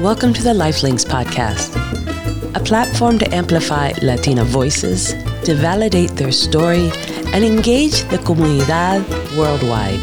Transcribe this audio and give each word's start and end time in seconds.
Welcome 0.00 0.32
to 0.32 0.42
the 0.42 0.54
Lifelinks 0.54 1.04
podcast, 1.04 1.76
a 2.56 2.60
platform 2.60 3.18
to 3.18 3.34
amplify 3.34 3.92
Latina 4.00 4.44
voices, 4.44 5.12
to 5.44 5.54
validate 5.54 6.12
their 6.12 6.32
story, 6.32 6.90
and 7.34 7.44
engage 7.44 8.04
the 8.04 8.16
comunidad 8.16 9.04
worldwide. 9.36 10.02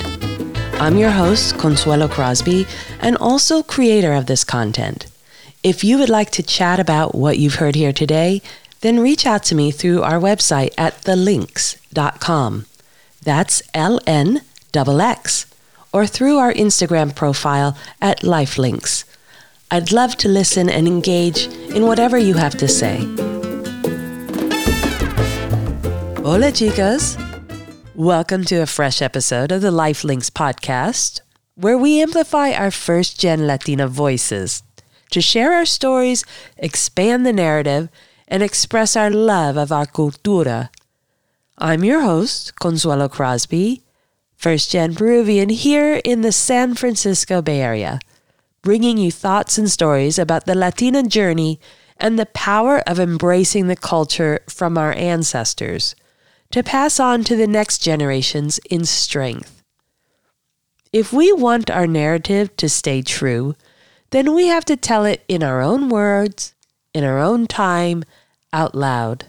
I'm 0.79 0.99
your 0.99 1.09
host, 1.09 1.57
Consuelo 1.57 2.07
Crosby, 2.07 2.67
and 2.99 3.17
also 3.17 3.63
creator 3.63 4.13
of 4.13 4.27
this 4.27 4.43
content. 4.43 5.07
If 5.63 5.83
you 5.83 5.97
would 5.97 6.09
like 6.09 6.29
to 6.33 6.43
chat 6.43 6.79
about 6.79 7.15
what 7.15 7.39
you've 7.39 7.55
heard 7.55 7.73
here 7.73 7.91
today, 7.91 8.43
then 8.81 8.99
reach 8.99 9.25
out 9.25 9.41
to 9.45 9.55
me 9.55 9.71
through 9.71 10.03
our 10.03 10.19
website 10.19 10.75
at 10.77 11.01
thelinks.com. 11.01 12.67
That's 13.23 13.63
L 13.73 13.99
N 14.05 14.41
X, 14.75 15.45
or 15.91 16.05
through 16.05 16.37
our 16.37 16.53
Instagram 16.53 17.15
profile 17.15 17.75
at 17.99 18.19
Lifelinks. 18.19 19.03
I'd 19.69 19.91
love 19.91 20.15
to 20.17 20.29
listen 20.29 20.69
and 20.69 20.87
engage 20.87 21.47
in 21.75 21.85
whatever 21.85 22.17
you 22.17 22.35
have 22.35 22.55
to 22.55 22.69
say. 22.69 22.99
Hola, 26.23 26.53
chicas. 26.53 27.17
Welcome 27.93 28.45
to 28.45 28.61
a 28.61 28.65
fresh 28.65 29.01
episode 29.01 29.51
of 29.51 29.61
the 29.61 29.71
Lifelinks 29.71 30.29
podcast, 30.29 31.19
where 31.55 31.77
we 31.77 32.01
amplify 32.01 32.51
our 32.51 32.71
first 32.71 33.19
gen 33.19 33.45
Latina 33.45 33.89
voices 33.89 34.63
to 35.11 35.19
share 35.19 35.51
our 35.51 35.65
stories, 35.65 36.23
expand 36.55 37.25
the 37.25 37.33
narrative, 37.33 37.89
and 38.29 38.41
express 38.41 38.95
our 38.95 39.09
love 39.09 39.57
of 39.57 39.73
our 39.73 39.85
cultura. 39.85 40.69
I'm 41.57 41.83
your 41.83 42.03
host, 42.03 42.55
Consuelo 42.55 43.09
Crosby, 43.09 43.83
first 44.37 44.71
gen 44.71 44.95
Peruvian 44.95 45.49
here 45.49 45.99
in 46.05 46.21
the 46.21 46.31
San 46.31 46.73
Francisco 46.73 47.41
Bay 47.41 47.59
Area 47.59 47.99
bringing 48.67 48.97
you 48.97 49.09
thoughts 49.09 49.57
and 49.57 49.71
stories 49.71 50.19
about 50.19 50.45
the 50.45 50.53
Latina 50.53 51.01
journey 51.01 51.57
and 51.95 52.19
the 52.19 52.25
power 52.25 52.79
of 52.79 52.99
embracing 52.99 53.67
the 53.67 53.77
culture 53.77 54.41
from 54.49 54.77
our 54.77 54.91
ancestors 54.91 55.95
to 56.51 56.61
pass 56.61 56.99
on 56.99 57.23
to 57.23 57.37
the 57.37 57.47
next 57.47 57.77
generations 57.77 58.59
in 58.69 58.83
strength. 58.83 59.63
If 60.91 61.13
we 61.13 61.31
want 61.31 61.71
our 61.71 61.87
narrative 61.87 62.57
to 62.57 62.67
stay 62.67 63.01
true, 63.01 63.55
then 64.09 64.35
we 64.35 64.47
have 64.47 64.65
to 64.65 64.75
tell 64.75 65.05
it 65.05 65.23
in 65.29 65.43
our 65.43 65.61
own 65.61 65.87
words, 65.87 66.53
in 66.93 67.05
our 67.05 67.19
own 67.19 67.47
time, 67.47 68.03
out 68.51 68.75
loud. 68.75 69.27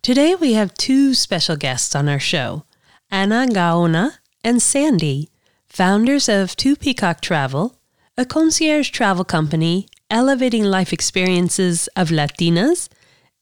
Today 0.00 0.34
we 0.34 0.54
have 0.54 0.72
two 0.72 1.12
special 1.12 1.56
guests 1.56 1.94
on 1.94 2.08
our 2.08 2.18
show 2.18 2.64
Ana 3.10 3.46
Gaona 3.46 4.20
and 4.42 4.62
Sandy 4.62 5.28
founders 5.74 6.28
of 6.28 6.54
Two 6.54 6.76
Peacock 6.76 7.20
Travel, 7.20 7.76
a 8.16 8.24
concierge 8.24 8.90
travel 8.90 9.24
company 9.24 9.88
elevating 10.08 10.62
life 10.62 10.92
experiences 10.92 11.88
of 11.96 12.10
Latinas 12.10 12.88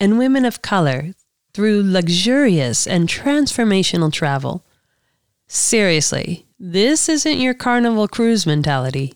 and 0.00 0.16
women 0.16 0.47
of 0.47 0.62
color 0.62 1.12
through 1.53 1.83
luxurious 1.84 2.86
and 2.86 3.06
transformational 3.06 4.10
travel. 4.10 4.64
Seriously, 5.47 6.47
this 6.58 7.06
isn't 7.06 7.38
your 7.38 7.53
carnival 7.53 8.08
cruise 8.08 8.47
mentality. 8.47 9.12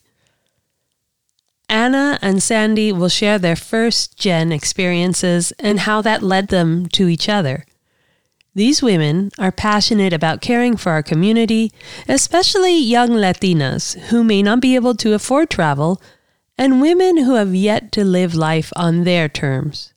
Anna 1.70 2.18
and 2.20 2.42
Sandy 2.42 2.92
will 2.92 3.08
share 3.08 3.38
their 3.38 3.56
first 3.56 4.18
gen 4.18 4.52
experiences 4.52 5.52
and 5.58 5.80
how 5.80 6.02
that 6.02 6.22
led 6.22 6.48
them 6.48 6.86
to 6.90 7.08
each 7.08 7.30
other. 7.30 7.64
These 8.56 8.82
women 8.82 9.32
are 9.38 9.52
passionate 9.52 10.14
about 10.14 10.40
caring 10.40 10.78
for 10.78 10.90
our 10.90 11.02
community, 11.02 11.72
especially 12.08 12.78
young 12.78 13.10
Latinas 13.10 13.98
who 14.08 14.24
may 14.24 14.42
not 14.42 14.62
be 14.62 14.74
able 14.76 14.94
to 14.94 15.12
afford 15.12 15.50
travel, 15.50 16.00
and 16.56 16.80
women 16.80 17.18
who 17.18 17.34
have 17.34 17.54
yet 17.54 17.92
to 17.92 18.02
live 18.02 18.34
life 18.34 18.72
on 18.74 19.04
their 19.04 19.28
terms. 19.28 19.92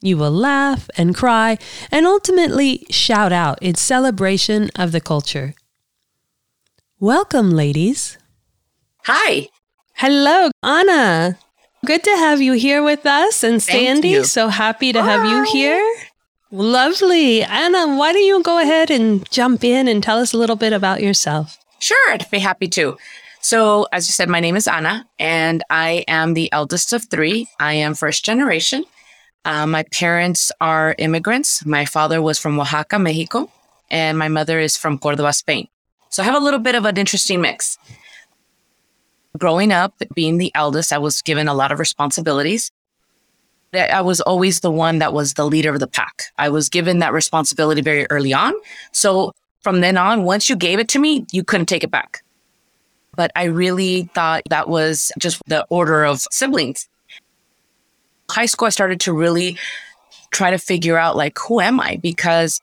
You 0.00 0.16
will 0.16 0.32
laugh 0.32 0.90
and 0.98 1.14
cry 1.14 1.56
and 1.92 2.04
ultimately 2.04 2.84
shout 2.90 3.32
out 3.32 3.62
in 3.62 3.76
celebration 3.76 4.70
of 4.74 4.90
the 4.90 5.00
culture. 5.00 5.54
Welcome, 6.98 7.50
ladies. 7.52 8.18
Hi. 9.04 9.50
Hello, 9.92 10.50
Anna. 10.64 11.38
Good 11.86 12.02
to 12.02 12.10
have 12.10 12.42
you 12.42 12.54
here 12.54 12.82
with 12.82 13.06
us. 13.06 13.44
And 13.44 13.62
Sandy, 13.62 14.24
so 14.24 14.48
happy 14.48 14.92
to 14.92 15.00
have 15.00 15.24
you 15.24 15.44
here. 15.44 15.94
Lovely. 16.54 17.42
Anna, 17.42 17.96
why 17.96 18.12
don't 18.12 18.22
you 18.22 18.40
go 18.44 18.60
ahead 18.60 18.88
and 18.88 19.28
jump 19.28 19.64
in 19.64 19.88
and 19.88 20.00
tell 20.00 20.20
us 20.20 20.32
a 20.32 20.38
little 20.38 20.54
bit 20.54 20.72
about 20.72 21.02
yourself? 21.02 21.58
Sure, 21.80 22.12
I'd 22.12 22.30
be 22.30 22.38
happy 22.38 22.68
to. 22.68 22.96
So, 23.40 23.88
as 23.90 24.06
you 24.06 24.12
said, 24.12 24.28
my 24.28 24.38
name 24.38 24.54
is 24.54 24.68
Anna, 24.68 25.04
and 25.18 25.64
I 25.68 26.04
am 26.06 26.34
the 26.34 26.52
eldest 26.52 26.92
of 26.92 27.10
three. 27.10 27.48
I 27.58 27.74
am 27.74 27.94
first 27.94 28.24
generation. 28.24 28.84
Uh, 29.44 29.66
my 29.66 29.82
parents 29.90 30.52
are 30.60 30.94
immigrants. 30.96 31.66
My 31.66 31.84
father 31.84 32.22
was 32.22 32.38
from 32.38 32.60
Oaxaca, 32.60 33.00
Mexico, 33.00 33.50
and 33.90 34.16
my 34.16 34.28
mother 34.28 34.60
is 34.60 34.76
from 34.76 34.96
Cordoba, 34.96 35.32
Spain. 35.32 35.66
So, 36.08 36.22
I 36.22 36.26
have 36.26 36.40
a 36.40 36.44
little 36.44 36.60
bit 36.60 36.76
of 36.76 36.84
an 36.84 36.96
interesting 36.96 37.40
mix. 37.40 37.78
Growing 39.36 39.72
up, 39.72 40.00
being 40.14 40.38
the 40.38 40.52
eldest, 40.54 40.92
I 40.92 40.98
was 40.98 41.20
given 41.20 41.48
a 41.48 41.54
lot 41.54 41.72
of 41.72 41.80
responsibilities. 41.80 42.70
I 43.76 44.00
was 44.00 44.20
always 44.20 44.60
the 44.60 44.70
one 44.70 44.98
that 44.98 45.12
was 45.12 45.34
the 45.34 45.46
leader 45.46 45.72
of 45.72 45.80
the 45.80 45.86
pack. 45.86 46.24
I 46.38 46.48
was 46.48 46.68
given 46.68 46.98
that 46.98 47.12
responsibility 47.12 47.82
very 47.82 48.06
early 48.10 48.32
on. 48.32 48.54
So 48.92 49.32
from 49.60 49.80
then 49.80 49.96
on, 49.96 50.24
once 50.24 50.48
you 50.48 50.56
gave 50.56 50.78
it 50.78 50.88
to 50.88 50.98
me, 50.98 51.26
you 51.32 51.42
couldn't 51.42 51.66
take 51.66 51.84
it 51.84 51.90
back. 51.90 52.22
But 53.16 53.30
I 53.34 53.44
really 53.44 54.10
thought 54.14 54.42
that 54.50 54.68
was 54.68 55.12
just 55.18 55.40
the 55.46 55.64
order 55.70 56.04
of 56.04 56.20
siblings. 56.30 56.88
High 58.30 58.46
school, 58.46 58.66
I 58.66 58.70
started 58.70 59.00
to 59.00 59.12
really 59.12 59.56
try 60.32 60.50
to 60.50 60.58
figure 60.58 60.98
out 60.98 61.16
like, 61.16 61.38
who 61.38 61.60
am 61.60 61.80
I? 61.80 61.96
Because 61.96 62.60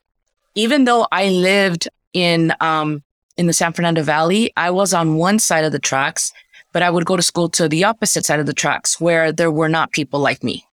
even 0.55 0.83
though 0.83 1.07
I 1.11 1.29
lived 1.29 1.88
in, 2.13 2.53
um, 2.59 3.03
in 3.38 3.47
the 3.47 3.53
San 3.53 3.73
Fernando 3.73 4.03
Valley, 4.03 4.51
I 4.57 4.69
was 4.72 4.93
on 4.93 5.16
one 5.16 5.39
side 5.39 5.63
of 5.63 5.72
the 5.72 5.79
tracks, 5.79 6.33
but 6.73 6.83
I 6.83 6.89
would 6.89 7.05
go 7.05 7.16
to 7.16 7.23
school 7.23 7.49
to 7.49 7.67
the 7.69 7.85
opposite 7.85 8.25
side 8.25 8.39
of 8.39 8.45
the 8.45 8.53
tracks 8.53 8.99
where 8.99 9.31
there 9.31 9.51
were 9.51 9.69
not 9.69 9.91
people 9.91 10.19
like 10.19 10.43
me. 10.43 10.66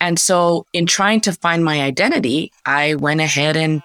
And 0.00 0.18
so 0.18 0.66
in 0.72 0.86
trying 0.86 1.20
to 1.22 1.32
find 1.32 1.64
my 1.64 1.82
identity, 1.82 2.52
I 2.64 2.94
went 2.94 3.20
ahead 3.20 3.56
and 3.56 3.82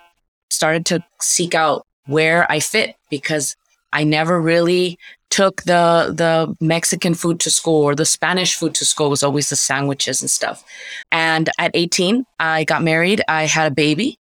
started 0.50 0.86
to 0.88 1.04
seek 1.22 1.56
out 1.56 1.86
where 2.06 2.50
I 2.52 2.60
fit 2.60 2.96
because 3.10 3.56
I 3.92 4.04
never 4.04 4.42
really 4.42 4.98
took 5.30 5.64
the 5.64 6.14
the 6.16 6.56
Mexican 6.64 7.16
food 7.16 7.40
to 7.40 7.50
school 7.50 7.82
or 7.84 7.96
the 7.96 8.06
Spanish 8.06 8.56
food 8.56 8.76
to 8.76 8.86
school 8.86 9.08
it 9.08 9.10
was 9.10 9.24
always 9.24 9.50
the 9.50 9.56
sandwiches 9.56 10.22
and 10.22 10.30
stuff. 10.30 10.64
And 11.12 11.50
at 11.58 11.72
18, 11.74 12.26
I 12.40 12.66
got 12.66 12.84
married, 12.84 13.24
I 13.28 13.46
had 13.46 13.72
a 13.72 13.76
baby, 13.76 14.20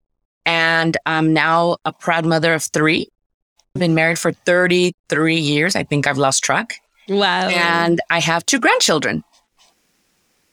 and 0.44 0.96
I'm 1.06 1.32
now 1.32 1.78
a 1.84 1.92
proud 1.92 2.26
mother 2.26 2.52
of 2.52 2.62
3. 2.62 3.08
I've 3.74 3.80
been 3.80 3.94
married 3.94 4.18
for 4.18 4.32
33 4.32 5.36
years. 5.36 5.76
I 5.76 5.84
think 5.84 6.06
I've 6.06 6.18
lost 6.18 6.44
track. 6.44 6.80
Wow. 7.08 7.48
And 7.48 8.00
I 8.10 8.20
have 8.20 8.44
two 8.44 8.60
grandchildren 8.60 9.24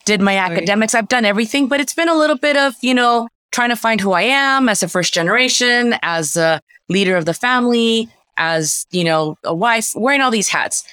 did 0.06 0.22
my 0.22 0.38
academics. 0.38 0.96
I've 0.96 1.08
done 1.08 1.26
everything, 1.26 1.68
but 1.68 1.80
it's 1.80 1.94
been 1.94 2.10
a 2.10 2.16
little 2.16 2.38
bit 2.38 2.56
of, 2.56 2.76
you 2.82 2.94
know, 2.94 3.28
trying 3.52 3.70
to 3.70 3.76
find 3.76 4.00
who 4.00 4.12
I 4.12 4.22
am 4.22 4.70
as 4.70 4.84
a 4.84 4.88
first 4.88 5.14
generation, 5.14 5.96
as 6.02 6.38
a 6.38 6.62
leader 6.90 7.16
of 7.16 7.26
the 7.26 7.34
family, 7.34 8.10
as, 8.38 8.86
you 8.92 9.04
know, 9.04 9.38
a 9.44 9.54
wife, 9.54 9.92
wearing 9.96 10.22
all 10.22 10.32
these 10.32 10.50
hats. 10.50 10.84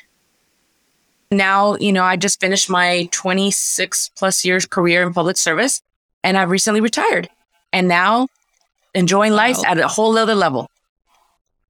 Now, 1.30 1.76
you 1.76 1.92
know, 1.92 2.04
I 2.04 2.16
just 2.16 2.40
finished 2.40 2.68
my 2.68 3.08
26 3.10 4.10
plus 4.16 4.44
years 4.44 4.66
career 4.66 5.02
in 5.02 5.14
public 5.14 5.36
service 5.36 5.80
and 6.22 6.36
I've 6.36 6.50
recently 6.50 6.80
retired 6.80 7.28
and 7.72 7.88
now 7.88 8.28
enjoying 8.94 9.32
wow. 9.32 9.38
life 9.38 9.58
at 9.66 9.78
a 9.78 9.88
whole 9.88 10.16
other 10.18 10.34
level. 10.34 10.68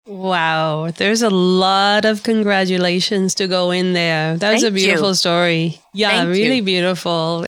Wow, 0.07 0.91
there's 0.91 1.23
a 1.23 1.31
lot 1.31 2.05
of 2.05 2.25
congratulations 2.25 3.35
to 3.37 3.47
go 3.47 3.71
in 3.71 3.93
there. 3.93 4.37
That 4.37 4.53
was 4.53 4.63
Thank 4.63 4.73
a 4.73 4.75
beautiful 4.75 5.11
you. 5.11 5.15
story. 5.15 5.81
Yeah, 5.95 6.11
Thank 6.11 6.31
really 6.31 6.57
you. 6.57 6.63
beautiful. 6.63 7.47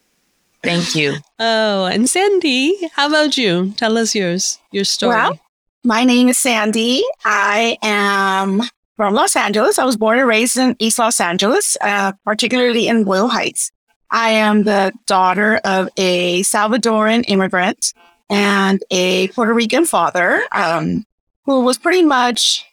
Thank 0.63 0.95
you. 0.95 1.15
Oh, 1.41 1.87
and 1.87 2.09
Sandy, 2.09 2.75
how 2.95 3.09
about 3.09 3.37
you? 3.37 3.75
Tell 3.77 3.99
us 3.99 4.15
yours, 4.15 4.59
your 4.71 4.85
story. 4.85 5.15
Well, 5.17 5.39
my 5.83 6.05
name 6.05 6.29
is 6.29 6.39
Sandy. 6.39 7.03
I 7.25 7.77
am 7.83 8.63
from 8.97 9.13
Los 9.15 9.35
Angeles. 9.37 9.79
I 9.79 9.85
was 9.85 9.97
born 9.97 10.21
and 10.21 10.29
raised 10.29 10.57
in 10.57 10.75
East 10.79 10.99
Los 11.01 11.21
Angeles, 11.21 11.77
uh, 11.83 12.13
particularly 12.25 12.87
in 12.87 13.05
Boyle 13.05 13.29
Heights. 13.29 13.73
I 14.11 14.31
am 14.31 14.63
the 14.63 14.93
daughter 15.07 15.57
of 15.65 15.89
a 15.99 16.43
Salvadoran 16.45 17.25
immigrant 17.29 17.93
and 18.31 18.83
a 18.91 19.29
Puerto 19.29 19.53
Rican 19.53 19.85
father. 19.85 20.45
Um, 20.53 21.05
who 21.45 21.61
was 21.61 21.79
pretty 21.79 22.03
much 22.03 22.65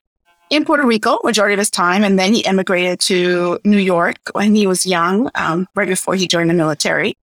in 0.49 0.65
Puerto 0.65 0.85
Rico 0.85 1.19
majority 1.23 1.53
of 1.53 1.59
his 1.59 1.69
time, 1.69 2.03
and 2.03 2.19
then 2.19 2.33
he 2.33 2.41
immigrated 2.41 2.99
to 3.01 3.59
New 3.63 3.77
York 3.77 4.17
when 4.33 4.53
he 4.53 4.67
was 4.67 4.85
young, 4.85 5.29
um, 5.35 5.67
right 5.75 5.87
before 5.87 6.15
he 6.15 6.27
joined 6.27 6.49
the 6.49 6.53
military. 6.53 7.15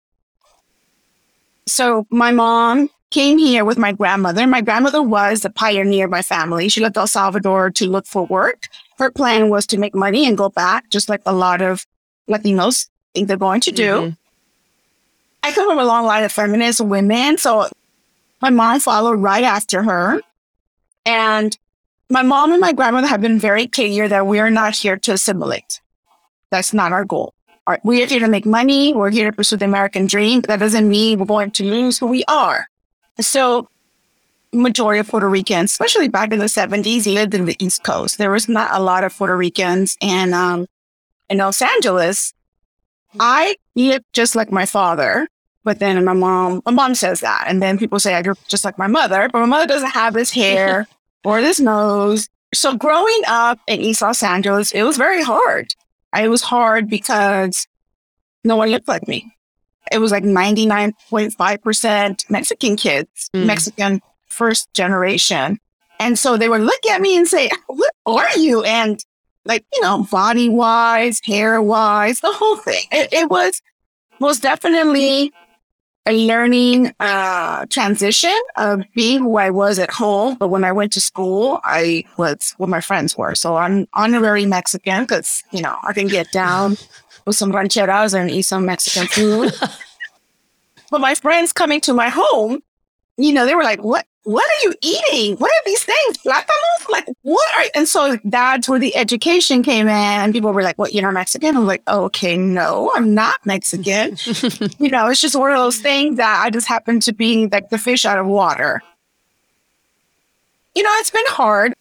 So 1.67 2.07
my 2.09 2.31
mom 2.31 2.89
came 3.11 3.37
here 3.37 3.65
with 3.65 3.77
my 3.77 3.91
grandmother. 3.91 4.45
My 4.47 4.61
grandmother 4.61 5.01
was 5.01 5.45
a 5.45 5.49
pioneer 5.49 6.05
of 6.05 6.11
my 6.11 6.21
family. 6.21 6.69
She 6.69 6.81
left 6.81 6.97
El 6.97 7.07
Salvador 7.07 7.69
to 7.71 7.87
look 7.87 8.05
for 8.05 8.25
work. 8.25 8.67
Her 8.97 9.11
plan 9.11 9.49
was 9.49 9.65
to 9.67 9.77
make 9.77 9.95
money 9.95 10.27
and 10.27 10.37
go 10.37 10.49
back, 10.49 10.89
just 10.89 11.09
like 11.09 11.21
a 11.25 11.33
lot 11.33 11.61
of 11.61 11.85
Latinos 12.27 12.87
think 13.13 13.27
they're 13.27 13.37
going 13.37 13.61
to 13.61 13.71
do. 13.71 13.91
Mm-hmm. 13.93 14.09
I 15.43 15.51
come 15.51 15.69
from 15.69 15.79
a 15.79 15.85
long 15.85 16.05
line 16.05 16.23
of 16.23 16.31
feminist 16.31 16.81
women. 16.81 17.37
So 17.37 17.69
my 18.41 18.49
mom 18.49 18.79
followed 18.79 19.19
right 19.19 19.43
after 19.43 19.83
her. 19.83 20.21
And 21.09 21.57
my 22.07 22.21
mom 22.21 22.51
and 22.51 22.61
my 22.61 22.71
grandmother 22.71 23.07
have 23.07 23.19
been 23.19 23.39
very 23.39 23.65
clear 23.65 24.07
that 24.07 24.27
we 24.27 24.37
are 24.37 24.51
not 24.51 24.75
here 24.75 24.95
to 24.97 25.13
assimilate. 25.13 25.81
That's 26.51 26.71
not 26.71 26.91
our 26.91 27.03
goal. 27.03 27.33
We're 27.83 28.05
here 28.05 28.19
to 28.19 28.27
make 28.27 28.45
money. 28.45 28.93
We're 28.93 29.09
here 29.09 29.29
to 29.29 29.35
pursue 29.35 29.57
the 29.57 29.65
American 29.65 30.05
dream. 30.05 30.41
That 30.41 30.59
doesn't 30.59 30.87
mean 30.87 31.17
we're 31.17 31.25
going 31.25 31.51
to 31.51 31.63
lose 31.63 31.97
who 31.97 32.05
we 32.05 32.23
are. 32.27 32.67
So 33.19 33.69
majority 34.53 34.99
of 34.99 35.07
Puerto 35.07 35.27
Ricans, 35.27 35.71
especially 35.71 36.09
back 36.09 36.31
in 36.31 36.37
the 36.37 36.45
70s, 36.45 37.11
lived 37.11 37.33
in 37.33 37.45
the 37.45 37.55
East 37.59 37.83
Coast. 37.83 38.19
There 38.19 38.31
was 38.31 38.47
not 38.47 38.69
a 38.71 38.79
lot 38.79 39.03
of 39.03 39.15
Puerto 39.15 39.35
Ricans. 39.35 39.97
And 40.01 40.35
um, 40.35 40.67
in 41.27 41.39
Los 41.39 41.61
Angeles, 41.61 42.33
I 43.19 43.55
look 43.75 44.03
just 44.13 44.35
like 44.35 44.51
my 44.51 44.67
father. 44.67 45.27
But 45.63 45.79
then 45.79 46.03
my 46.05 46.13
mom, 46.13 46.61
my 46.65 46.71
mom 46.71 46.93
says 46.93 47.19
that. 47.21 47.45
And 47.47 47.61
then 47.61 47.79
people 47.79 47.99
say 47.99 48.13
I 48.13 48.21
look 48.21 48.39
just 48.47 48.63
like 48.63 48.77
my 48.77 48.87
mother, 48.87 49.27
but 49.31 49.39
my 49.39 49.45
mother 49.45 49.67
doesn't 49.67 49.91
have 49.91 50.13
this 50.13 50.31
hair 50.31 50.87
or 51.23 51.41
this 51.41 51.59
nose. 51.59 52.29
So 52.53 52.75
growing 52.75 53.21
up 53.27 53.59
in 53.67 53.81
East 53.81 54.01
Los 54.01 54.23
Angeles, 54.23 54.71
it 54.71 54.83
was 54.83 54.97
very 54.97 55.23
hard. 55.23 55.73
It 56.17 56.29
was 56.29 56.41
hard 56.41 56.89
because 56.89 57.67
no 58.43 58.55
one 58.55 58.69
looked 58.69 58.87
like 58.87 59.07
me. 59.07 59.31
It 59.91 59.99
was 59.99 60.11
like 60.11 60.23
99.5% 60.23 62.29
Mexican 62.29 62.75
kids, 62.75 63.29
mm. 63.33 63.45
Mexican 63.45 64.01
first 64.27 64.73
generation. 64.73 65.59
And 65.99 66.17
so 66.17 66.37
they 66.37 66.47
would 66.47 66.61
look 66.61 66.85
at 66.85 67.01
me 67.01 67.17
and 67.17 67.27
say, 67.27 67.49
What 68.03 68.35
are 68.35 68.39
you? 68.39 68.63
And 68.63 69.03
like, 69.45 69.65
you 69.73 69.81
know, 69.81 70.07
body 70.09 70.49
wise, 70.49 71.19
hair 71.23 71.61
wise, 71.61 72.21
the 72.21 72.31
whole 72.31 72.57
thing. 72.57 72.83
It, 72.91 73.11
it 73.11 73.29
was 73.29 73.61
most 74.19 74.41
definitely 74.41 75.33
a 76.09 76.25
learning 76.25 76.91
uh, 76.99 77.65
transition 77.67 78.35
of 78.57 78.83
being 78.95 79.19
who 79.19 79.37
I 79.37 79.51
was 79.51 79.77
at 79.77 79.91
home. 79.91 80.35
But 80.35 80.47
when 80.47 80.63
I 80.63 80.71
went 80.71 80.91
to 80.93 81.01
school, 81.01 81.61
I 81.63 82.03
was 82.17 82.55
what 82.57 82.67
my 82.67 82.81
friends 82.81 83.15
were. 83.15 83.35
So 83.35 83.55
I'm 83.55 83.87
honorary 83.93 84.45
Mexican 84.45 85.03
because, 85.03 85.43
you 85.51 85.61
know, 85.61 85.77
I 85.87 85.93
can 85.93 86.07
get 86.07 86.31
down 86.31 86.77
with 87.25 87.35
some 87.35 87.51
rancheras 87.51 88.19
and 88.19 88.31
eat 88.31 88.41
some 88.41 88.65
Mexican 88.65 89.07
food. 89.07 89.53
but 90.91 90.99
my 90.99 91.13
friends 91.13 91.53
coming 91.53 91.79
to 91.81 91.93
my 91.93 92.09
home, 92.09 92.63
you 93.17 93.31
know, 93.31 93.45
they 93.45 93.53
were 93.53 93.63
like, 93.63 93.83
what, 93.83 94.07
what 94.23 94.45
are 94.45 94.67
you 94.67 94.75
eating? 94.81 95.37
What 95.37 95.49
are 95.49 95.63
these 95.65 95.83
things? 95.83 96.17
Plátanos? 96.17 96.89
Like, 96.89 97.05
what 97.21 97.47
are, 97.57 97.65
and 97.75 97.87
so 97.87 98.17
that's 98.25 98.67
where 98.67 98.79
the 98.79 98.95
education 98.95 99.63
came 99.63 99.87
in 99.87 99.93
and 99.93 100.33
people 100.33 100.51
were 100.51 100.61
like, 100.61 100.77
what, 100.77 100.93
you're 100.93 101.03
not 101.03 101.13
Mexican? 101.13 101.55
I'm 101.55 101.65
like, 101.65 101.81
okay, 101.87 102.35
no, 102.35 102.91
I'm 102.95 103.13
not 103.13 103.37
Mexican. 103.45 104.17
you 104.79 104.89
know, 104.89 105.07
it's 105.07 105.21
just 105.21 105.35
one 105.35 105.51
of 105.51 105.57
those 105.57 105.79
things 105.79 106.17
that 106.17 106.41
I 106.43 106.49
just 106.49 106.67
happen 106.67 106.99
to 107.01 107.13
be 107.13 107.47
like 107.47 107.69
the 107.69 107.77
fish 107.77 108.05
out 108.05 108.17
of 108.17 108.27
water. 108.27 108.81
You 110.75 110.83
know, 110.83 110.91
it's 110.95 111.11
been 111.11 111.23
hard. 111.27 111.73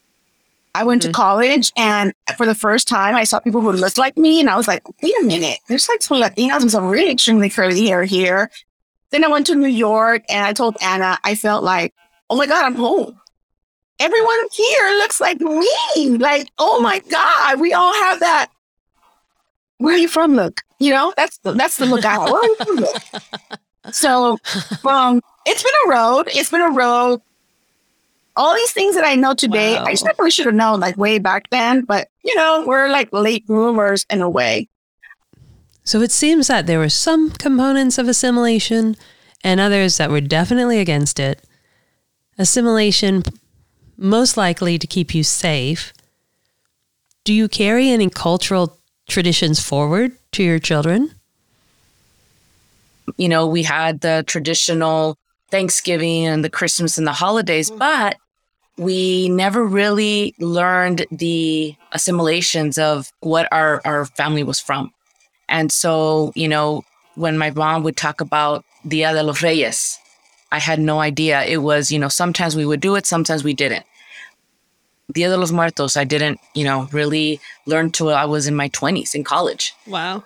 I 0.75 0.85
went 0.85 1.03
mm-hmm. 1.03 1.11
to 1.11 1.17
college 1.17 1.73
and 1.77 2.13
for 2.37 2.47
the 2.47 2.55
first 2.55 2.87
time 2.87 3.17
I 3.17 3.25
saw 3.25 3.41
people 3.41 3.61
who 3.61 3.73
looked 3.73 3.99
like 3.99 4.17
me 4.17 4.39
and 4.39 4.49
I 4.49 4.57
was 4.57 4.69
like, 4.69 4.83
wait 5.03 5.15
a 5.21 5.25
minute, 5.25 5.59
there's 5.67 5.89
like 5.89 6.03
some 6.03 6.23
Latinos 6.23 6.63
with 6.63 6.73
some 6.73 6.89
really 6.89 7.11
extremely 7.11 7.51
curly 7.51 7.87
hair 7.87 8.05
here. 8.05 8.51
Then 9.11 9.25
I 9.25 9.29
went 9.29 9.47
to 9.49 9.55
New 9.55 9.69
York 9.69 10.23
and 10.29 10.45
I 10.45 10.53
told 10.53 10.77
Anna, 10.81 11.19
I 11.25 11.35
felt 11.35 11.65
like 11.65 11.95
oh 12.31 12.37
my 12.37 12.47
God, 12.47 12.65
I'm 12.65 12.75
home. 12.75 13.19
Everyone 14.01 14.39
here 14.53 14.89
looks 14.99 15.21
like 15.21 15.41
me. 15.41 15.71
Like, 16.19 16.51
oh 16.59 16.81
my 16.81 17.01
God, 17.11 17.61
we 17.61 17.73
all 17.73 17.93
have 17.95 18.21
that. 18.21 18.49
Where 19.79 19.95
are 19.95 19.99
you 19.99 20.09
from? 20.09 20.35
Look, 20.35 20.63
you 20.79 20.93
know, 20.93 21.13
that's 21.17 21.39
the, 21.39 21.53
that's 21.53 21.77
the 21.77 21.87
look 21.87 22.05
I 22.05 22.13
have. 22.13 22.31
Where 22.31 22.41
are 22.41 22.47
you 22.47 22.57
from? 22.57 22.77
Look. 22.77 23.03
So, 23.91 24.37
um, 24.87 25.23
it's 25.47 25.63
been 25.63 25.73
a 25.87 25.91
road. 25.91 26.29
It's 26.35 26.51
been 26.51 26.61
a 26.61 26.71
road. 26.71 27.23
All 28.37 28.55
these 28.55 28.73
things 28.73 28.95
that 28.97 29.05
I 29.07 29.15
know 29.15 29.33
today, 29.33 29.77
wow. 29.77 29.85
I 29.87 29.95
definitely 29.95 30.31
should 30.31 30.45
have 30.45 30.55
known 30.55 30.79
like 30.79 30.99
way 30.99 31.19
back 31.19 31.49
then. 31.49 31.87
But 31.87 32.09
you 32.23 32.35
know, 32.37 32.65
we're 32.67 32.91
like 32.91 33.09
late 33.13 33.47
bloomers 33.47 34.05
in 34.11 34.21
a 34.21 34.29
way. 34.29 34.69
So 35.85 36.03
it 36.03 36.13
seems 36.13 36.49
that 36.49 36.67
there 36.67 36.79
were 36.79 36.91
some 36.91 37.31
components 37.31 37.97
of 37.97 38.09
assimilation 38.09 38.95
and 39.43 39.59
others 39.59 39.97
that 39.97 40.11
were 40.11 40.21
definitely 40.21 40.81
against 40.81 41.19
it 41.19 41.43
assimilation 42.39 43.23
most 43.97 44.37
likely 44.37 44.79
to 44.79 44.87
keep 44.87 45.15
you 45.15 45.23
safe. 45.23 45.93
Do 47.25 47.35
you 47.35 47.49
carry 47.49 47.91
any 47.91 48.09
cultural 48.09 48.79
traditions 49.09 49.61
forward 49.61 50.13
to 50.33 50.43
your 50.43 50.59
children? 50.59 51.11
You 53.17 53.29
know, 53.29 53.47
we 53.47 53.63
had 53.65 54.01
the 54.01 54.25
traditional 54.27 55.19
Thanksgiving 55.51 56.27
and 56.27 56.45
the 56.45 56.51
Christmas 56.51 56.99
and 56.99 57.07
the 57.07 57.13
holidays, 57.13 57.71
mm. 57.71 57.79
but 57.79 58.17
we 58.77 59.29
never 59.29 59.65
really 59.65 60.35
learned 60.39 61.07
the 61.11 61.75
assimilations 61.93 62.79
of 62.79 63.11
what 63.21 63.49
our, 63.51 63.83
our 63.85 64.05
family 64.05 64.45
was 64.45 64.61
from. 64.61 64.93
And 65.49 65.73
so, 65.73 66.33
you 66.37 66.47
know, 66.47 66.85
when 67.17 67.37
my 67.37 67.51
mom 67.51 67.83
would 67.83 67.97
talk 67.97 68.21
about 68.21 68.65
Dia 68.87 69.13
de 69.13 69.23
los 69.23 69.43
Reyes, 69.43 69.99
I 70.51 70.59
had 70.59 70.79
no 70.79 71.01
idea. 71.01 71.45
It 71.45 71.59
was, 71.59 71.93
you 71.93 71.99
know, 71.99 72.09
sometimes 72.09 72.57
we 72.57 72.67
would 72.67 72.81
do 72.81 72.97
it, 72.97 73.07
sometimes 73.07 73.45
we 73.45 73.55
didn't. 73.55 73.85
Dia 75.13 75.29
de 75.29 75.37
los 75.37 75.53
Muertos, 75.53 75.97
I 75.97 76.05
didn't, 76.05 76.39
you 76.55 76.65
know, 76.65 76.89
really 76.93 77.41
learn 77.67 77.91
till 77.91 78.11
I 78.11 78.27
was 78.27 78.47
in 78.47 78.55
my 78.55 78.69
20s 78.71 79.15
in 79.15 79.25
college. 79.25 79.75
Wow. 79.87 80.25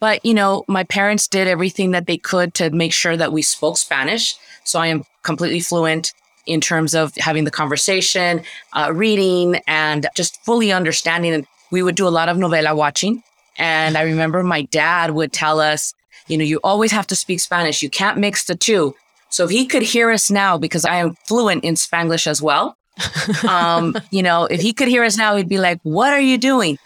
But, 0.00 0.24
you 0.24 0.34
know, 0.34 0.64
my 0.66 0.84
parents 0.84 1.28
did 1.28 1.46
everything 1.46 1.90
that 1.90 2.06
they 2.06 2.16
could 2.16 2.54
to 2.54 2.70
make 2.70 2.92
sure 2.92 3.16
that 3.16 3.32
we 3.32 3.42
spoke 3.42 3.76
Spanish. 3.76 4.36
So 4.64 4.80
I 4.80 4.86
am 4.88 5.04
completely 5.22 5.60
fluent 5.60 6.12
in 6.46 6.60
terms 6.60 6.94
of 6.94 7.14
having 7.16 7.44
the 7.44 7.50
conversation, 7.50 8.42
uh, 8.72 8.90
reading, 8.94 9.60
and 9.66 10.06
just 10.16 10.42
fully 10.44 10.72
understanding. 10.72 11.34
And 11.34 11.46
we 11.70 11.82
would 11.82 11.94
do 11.94 12.08
a 12.08 12.10
lot 12.10 12.28
of 12.28 12.38
novela 12.38 12.74
watching. 12.74 13.22
And 13.58 13.96
I 13.96 14.02
remember 14.02 14.42
my 14.42 14.62
dad 14.62 15.10
would 15.12 15.32
tell 15.32 15.60
us, 15.60 15.94
you 16.28 16.38
know, 16.38 16.44
you 16.44 16.60
always 16.64 16.92
have 16.92 17.06
to 17.08 17.16
speak 17.16 17.40
Spanish. 17.40 17.82
You 17.82 17.90
can't 17.90 18.18
mix 18.18 18.44
the 18.44 18.54
two. 18.54 18.94
So 19.30 19.44
if 19.44 19.50
he 19.50 19.66
could 19.66 19.82
hear 19.82 20.10
us 20.10 20.30
now, 20.30 20.58
because 20.58 20.84
I 20.84 20.96
am 20.96 21.14
fluent 21.24 21.64
in 21.64 21.74
Spanglish 21.74 22.26
as 22.26 22.42
well, 22.42 22.76
um, 23.48 23.96
you 24.10 24.22
know, 24.22 24.44
if 24.44 24.60
he 24.60 24.72
could 24.72 24.88
hear 24.88 25.04
us 25.04 25.16
now, 25.16 25.36
he'd 25.36 25.48
be 25.48 25.58
like, 25.58 25.80
"What 25.82 26.12
are 26.12 26.20
you 26.20 26.36
doing?" 26.36 26.78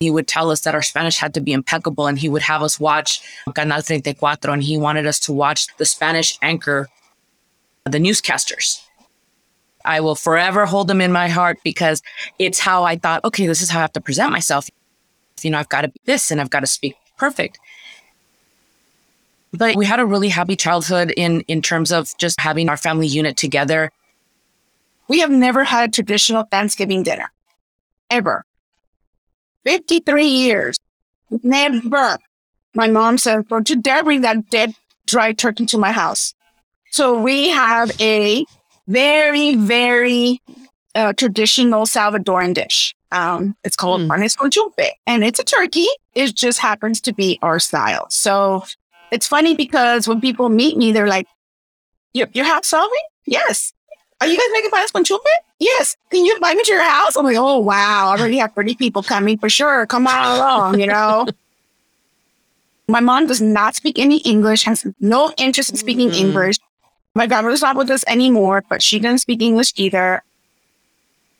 He 0.00 0.10
would 0.10 0.28
tell 0.28 0.50
us 0.52 0.60
that 0.60 0.74
our 0.74 0.82
Spanish 0.82 1.18
had 1.18 1.34
to 1.34 1.40
be 1.40 1.52
impeccable, 1.52 2.06
and 2.06 2.18
he 2.18 2.28
would 2.28 2.42
have 2.42 2.62
us 2.62 2.78
watch 2.78 3.20
Canal 3.54 3.82
34, 3.82 4.36
and 4.44 4.62
he 4.62 4.78
wanted 4.78 5.06
us 5.06 5.18
to 5.20 5.32
watch 5.32 5.66
the 5.76 5.84
Spanish 5.84 6.38
anchor, 6.40 6.88
the 7.84 7.98
newscasters. 7.98 8.80
I 9.84 10.00
will 10.00 10.14
forever 10.14 10.66
hold 10.66 10.86
them 10.86 11.00
in 11.00 11.10
my 11.12 11.28
heart 11.28 11.58
because 11.64 12.02
it's 12.38 12.60
how 12.60 12.84
I 12.84 12.96
thought, 12.96 13.24
okay, 13.24 13.46
this 13.46 13.62
is 13.62 13.70
how 13.70 13.78
I 13.78 13.82
have 13.82 13.92
to 13.94 14.00
present 14.00 14.30
myself. 14.30 14.68
You 15.42 15.50
know, 15.50 15.58
I've 15.58 15.68
got 15.68 15.82
to 15.82 15.88
be 15.88 16.00
this 16.04 16.30
and 16.30 16.40
I've 16.40 16.50
got 16.50 16.60
to 16.60 16.66
speak 16.66 16.94
perfect. 17.16 17.58
But 19.52 19.76
we 19.76 19.86
had 19.86 20.00
a 20.00 20.06
really 20.06 20.28
happy 20.28 20.56
childhood 20.56 21.12
in 21.16 21.40
in 21.42 21.62
terms 21.62 21.90
of 21.90 22.16
just 22.18 22.38
having 22.40 22.68
our 22.68 22.76
family 22.76 23.06
unit 23.06 23.36
together. 23.36 23.90
We 25.08 25.20
have 25.20 25.30
never 25.30 25.64
had 25.64 25.88
a 25.88 25.92
traditional 25.92 26.44
Thanksgiving 26.44 27.02
dinner. 27.02 27.32
Ever. 28.10 28.44
53 29.64 30.26
years. 30.26 30.76
Never. 31.42 32.18
My 32.74 32.88
mom 32.88 33.18
said, 33.18 33.48
don't 33.48 33.68
you 33.68 33.76
dare 33.76 34.04
bring 34.04 34.20
that 34.20 34.50
dead 34.50 34.74
dry 35.06 35.32
turkey 35.32 35.66
to 35.66 35.78
my 35.78 35.92
house. 35.92 36.34
So 36.90 37.20
we 37.20 37.48
have 37.48 37.90
a 38.00 38.44
very, 38.86 39.56
very 39.56 40.40
uh, 40.94 41.12
traditional 41.14 41.86
Salvadoran 41.86 42.54
dish. 42.54 42.94
Um, 43.10 43.56
it's 43.64 43.76
called 43.76 44.02
mm. 44.02 44.10
panes 44.10 44.36
con 44.36 44.50
chumpe, 44.50 44.90
and 45.06 45.24
it's 45.24 45.38
a 45.38 45.44
turkey. 45.44 45.86
It 46.14 46.34
just 46.34 46.58
happens 46.58 47.00
to 47.02 47.12
be 47.12 47.38
our 47.42 47.58
style. 47.58 48.06
So 48.10 48.64
it's 49.10 49.26
funny 49.26 49.54
because 49.54 50.08
when 50.08 50.20
people 50.20 50.48
meet 50.48 50.76
me, 50.76 50.92
they're 50.92 51.08
like, 51.08 51.26
"You're, 52.14 52.28
you're 52.32 52.44
house 52.44 52.68
solving? 52.68 52.98
Yes. 53.26 53.72
Are 54.20 54.26
you 54.26 54.36
guys 54.36 54.46
making 54.52 54.70
panes 54.70 54.90
con 54.90 55.04
chumpe? 55.04 55.30
Yes. 55.60 55.96
Can 56.10 56.24
you 56.24 56.34
invite 56.34 56.56
me 56.56 56.64
to 56.64 56.72
your 56.72 56.82
house? 56.82 57.16
I'm 57.16 57.24
like, 57.24 57.36
oh 57.38 57.58
wow, 57.58 58.08
I 58.08 58.18
already 58.18 58.38
have 58.38 58.52
30 58.52 58.74
people 58.74 59.02
coming 59.02 59.38
for 59.38 59.48
sure. 59.48 59.86
Come 59.86 60.06
on 60.06 60.36
along, 60.36 60.80
you 60.80 60.86
know. 60.86 61.26
My 62.88 63.00
mom 63.00 63.26
does 63.26 63.42
not 63.42 63.74
speak 63.74 63.98
any 63.98 64.18
English, 64.22 64.64
has 64.64 64.86
no 64.98 65.32
interest 65.36 65.70
in 65.70 65.76
speaking 65.76 66.08
mm-hmm. 66.08 66.26
English. 66.26 66.56
My 67.14 67.26
grandmother's 67.26 67.62
not 67.62 67.76
with 67.76 67.90
us 67.90 68.02
anymore, 68.08 68.64
but 68.68 68.82
she 68.82 68.98
doesn't 68.98 69.18
speak 69.18 69.42
English 69.42 69.74
either. 69.76 70.22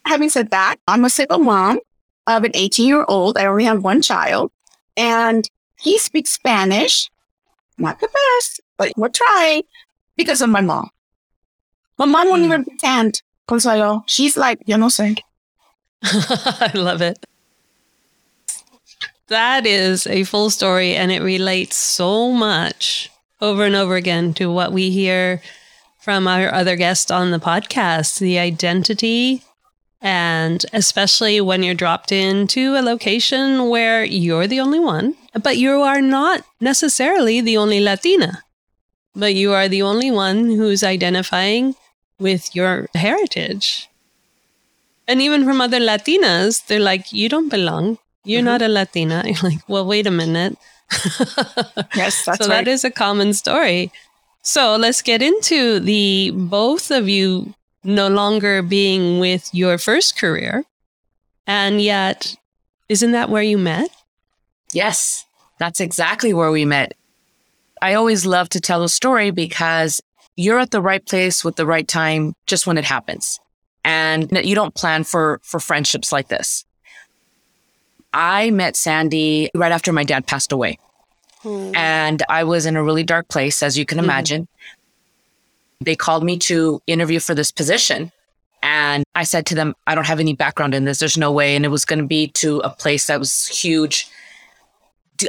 Having 0.04 0.28
said 0.28 0.50
that, 0.50 0.76
I'm 0.86 1.04
a 1.04 1.10
single 1.10 1.38
mom 1.38 1.80
of 2.26 2.44
an 2.44 2.50
18 2.54 2.86
year 2.86 3.04
old. 3.08 3.38
I 3.38 3.46
only 3.46 3.64
have 3.64 3.82
one 3.82 4.02
child, 4.02 4.52
and 4.96 5.48
he 5.80 5.98
speaks 5.98 6.30
Spanish 6.30 7.10
not 7.78 8.00
the 8.00 8.08
best, 8.08 8.60
but 8.76 8.92
we're 8.96 9.08
trying 9.08 9.62
because 10.16 10.40
of 10.40 10.50
my 10.50 10.60
mom. 10.60 10.90
My 11.98 12.04
mom 12.04 12.28
won't 12.28 12.42
mm. 12.42 12.46
even 12.46 12.64
pretend, 12.64 13.22
Consuelo. 13.46 14.04
She's 14.06 14.36
like, 14.36 14.60
yo 14.66 14.76
no 14.76 14.86
sé. 14.86 15.18
I 16.02 16.70
love 16.74 17.02
it. 17.02 17.24
That 19.28 19.66
is 19.66 20.06
a 20.06 20.24
full 20.24 20.50
story 20.50 20.94
and 20.94 21.12
it 21.12 21.20
relates 21.22 21.76
so 21.76 22.32
much 22.32 23.10
over 23.40 23.64
and 23.64 23.74
over 23.74 23.94
again 23.94 24.32
to 24.34 24.50
what 24.50 24.72
we 24.72 24.90
hear 24.90 25.42
from 26.00 26.26
our 26.26 26.52
other 26.52 26.76
guests 26.76 27.10
on 27.10 27.30
the 27.30 27.38
podcast 27.38 28.18
the 28.18 28.38
identity. 28.38 29.42
And 30.00 30.64
especially 30.72 31.40
when 31.40 31.62
you're 31.62 31.74
dropped 31.74 32.12
into 32.12 32.76
a 32.76 32.82
location 32.82 33.68
where 33.68 34.04
you're 34.04 34.46
the 34.46 34.60
only 34.60 34.78
one, 34.78 35.16
but 35.42 35.56
you 35.56 35.82
are 35.82 36.00
not 36.00 36.44
necessarily 36.60 37.40
the 37.40 37.56
only 37.56 37.80
Latina, 37.80 38.44
but 39.14 39.34
you 39.34 39.52
are 39.52 39.68
the 39.68 39.82
only 39.82 40.10
one 40.10 40.50
who's 40.50 40.84
identifying 40.84 41.74
with 42.18 42.54
your 42.54 42.88
heritage. 42.94 43.88
And 45.08 45.20
even 45.20 45.44
from 45.44 45.60
other 45.60 45.80
Latinas, 45.80 46.66
they're 46.66 46.78
like, 46.78 47.12
you 47.12 47.28
don't 47.28 47.48
belong. 47.48 47.98
You're 48.24 48.40
mm-hmm. 48.40 48.46
not 48.46 48.62
a 48.62 48.68
Latina. 48.68 49.22
You're 49.26 49.50
like, 49.50 49.68
well, 49.68 49.86
wait 49.86 50.06
a 50.06 50.10
minute. 50.10 50.56
yes, 51.94 52.24
that's 52.24 52.44
so 52.44 52.48
right. 52.48 52.64
that 52.64 52.68
is 52.68 52.84
a 52.84 52.90
common 52.90 53.32
story. 53.32 53.90
So 54.42 54.76
let's 54.76 55.02
get 55.02 55.22
into 55.22 55.80
the 55.80 56.32
both 56.34 56.90
of 56.90 57.08
you 57.08 57.54
no 57.84 58.08
longer 58.08 58.62
being 58.62 59.18
with 59.18 59.48
your 59.54 59.78
first 59.78 60.18
career. 60.18 60.64
And 61.46 61.80
yet, 61.80 62.36
isn't 62.88 63.12
that 63.12 63.30
where 63.30 63.42
you 63.42 63.58
met? 63.58 63.90
Yes, 64.72 65.24
that's 65.58 65.80
exactly 65.80 66.34
where 66.34 66.50
we 66.50 66.64
met. 66.64 66.94
I 67.80 67.94
always 67.94 68.26
love 68.26 68.48
to 68.50 68.60
tell 68.60 68.82
a 68.82 68.88
story 68.88 69.30
because 69.30 70.00
you're 70.36 70.58
at 70.58 70.70
the 70.70 70.82
right 70.82 71.04
place 71.04 71.44
with 71.44 71.56
the 71.56 71.66
right 71.66 71.86
time 71.86 72.34
just 72.46 72.66
when 72.66 72.78
it 72.78 72.84
happens. 72.84 73.40
And 73.84 74.30
you 74.44 74.54
don't 74.54 74.74
plan 74.74 75.04
for 75.04 75.40
for 75.42 75.60
friendships 75.60 76.12
like 76.12 76.28
this. 76.28 76.64
I 78.12 78.50
met 78.50 78.76
Sandy 78.76 79.50
right 79.54 79.72
after 79.72 79.92
my 79.92 80.04
dad 80.04 80.26
passed 80.26 80.52
away. 80.52 80.78
Mm. 81.42 81.76
And 81.76 82.22
I 82.28 82.44
was 82.44 82.66
in 82.66 82.76
a 82.76 82.82
really 82.82 83.04
dark 83.04 83.28
place, 83.28 83.62
as 83.62 83.78
you 83.78 83.86
can 83.86 83.98
mm-hmm. 83.98 84.04
imagine. 84.04 84.42
Mm. 84.42 84.48
They 85.80 85.96
called 85.96 86.24
me 86.24 86.38
to 86.38 86.82
interview 86.86 87.20
for 87.20 87.34
this 87.34 87.52
position. 87.52 88.10
And 88.62 89.04
I 89.14 89.22
said 89.22 89.46
to 89.46 89.54
them, 89.54 89.74
I 89.86 89.94
don't 89.94 90.06
have 90.06 90.18
any 90.18 90.34
background 90.34 90.74
in 90.74 90.84
this. 90.84 90.98
There's 90.98 91.16
no 91.16 91.30
way. 91.30 91.54
And 91.54 91.64
it 91.64 91.68
was 91.68 91.84
going 91.84 92.00
to 92.00 92.06
be 92.06 92.28
to 92.28 92.58
a 92.60 92.70
place 92.70 93.06
that 93.06 93.18
was 93.18 93.46
huge. 93.46 94.08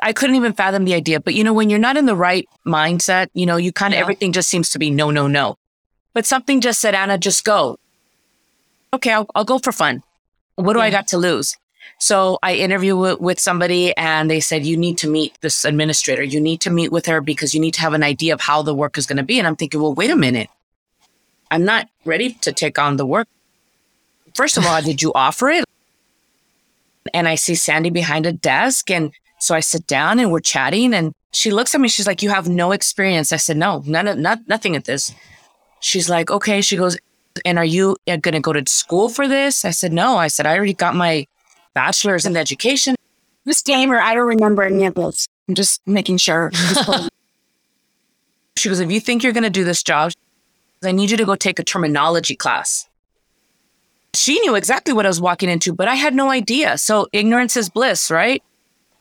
I 0.02 0.14
couldn't 0.14 0.36
even 0.36 0.54
fathom 0.54 0.86
the 0.86 0.96
idea. 0.96 1.20
But 1.20 1.36
you 1.36 1.44
know, 1.44 1.54
when 1.54 1.70
you're 1.70 1.80
not 1.80 1.98
in 1.98 2.06
the 2.06 2.16
right 2.16 2.48
mindset, 2.66 3.28
you 3.34 3.46
know, 3.46 3.58
you 3.58 3.72
kind 3.72 3.94
of, 3.94 3.98
yeah. 3.98 4.02
everything 4.02 4.32
just 4.32 4.50
seems 4.50 4.72
to 4.72 4.80
be 4.80 4.90
no, 4.90 5.12
no, 5.12 5.28
no. 5.28 5.58
But 6.14 6.26
something 6.26 6.62
just 6.62 6.82
said, 6.82 6.96
Anna, 6.96 7.18
just 7.18 7.46
go. 7.46 7.78
Okay, 8.94 9.12
I'll, 9.12 9.28
I'll 9.36 9.46
go 9.46 9.60
for 9.60 9.72
fun. 9.72 10.02
What 10.56 10.74
do 10.74 10.80
yeah. 10.80 10.86
I 10.86 10.90
got 10.90 11.08
to 11.10 11.18
lose? 11.18 11.56
So 11.98 12.40
I 12.44 12.56
interviewed 12.56 13.20
with 13.20 13.40
somebody 13.40 13.96
and 13.98 14.30
they 14.30 14.40
said, 14.40 14.66
you 14.66 14.78
need 14.78 14.98
to 15.00 15.10
meet 15.10 15.38
this 15.42 15.66
administrator. 15.66 16.24
You 16.24 16.40
need 16.40 16.62
to 16.62 16.70
meet 16.70 16.92
with 16.92 17.06
her 17.08 17.20
because 17.20 17.54
you 17.54 17.60
need 17.60 17.74
to 17.74 17.82
have 17.82 17.94
an 17.94 18.04
idea 18.04 18.34
of 18.34 18.42
how 18.42 18.62
the 18.62 18.74
work 18.74 18.98
is 18.98 19.06
going 19.06 19.18
to 19.18 19.24
be. 19.24 19.38
And 19.40 19.48
I'm 19.48 19.56
thinking, 19.56 19.82
well, 19.82 19.94
wait 19.94 20.10
a 20.10 20.16
minute. 20.16 20.50
I'm 21.52 21.66
not 21.66 21.90
ready 22.06 22.34
to 22.42 22.54
take 22.54 22.78
on 22.78 22.98
the 22.98 23.06
work. 23.06 23.28
First 24.36 24.58
of 24.58 24.66
all, 24.66 24.82
did 24.82 25.02
you 25.02 25.12
offer 25.14 25.50
it? 25.50 25.66
And 27.14 27.28
I 27.28 27.36
see 27.36 27.56
Sandy 27.56 27.90
behind 27.90 28.26
a 28.26 28.32
desk. 28.32 28.92
And 28.92 29.12
so 29.40 29.56
I 29.56 29.60
sit 29.60 29.88
down 29.88 30.20
and 30.20 30.32
we're 30.32 30.40
chatting 30.40 30.94
and 30.94 31.14
she 31.32 31.52
looks 31.52 31.76
at 31.76 31.82
me. 31.82 31.88
She's 31.90 32.08
like, 32.08 32.22
you 32.22 32.30
have 32.30 32.48
no 32.48 32.72
experience. 32.72 33.32
I 33.34 33.38
said, 33.38 33.58
no, 33.58 33.84
none 33.86 34.08
of, 34.08 34.18
not, 34.18 34.48
nothing 34.48 34.76
at 34.76 34.86
this. 34.86 35.14
She's 35.80 36.10
like, 36.10 36.30
okay. 36.30 36.62
She 36.62 36.78
goes, 36.78 36.98
and 37.46 37.58
are 37.58 37.66
you 37.66 37.98
uh, 38.08 38.18
going 38.18 38.34
to 38.34 38.40
go 38.40 38.54
to 38.54 38.64
school 38.68 39.10
for 39.10 39.28
this? 39.28 39.66
I 39.66 39.72
said, 39.72 39.94
no. 39.94 40.18
I 40.18 40.28
said, 40.28 40.46
I 40.46 40.56
already 40.56 40.74
got 40.74 40.96
my 40.96 41.26
bachelor's 41.74 42.26
in 42.26 42.38
education. 42.38 42.96
Disclaimer, 43.46 44.00
I 44.00 44.14
don't 44.14 44.28
remember 44.28 44.64
any 44.64 44.86
of 44.86 44.96
those. 44.96 45.28
I'm 45.48 45.56
just 45.56 45.82
making 45.88 46.18
sure. 46.18 46.52
she 48.58 48.70
goes, 48.70 48.80
if 48.80 48.92
you 48.92 49.00
think 49.00 49.24
you're 49.24 49.34
going 49.34 49.44
to 49.44 49.50
do 49.50 49.64
this 49.64 49.82
job, 49.82 50.12
I 50.84 50.92
need 50.92 51.12
you 51.12 51.18
to 51.18 51.26
go 51.26 51.36
take 51.36 51.60
a 51.60 51.64
terminology 51.64 52.36
class. 52.36 52.88
She 54.14 54.40
knew 54.42 54.56
exactly 54.56 54.94
what 54.94 55.06
I 55.06 55.10
was 55.10 55.22
walking 55.22 55.50
into, 55.50 55.74
but 55.74 55.88
I 55.88 55.96
had 55.96 56.14
no 56.14 56.30
idea. 56.30 56.78
So 56.78 57.08
ignorance 57.12 57.56
is 57.56 57.70
bliss, 57.70 58.10
right? 58.10 58.44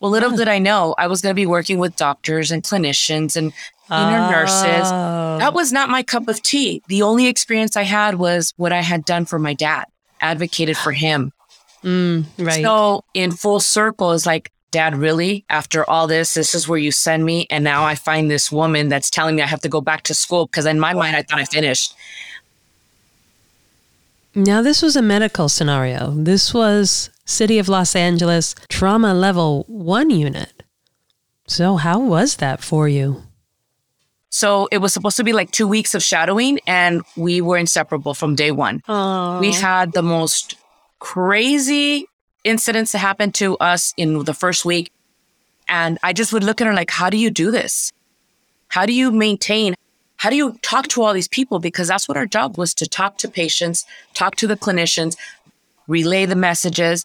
Well, 0.01 0.11
little 0.11 0.31
did 0.31 0.49
I 0.49 0.59
know 0.59 0.95
I 0.97 1.09
was 1.09 1.21
going 1.21 1.33
to 1.33 1.35
be 1.35 1.47
working 1.47 1.79
with 1.79 1.97
doctors 1.97 2.51
and 2.51 2.63
clinicians 2.63 3.37
and 3.37 3.53
inner 3.91 4.27
oh. 4.27 4.31
nurses. 4.31 4.91
That 5.41 5.55
was 5.55 5.73
not 5.73 5.89
my 5.89 6.03
cup 6.03 6.29
of 6.29 6.43
tea. 6.43 6.83
The 6.89 7.03
only 7.03 7.27
experience 7.27 7.77
I 7.77 7.83
had 7.83 8.17
was 8.17 8.53
what 8.57 8.73
I 8.73 8.83
had 8.83 9.05
done 9.05 9.25
for 9.25 9.39
my 9.39 9.55
dad, 9.55 9.87
advocated 10.21 10.77
for 10.77 10.93
him. 10.93 11.33
Mm, 11.83 12.25
right. 12.39 12.63
So 12.63 13.05
in 13.15 13.31
full 13.33 13.61
circle 13.61 14.13
is 14.13 14.27
like, 14.27 14.51
Dad, 14.71 14.97
really? 14.97 15.45
After 15.49 15.89
all 15.89 16.07
this, 16.07 16.35
this 16.35 16.55
is 16.55 16.69
where 16.69 16.79
you 16.79 16.93
send 16.93 17.25
me. 17.25 17.47
And 17.49 17.65
now 17.65 17.85
I 17.85 17.95
find 17.95 18.31
this 18.31 18.53
woman 18.53 18.89
that's 18.89 19.09
telling 19.09 19.37
me 19.37 19.43
I 19.43 19.47
have 19.47 19.63
to 19.63 19.69
go 19.69 19.81
back 19.81 20.03
to 20.05 20.15
school 20.15 20.47
because 20.47 20.67
in 20.67 20.79
my 20.79 20.93
mind, 20.93 21.17
I 21.17 21.23
thought 21.23 21.39
I 21.39 21.45
finished. 21.45 21.95
Now, 24.35 24.61
this 24.61 24.83
was 24.83 24.95
a 24.95 25.03
medical 25.03 25.49
scenario. 25.49 26.11
This 26.11 26.53
was 26.53 27.11
City 27.25 27.59
of 27.59 27.69
Los 27.69 27.97
Angeles 27.97 28.55
trauma 28.69 29.15
level 29.15 29.65
one 29.69 30.11
unit. 30.11 30.63
So, 31.47 31.77
how 31.77 31.99
was 31.99 32.37
that 32.37 32.63
for 32.63 32.89
you? 32.89 33.23
So, 34.29 34.69
it 34.71 34.79
was 34.79 34.93
supposed 34.93 35.17
to 35.17 35.25
be 35.25 35.33
like 35.33 35.51
two 35.51 35.67
weeks 35.67 35.95
of 35.95 36.03
shadowing, 36.03 36.61
and 36.67 37.03
we 37.17 37.41
were 37.41 37.57
inseparable 37.57 38.13
from 38.13 38.35
day 38.35 38.51
one. 38.51 38.83
Aww. 38.87 39.41
We 39.41 39.53
had 39.53 39.93
the 39.93 40.03
most 40.03 40.57
crazy 40.99 42.07
incidents 42.45 42.93
that 42.93 42.99
happened 42.99 43.35
to 43.37 43.57
us 43.59 43.95
in 43.97 44.25
the 44.25 44.35
first 44.35 44.65
week. 44.65 44.91
And 45.69 45.99
I 46.03 46.13
just 46.13 46.33
would 46.33 46.45
look 46.45 46.61
at 46.61 46.67
her 46.67 46.75
like, 46.75 46.91
how 46.91 47.11
do 47.11 47.17
you 47.17 47.31
do 47.31 47.51
this? 47.51 47.93
How 48.69 48.87
do 48.87 48.93
you 48.93 49.11
maintain? 49.11 49.75
How 50.17 50.31
do 50.31 50.37
you 50.37 50.59
talk 50.63 50.89
to 50.89 51.03
all 51.03 51.13
these 51.13 51.29
people? 51.29 51.59
Because 51.59 51.89
that's 51.89 52.09
what 52.09 52.17
our 52.17 52.27
job 52.27 52.59
was 52.59 52.75
to 52.75 52.87
talk 52.87 53.19
to 53.19 53.29
patients, 53.29 53.85
talk 54.15 54.37
to 54.37 54.47
the 54.47 54.57
clinicians, 54.57 55.17
relay 55.87 56.27
the 56.27 56.37
messages, 56.37 57.05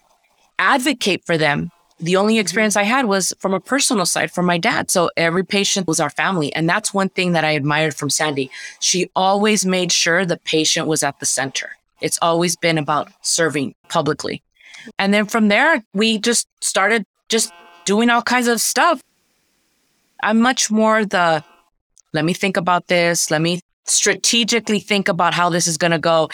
advocate 0.60 1.26
for 1.26 1.38
them. 1.38 1.72
The 2.00 2.16
only 2.16 2.36
mm-hmm. 2.36 2.42
experience 2.42 2.76
I 2.76 2.84
had 2.84 3.06
was 3.06 3.34
from 3.40 3.54
a 3.54 3.60
personal 3.60 4.06
side 4.06 4.32
from 4.32 4.46
my 4.46 4.58
dad. 4.58 4.90
So 4.92 5.10
every 5.16 5.46
patient 5.46 5.88
was 5.88 6.00
our 6.00 6.10
family. 6.10 6.54
And 6.54 6.68
that's 6.68 6.94
one 6.94 7.10
thing 7.10 7.34
that 7.34 7.46
I 7.46 7.52
admired 7.52 7.96
from 7.96 8.10
Sandy. 8.10 8.50
She 8.80 9.10
always 9.16 9.66
made 9.66 9.92
sure 9.92 10.26
the 10.26 10.38
patient 10.38 10.88
was 10.88 11.04
at 11.04 11.20
the 11.20 11.26
center. 11.26 11.78
It's 12.04 12.20
always 12.22 12.58
been 12.58 12.78
about 12.78 13.10
serving 13.22 13.76
publicly. 13.88 14.44
And 15.00 15.14
then 15.14 15.26
from 15.26 15.48
there, 15.48 15.82
we 15.94 16.20
just 16.20 16.48
started 16.62 17.06
just 17.30 17.52
doing 17.86 18.10
all 18.10 18.22
kinds 18.22 18.48
of 18.48 18.60
stuff. 18.60 19.02
I'm 20.22 20.40
much 20.42 20.70
more 20.70 21.06
the 21.06 21.44
let 22.12 22.26
me 22.26 22.34
think 22.34 22.58
about 22.58 22.88
this. 22.88 23.32
Let 23.32 23.42
me 23.42 23.62
strategically 23.86 24.80
think 24.80 25.08
about 25.08 25.34
how 25.34 25.50
this 25.50 25.66
is 25.66 25.78
going 25.78 25.92
to 25.92 26.00
go. 26.00 26.30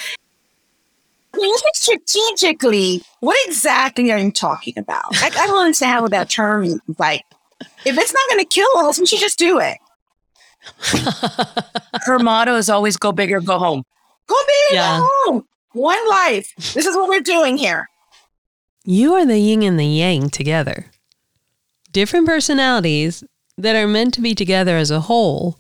When 1.36 1.48
you 1.48 1.58
say 1.58 1.96
strategically, 2.08 3.04
what 3.20 3.38
exactly 3.46 4.12
are 4.12 4.18
you 4.18 4.32
talking 4.32 4.74
about? 4.78 5.06
I, 5.22 5.28
I 5.28 5.48
don't 5.48 5.62
understand 5.62 6.02
what 6.02 6.12
that 6.12 6.30
term 6.30 6.64
is. 6.64 6.80
Like, 6.98 7.24
if 7.86 7.98
it's 7.98 8.14
not 8.14 8.30
going 8.30 8.44
to 8.44 8.46
kill 8.46 8.78
us, 8.78 9.00
we 9.00 9.06
should 9.06 9.20
just 9.20 9.38
do 9.38 9.60
it. 9.60 9.78
Her 12.06 12.20
motto 12.20 12.56
is 12.56 12.70
always 12.70 12.98
go 12.98 13.12
big 13.12 13.32
or 13.32 13.40
go 13.40 13.60
home. 13.60 13.84
Go 14.28 14.36
big 14.48 14.76
yeah. 14.76 15.00
go 15.00 15.08
home. 15.12 15.46
One 15.74 16.10
life. 16.10 16.54
This 16.74 16.86
is 16.86 16.96
what 16.96 17.10
we're 17.10 17.22
doing 17.22 17.58
here. 17.58 17.88
You 18.84 19.14
are 19.14 19.26
the 19.26 19.38
yin 19.38 19.62
and 19.62 19.80
the 19.80 19.86
yang 19.86 20.30
together. 20.30 20.88
Different 21.92 22.26
personalities 22.26 23.24
that 23.58 23.76
are 23.76 23.88
meant 23.88 24.14
to 24.16 24.22
be 24.22 24.34
together 24.34 24.78
as 24.78 24.90
a 24.90 25.02
whole. 25.02 25.60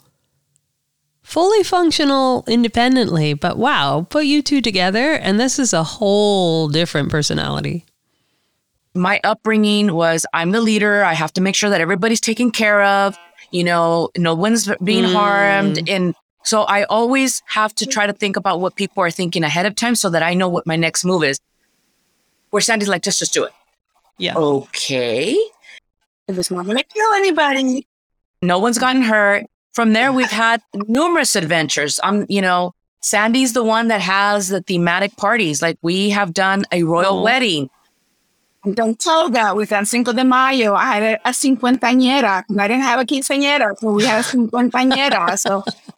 Fully 1.21 1.63
functional 1.63 2.43
independently, 2.47 3.35
but 3.35 3.57
wow, 3.57 4.07
put 4.09 4.25
you 4.25 4.41
two 4.41 4.61
together 4.61 5.13
and 5.13 5.39
this 5.39 5.59
is 5.59 5.73
a 5.73 5.83
whole 5.83 6.69
different 6.69 7.09
personality. 7.09 7.85
My 8.95 9.19
upbringing 9.23 9.93
was 9.93 10.25
I'm 10.33 10.51
the 10.51 10.61
leader. 10.61 11.03
I 11.03 11.13
have 11.13 11.33
to 11.33 11.41
make 11.41 11.53
sure 11.53 11.69
that 11.69 11.81
everybody's 11.81 12.21
taken 12.21 12.49
care 12.49 12.81
of. 12.81 13.15
You 13.51 13.63
know, 13.63 14.09
no 14.17 14.33
one's 14.33 14.71
being 14.83 15.05
mm. 15.05 15.13
harmed. 15.13 15.87
And 15.87 16.15
so 16.43 16.63
I 16.63 16.83
always 16.83 17.41
have 17.47 17.75
to 17.75 17.85
try 17.85 18.07
to 18.07 18.13
think 18.13 18.37
about 18.37 18.61
what 18.61 18.75
people 18.75 19.03
are 19.03 19.11
thinking 19.11 19.43
ahead 19.43 19.65
of 19.65 19.75
time 19.75 19.95
so 19.95 20.09
that 20.09 20.23
I 20.23 20.33
know 20.33 20.49
what 20.49 20.65
my 20.65 20.75
next 20.75 21.03
move 21.03 21.23
is. 21.23 21.39
Where 22.49 22.61
Sandy's 22.61 22.87
like, 22.87 23.03
just 23.03 23.19
just 23.19 23.33
do 23.33 23.43
it. 23.43 23.51
Yeah. 24.17 24.35
Okay. 24.35 25.37
If 26.27 26.37
it's 26.37 26.51
not 26.51 26.65
gonna 26.65 26.83
kill 26.83 27.13
anybody. 27.13 27.87
No 28.41 28.59
one's 28.59 28.77
gotten 28.77 29.01
hurt. 29.01 29.45
From 29.73 29.93
there, 29.93 30.11
we've 30.11 30.31
had 30.31 30.61
numerous 30.87 31.35
adventures. 31.35 31.99
I'm, 32.03 32.25
you 32.27 32.41
know, 32.41 32.73
Sandy's 33.01 33.53
the 33.53 33.63
one 33.63 33.87
that 33.89 34.01
has 34.01 34.49
the 34.49 34.61
thematic 34.61 35.15
parties. 35.15 35.61
Like 35.61 35.77
we 35.81 36.09
have 36.09 36.33
done 36.33 36.65
a 36.71 36.83
royal 36.83 37.19
oh. 37.19 37.23
wedding. 37.23 37.69
Don't 38.73 38.99
tell 38.99 39.29
that. 39.29 39.55
We've 39.55 39.69
done 39.69 39.85
Cinco 39.85 40.11
de 40.11 40.23
Mayo. 40.23 40.73
I 40.73 40.93
had 40.93 41.03
a, 41.03 41.29
a 41.29 41.31
cincuentañera. 41.31 42.43
I 42.57 42.67
didn't 42.67 42.83
have 42.83 42.99
a 42.99 43.05
quinceañera, 43.05 43.77
so 43.77 43.93
we 43.93 44.03
had 44.03 44.19
a 44.19 44.23
cincuentañera. 44.23 45.39
So 45.39 45.63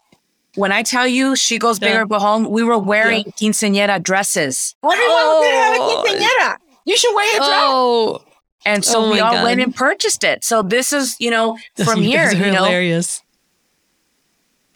when 0.56 0.72
I 0.72 0.84
tell 0.84 1.08
you 1.08 1.36
she 1.36 1.58
goes 1.58 1.80
bigger 1.80 2.00
yeah. 2.00 2.06
go 2.06 2.20
home, 2.20 2.50
we 2.50 2.64
were 2.64 2.78
wearing 2.78 3.24
yeah. 3.26 3.32
quinceañera 3.32 4.02
dresses. 4.02 4.76
Everyone 4.84 5.02
oh. 5.02 5.50
have 5.50 5.76
a 5.76 6.10
quinceañera. 6.10 6.58
You 6.86 6.98
should 6.98 7.16
wear 7.16 7.36
a 7.36 7.38
dress. 7.38 7.50
Oh. 7.50 8.24
And 8.66 8.86
so 8.86 9.06
Oh 9.06 9.12
we 9.12 9.20
all 9.20 9.34
God. 9.34 9.44
went 9.44 9.62
and 9.62 9.76
purchased 9.76 10.24
it. 10.24 10.44
So 10.44 10.62
this 10.62 10.94
is, 10.94 11.16
you 11.20 11.32
know, 11.32 11.58
from 11.84 12.02
You 12.04 12.10
here, 12.10 12.32
you 12.32 12.52
know. 12.52 12.66
hilarious. 12.66 13.24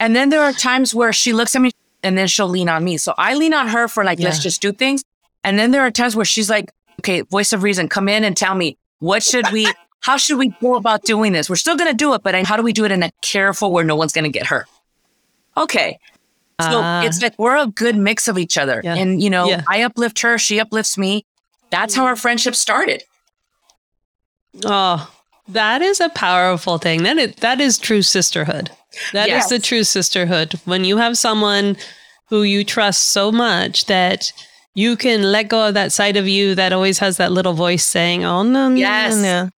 And 0.00 0.14
then 0.14 0.30
there 0.30 0.42
are 0.42 0.52
times 0.52 0.94
where 0.94 1.12
she 1.12 1.32
looks 1.32 1.54
at 1.54 1.62
me 1.62 1.72
and 2.02 2.16
then 2.16 2.26
she'll 2.26 2.48
lean 2.48 2.68
on 2.68 2.84
me. 2.84 2.96
So 2.96 3.14
I 3.16 3.34
lean 3.34 3.54
on 3.54 3.68
her 3.68 3.88
for 3.88 4.04
like, 4.04 4.18
let's 4.20 4.42
just 4.42 4.60
do 4.60 4.72
things. 4.72 5.02
And 5.44 5.58
then 5.58 5.70
there 5.70 5.82
are 5.82 5.90
times 5.90 6.16
where 6.16 6.24
she's 6.24 6.50
like, 6.50 6.70
okay, 7.00 7.22
voice 7.22 7.52
of 7.52 7.62
reason, 7.62 7.88
come 7.88 8.08
in 8.08 8.24
and 8.24 8.36
tell 8.36 8.54
me 8.54 8.76
what 8.98 9.22
should 9.22 9.50
we, 9.52 9.66
how 10.00 10.16
should 10.16 10.38
we 10.38 10.48
go 10.60 10.76
about 10.76 11.02
doing 11.04 11.32
this? 11.32 11.48
We're 11.48 11.56
still 11.56 11.76
going 11.76 11.90
to 11.90 11.96
do 11.96 12.14
it, 12.14 12.22
but 12.22 12.34
how 12.46 12.56
do 12.56 12.62
we 12.62 12.72
do 12.72 12.84
it 12.84 12.90
in 12.92 13.02
a 13.02 13.10
careful 13.22 13.72
where 13.72 13.84
no 13.84 13.96
one's 13.96 14.12
going 14.12 14.24
to 14.24 14.30
get 14.30 14.46
hurt? 14.46 14.66
Okay. 15.56 15.98
So 16.60 16.80
Ah. 16.82 17.02
it's 17.02 17.20
like 17.20 17.34
we're 17.38 17.56
a 17.56 17.66
good 17.66 17.96
mix 17.96 18.28
of 18.28 18.38
each 18.38 18.56
other. 18.56 18.80
Yeah. 18.82 18.94
And, 18.94 19.22
you 19.22 19.28
know, 19.30 19.46
Yeah. 19.48 19.62
I 19.68 19.82
uplift 19.82 20.20
her, 20.20 20.38
she 20.38 20.58
uplifts 20.60 20.96
me. 20.96 21.24
That's 21.70 21.94
how 21.94 22.04
our 22.06 22.16
friendship 22.16 22.54
started. 22.54 23.02
Oh, 24.64 25.10
that 25.48 25.82
is 25.82 26.00
a 26.00 26.08
powerful 26.08 26.78
thing. 26.78 27.02
That 27.02 27.18
is, 27.18 27.34
that 27.36 27.60
is 27.60 27.78
true 27.78 28.02
sisterhood. 28.02 28.70
That 29.12 29.26
is 29.28 29.32
Yes. 29.34 29.48
the 29.50 29.58
true 29.58 29.84
sisterhood. 29.84 30.58
When 30.64 30.84
you 30.84 30.96
have 30.96 31.18
someone 31.18 31.76
who 32.28 32.42
you 32.42 32.64
trust 32.64 33.10
so 33.10 33.30
much 33.30 33.84
that 33.86 34.32
you 34.74 34.96
can 34.96 35.30
let 35.30 35.48
go 35.48 35.68
of 35.68 35.74
that 35.74 35.92
side 35.92 36.16
of 36.16 36.26
you 36.26 36.54
that 36.54 36.72
always 36.72 36.98
has 36.98 37.16
that 37.18 37.32
little 37.32 37.52
voice 37.52 37.84
saying, 37.84 38.24
"Oh 38.24 38.42
no, 38.42 38.68
no, 38.68 38.74
Yes. 38.76 39.14
no, 39.16 39.22
no." 39.22 39.50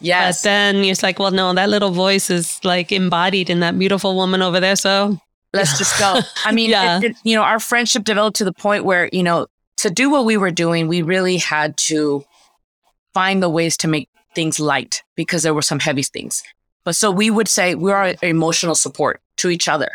Yes. 0.00 0.38
But 0.38 0.44
then 0.44 0.84
you're 0.84 0.96
like, 1.02 1.18
"Well, 1.18 1.30
no, 1.30 1.52
that 1.54 1.68
little 1.70 1.90
voice 1.90 2.28
is 2.30 2.58
like 2.64 2.92
embodied 2.92 3.48
in 3.50 3.60
that 3.60 3.78
beautiful 3.78 4.14
woman 4.14 4.42
over 4.42 4.60
there." 4.60 4.76
So 4.76 5.18
let's 5.52 5.78
just 5.78 5.98
go. 5.98 6.20
I 6.44 6.52
mean, 6.58 6.70
Yeah. 6.70 6.98
it- 6.98 7.04
it- 7.04 7.16
you 7.24 7.36
know, 7.36 7.42
our 7.42 7.60
friendship 7.60 8.04
developed 8.04 8.36
to 8.38 8.44
the 8.44 8.52
point 8.52 8.84
where, 8.84 9.08
you 9.12 9.22
know, 9.22 9.46
to 9.78 9.90
do 9.90 10.10
what 10.10 10.24
we 10.24 10.36
were 10.36 10.50
doing, 10.50 10.88
we 10.88 11.02
really 11.02 11.38
had 11.38 11.76
to 11.76 12.24
find 13.14 13.42
the 13.42 13.48
ways 13.48 13.76
to 13.78 13.88
make 13.88 14.08
things 14.34 14.58
light 14.60 15.02
because 15.16 15.42
there 15.42 15.54
were 15.54 15.62
some 15.62 15.78
heavy 15.80 16.02
things. 16.02 16.42
But 16.84 16.96
so 16.96 17.10
we 17.10 17.30
would 17.30 17.48
say 17.48 17.74
we 17.74 17.92
are 17.92 18.14
emotional 18.22 18.74
support 18.74 19.20
to 19.38 19.50
each 19.50 19.68
other. 19.68 19.90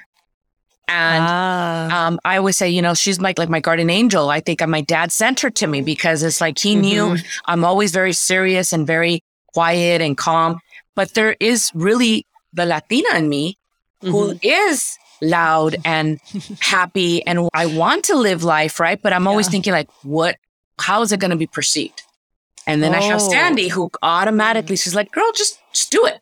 And 0.89 1.23
ah, 1.27 2.07
um, 2.07 2.19
I 2.23 2.37
always 2.37 2.55
say, 2.55 2.69
you 2.69 2.81
know, 2.81 2.93
she's 2.93 3.19
like 3.19 3.37
like 3.37 3.49
my 3.49 3.59
guardian 3.59 3.89
angel. 3.89 4.29
I 4.29 4.39
think 4.39 4.65
my 4.65 4.79
dad 4.81 5.11
sent 5.11 5.41
her 5.41 5.49
to 5.49 5.67
me 5.67 5.81
because 5.81 6.23
it's 6.23 6.39
like 6.39 6.57
he 6.57 6.75
knew 6.75 7.17
I'm 7.45 7.65
always 7.65 7.91
very 7.91 8.13
serious 8.13 8.71
and 8.71 8.87
very 8.87 9.21
quiet 9.53 10.01
and 10.01 10.17
calm. 10.17 10.59
But 10.95 11.13
there 11.13 11.35
is 11.41 11.71
really 11.73 12.25
the 12.53 12.65
Latina 12.65 13.15
in 13.15 13.27
me 13.27 13.57
who 14.01 14.33
mhm. 14.35 14.39
is 14.43 14.97
loud 15.21 15.75
and 15.86 16.19
happy 16.59 17.25
and 17.25 17.50
I 17.53 17.65
want 17.65 18.05
to 18.05 18.15
live 18.15 18.43
life, 18.43 18.79
right? 18.79 19.01
But 19.01 19.13
I'm 19.13 19.27
always 19.27 19.47
Yeah. 19.47 19.51
thinking 19.51 19.74
like, 19.74 19.89
what, 20.03 20.38
how 20.79 21.01
is 21.01 21.12
it 21.12 21.19
going 21.19 21.31
to 21.31 21.38
be 21.38 21.47
perceived? 21.47 22.03
And 22.65 22.83
then 22.83 22.93
I 22.93 23.01
have 23.01 23.21
Oh. 23.21 23.29
Sandy 23.29 23.69
who 23.69 23.89
automatically, 24.01 24.75
she's 24.75 24.93
like, 24.95 25.12
girl, 25.12 25.31
just, 25.33 25.59
just 25.74 25.91
do 25.91 26.05
it. 26.05 26.19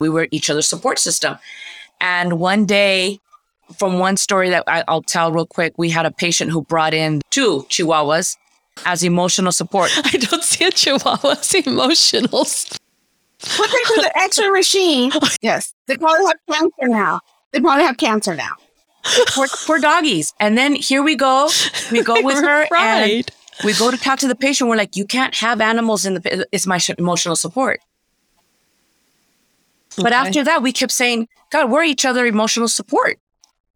We 0.00 0.08
were 0.08 0.28
each 0.30 0.50
other's 0.50 0.68
support 0.68 0.98
system. 0.98 1.38
And 2.00 2.38
one 2.38 2.66
day, 2.66 3.18
from 3.78 3.98
one 3.98 4.16
story 4.16 4.50
that 4.50 4.64
I, 4.66 4.84
I'll 4.88 5.02
tell 5.02 5.32
real 5.32 5.46
quick, 5.46 5.74
we 5.76 5.90
had 5.90 6.06
a 6.06 6.10
patient 6.10 6.50
who 6.50 6.62
brought 6.62 6.94
in 6.94 7.20
two 7.30 7.66
chihuahuas 7.68 8.36
as 8.86 9.02
emotional 9.02 9.52
support. 9.52 9.90
I 10.04 10.16
don't 10.18 10.42
see 10.44 10.64
a 10.64 10.70
chihuahua's 10.70 11.54
emotional. 11.66 12.44
Put 13.40 13.70
them 13.70 13.80
through 13.86 14.02
the 14.02 14.12
X-ray 14.16 14.50
machine. 14.50 15.12
Yes, 15.42 15.72
they 15.86 15.96
probably 15.96 16.26
have 16.26 16.36
cancer 16.50 16.88
now. 16.88 17.20
They 17.52 17.60
probably 17.60 17.84
have 17.84 17.96
cancer 17.96 18.34
now. 18.34 18.52
Poor, 19.28 19.46
poor 19.66 19.78
doggies. 19.78 20.34
And 20.38 20.58
then 20.58 20.74
here 20.74 21.02
we 21.02 21.16
go. 21.16 21.48
We 21.90 22.02
go 22.02 22.20
with 22.22 22.36
her 22.36 22.62
and 22.62 22.70
right. 22.70 23.30
we 23.64 23.72
go 23.74 23.90
to 23.90 23.96
talk 23.96 24.18
to 24.20 24.28
the 24.28 24.34
patient. 24.34 24.68
We're 24.68 24.76
like, 24.76 24.96
you 24.96 25.06
can't 25.06 25.34
have 25.36 25.60
animals 25.60 26.04
in 26.04 26.14
the. 26.14 26.46
It's 26.52 26.66
my 26.66 26.78
sh- 26.78 26.90
emotional 26.98 27.36
support. 27.36 27.80
But 29.96 30.12
after 30.12 30.44
that, 30.44 30.62
we 30.62 30.72
kept 30.72 30.92
saying, 30.92 31.28
God, 31.50 31.70
we're 31.70 31.82
each 31.84 32.04
other 32.04 32.24
emotional 32.26 32.68
support. 32.68 33.18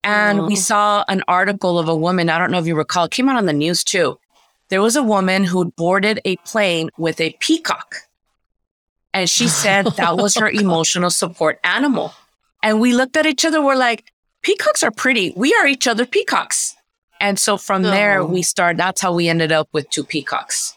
And 0.04 0.46
we 0.46 0.52
Oh. 0.54 0.56
saw 0.56 1.04
an 1.08 1.22
article 1.28 1.78
of 1.78 1.88
a 1.88 1.96
woman. 1.96 2.28
I 2.28 2.38
don't 2.38 2.50
know 2.50 2.58
if 2.58 2.66
you 2.66 2.74
recall. 2.76 3.04
It 3.04 3.10
came 3.12 3.28
out 3.28 3.36
on 3.36 3.46
the 3.46 3.52
news 3.52 3.82
too. 3.84 4.18
There 4.68 4.82
was 4.82 4.96
a 4.96 5.02
woman 5.02 5.44
who 5.44 5.66
boarded 5.72 6.20
a 6.24 6.36
plane 6.38 6.90
with 6.96 7.20
a 7.20 7.36
peacock, 7.40 7.96
and 9.14 9.28
she 9.28 9.46
said 9.48 9.86
that 9.96 10.16
was 10.16 10.34
her 10.36 10.46
oh 10.54 10.58
emotional 10.58 11.10
support 11.10 11.58
animal. 11.64 12.14
And 12.62 12.80
we 12.80 12.92
looked 12.94 13.16
at 13.16 13.26
each 13.26 13.44
other. 13.44 13.60
We're 13.62 13.76
like, 13.76 14.04
peacocks 14.42 14.82
are 14.82 14.90
pretty. 14.90 15.32
We 15.36 15.54
are 15.54 15.66
each 15.66 15.86
other 15.86 16.06
peacocks. 16.06 16.76
And 17.20 17.38
so 17.38 17.56
from 17.56 17.84
uh-huh. 17.84 17.94
there, 17.94 18.20
Oh. 18.20 18.26
we 18.26 18.42
start. 18.42 18.76
That's 18.76 19.00
how 19.00 19.12
we 19.14 19.28
ended 19.28 19.52
up 19.52 19.68
with 19.72 19.88
two 19.90 20.04
peacocks. 20.04 20.74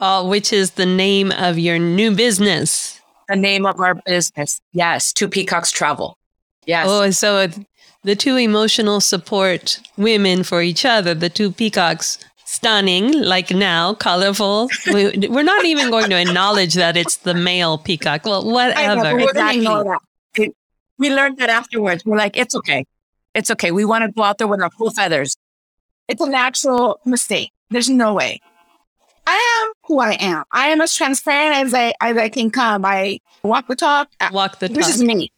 Oh, 0.00 0.28
which 0.28 0.52
is 0.52 0.72
the 0.72 0.86
name 0.86 1.30
of 1.32 1.58
your 1.58 1.78
new 1.78 2.14
business. 2.14 3.00
The 3.28 3.36
name 3.36 3.66
of 3.66 3.78
our 3.80 3.94
business. 4.06 4.60
Yes, 4.72 5.12
two 5.12 5.28
peacocks 5.28 5.70
travel. 5.70 6.16
Yes. 6.66 6.86
Oh, 6.88 7.10
so 7.10 7.48
the 8.02 8.16
two 8.16 8.36
emotional 8.36 9.00
support 9.00 9.80
women 9.96 10.42
for 10.42 10.62
each 10.62 10.84
other, 10.84 11.14
the 11.14 11.28
two 11.28 11.52
peacocks, 11.52 12.18
stunning, 12.44 13.12
like 13.22 13.50
now, 13.50 13.94
colorful. 13.94 14.68
we, 14.92 15.28
we're 15.28 15.42
not 15.42 15.64
even 15.64 15.90
going 15.90 16.10
to 16.10 16.20
acknowledge 16.20 16.74
that 16.74 16.96
it's 16.96 17.18
the 17.18 17.34
male 17.34 17.78
peacock. 17.78 18.24
Well, 18.24 18.42
I 18.56 18.94
know, 18.94 19.02
but 19.02 19.14
whatever. 19.14 19.16
we're 19.16 19.32
gonna 19.32 19.52
ignore 19.52 19.84
that. 19.84 20.42
It- 20.42 20.56
we 21.00 21.10
learned 21.12 21.38
that 21.38 21.50
afterwards. 21.50 22.04
We're 22.04 22.16
like, 22.16 22.36
it's 22.36 22.54
okay. 22.54 22.84
It's 23.34 23.50
okay. 23.50 23.72
We 23.72 23.84
want 23.84 24.04
to 24.04 24.12
go 24.12 24.22
out 24.22 24.38
there 24.38 24.46
with 24.46 24.60
our 24.62 24.70
full 24.70 24.90
feathers. 24.90 25.36
It's 26.06 26.20
a 26.20 26.28
natural 26.28 27.00
mistake. 27.04 27.50
There's 27.70 27.88
no 27.88 28.14
way. 28.14 28.40
I 29.26 29.62
am 29.62 29.72
who 29.86 29.98
I 30.00 30.12
am. 30.12 30.44
I 30.52 30.68
am 30.68 30.80
as 30.80 30.94
transparent 30.94 31.56
as 31.56 31.74
I 31.74 31.94
as 32.00 32.16
I 32.16 32.28
can 32.28 32.50
come. 32.50 32.84
I 32.84 33.20
walk 33.42 33.66
the 33.68 33.76
talk. 33.76 34.08
Walk 34.32 34.58
the 34.58 34.68
This 34.68 34.86
talk. 34.86 34.94
is 34.96 35.02
me. 35.02 35.30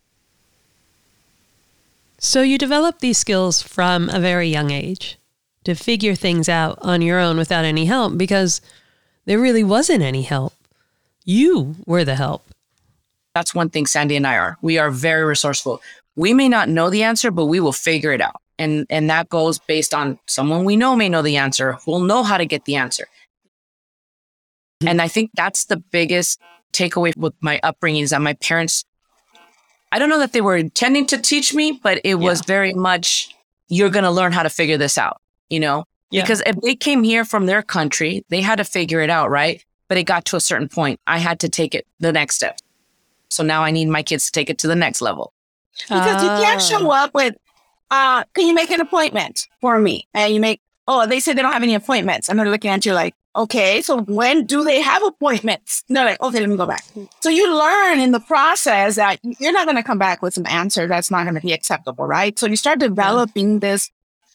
So 2.19 2.43
you 2.43 2.57
develop 2.59 3.01
these 3.01 3.19
skills 3.19 3.63
from 3.63 4.09
a 4.09 4.21
very 4.21 4.49
young 4.49 4.71
age 4.71 5.19
to 5.65 5.75
figure 5.75 6.15
things 6.15 6.49
out 6.49 6.79
on 6.83 7.03
your 7.03 7.19
own 7.19 7.37
without 7.37 7.65
any 7.65 7.85
help 7.85 8.17
because 8.17 8.61
there 9.27 9.39
really 9.39 9.65
wasn't 9.65 10.03
any 10.03 10.23
help. 10.23 10.55
You 11.25 11.77
were 11.87 12.05
the 12.05 12.15
help. 12.17 12.45
That's 13.35 13.55
one 13.55 13.71
thing 13.71 13.87
Sandy 13.87 14.17
and 14.17 14.27
I 14.27 14.37
are. 14.37 14.59
We 14.63 14.79
are 14.79 14.91
very 14.91 15.25
resourceful. 15.25 15.81
We 16.17 16.35
may 16.35 16.49
not 16.49 16.69
know 16.69 16.91
the 16.91 17.03
answer, 17.03 17.31
but 17.31 17.47
we 17.47 17.61
will 17.61 17.73
figure 17.73 18.13
it 18.13 18.21
out. 18.21 18.37
And 18.59 18.87
and 18.91 19.09
that 19.09 19.29
goes 19.29 19.59
based 19.59 19.95
on 19.95 20.19
someone 20.27 20.65
we 20.65 20.77
know 20.77 20.95
may 20.95 21.09
know 21.09 21.23
the 21.23 21.39
answer, 21.39 21.73
who'll 21.85 22.01
know 22.01 22.23
how 22.23 22.37
to 22.37 22.45
get 22.45 22.67
the 22.67 22.77
answer. 22.77 23.07
And 24.87 25.01
I 25.01 25.09
think 25.09 25.31
that's 25.35 25.65
the 25.67 25.77
biggest 25.77 26.41
takeaway 26.73 27.17
with 27.17 27.35
my 27.41 27.61
upbringing 27.63 28.03
is 28.03 28.11
that 28.11 28.21
my 28.21 28.35
parents, 28.35 28.85
I 29.93 29.99
don't 29.99 30.09
know 30.09 30.19
that 30.19 30.33
they 30.33 30.41
were 30.41 30.57
intending 30.57 31.07
to 31.07 31.19
teach 31.19 31.55
me, 31.55 31.79
but 31.83 32.01
it 32.05 32.17
was 32.17 32.43
very 32.45 32.75
much, 32.75 33.35
you're 33.69 33.91
going 33.91 34.05
to 34.05 34.11
learn 34.11 34.33
how 34.33 34.43
to 34.43 34.51
figure 34.51 34.79
this 34.79 34.99
out, 34.99 35.21
you 35.51 35.61
know? 35.61 35.85
Yeah. 36.11 36.23
Because 36.23 36.43
if 36.47 36.57
they 36.63 36.75
came 36.75 37.05
here 37.05 37.25
from 37.25 37.47
their 37.47 37.63
country, 37.63 38.25
they 38.29 38.41
had 38.41 38.57
to 38.57 38.65
figure 38.65 39.01
it 39.01 39.11
out, 39.11 39.31
right? 39.31 39.65
But 39.89 39.99
it 39.99 40.05
got 40.05 40.25
to 40.27 40.37
a 40.37 40.41
certain 40.41 40.69
point. 40.69 40.99
I 41.07 41.19
had 41.19 41.41
to 41.41 41.49
take 41.49 41.75
it 41.75 41.87
the 42.01 42.13
next 42.13 42.37
step. 42.37 42.59
So 43.33 43.43
now 43.43 43.63
I 43.63 43.71
need 43.71 43.89
my 43.89 44.03
kids 44.03 44.27
to 44.27 44.33
take 44.33 44.51
it 44.51 44.59
to 44.59 44.67
the 44.69 44.75
next 44.77 45.01
level. 45.01 45.33
Because 45.89 46.23
you 46.23 46.29
can't 46.29 46.61
Ah. 46.61 46.65
show 46.65 46.91
up 46.91 47.15
with, 47.15 47.35
uh, 47.91 48.25
can 48.35 48.47
you 48.47 48.55
make 48.55 48.71
an 48.71 48.81
appointment 48.81 49.49
for 49.61 49.79
me? 49.79 50.07
And 50.15 50.33
you 50.35 50.41
make, 50.41 50.61
oh, 50.87 51.07
they 51.07 51.19
said 51.21 51.37
they 51.37 51.43
don't 51.43 51.53
have 51.53 51.63
any 51.63 51.75
appointments. 51.75 52.29
And 52.29 52.39
they're 52.39 52.49
looking 52.51 52.71
at 52.71 52.85
you 52.85 52.93
like, 52.93 53.15
okay, 53.35 53.81
so 53.81 54.03
when 54.03 54.45
do 54.45 54.63
they 54.63 54.81
have 54.83 55.03
appointments? 55.03 55.83
And 55.89 55.97
they're 55.97 56.05
like, 56.05 56.21
okay, 56.21 56.41
let 56.41 56.49
me 56.51 56.57
go 56.57 56.67
back. 56.67 56.85
So 57.21 57.31
you 57.31 57.57
learn 57.59 57.99
in 58.01 58.13
the 58.13 58.21
process 58.21 58.97
that 58.97 59.19
you're 59.23 59.53
not 59.53 59.65
going 59.67 59.77
to 59.77 59.83
come 59.83 59.99
back 59.99 60.21
with 60.23 60.35
some 60.35 60.47
answer 60.47 60.87
that's 60.87 61.11
not 61.11 61.23
going 61.25 61.35
to 61.37 61.41
be 61.41 61.53
acceptable, 61.53 62.07
right? 62.07 62.39
So 62.39 62.47
you 62.47 62.57
start 62.57 62.79
developing 62.79 63.61
this, 63.61 63.91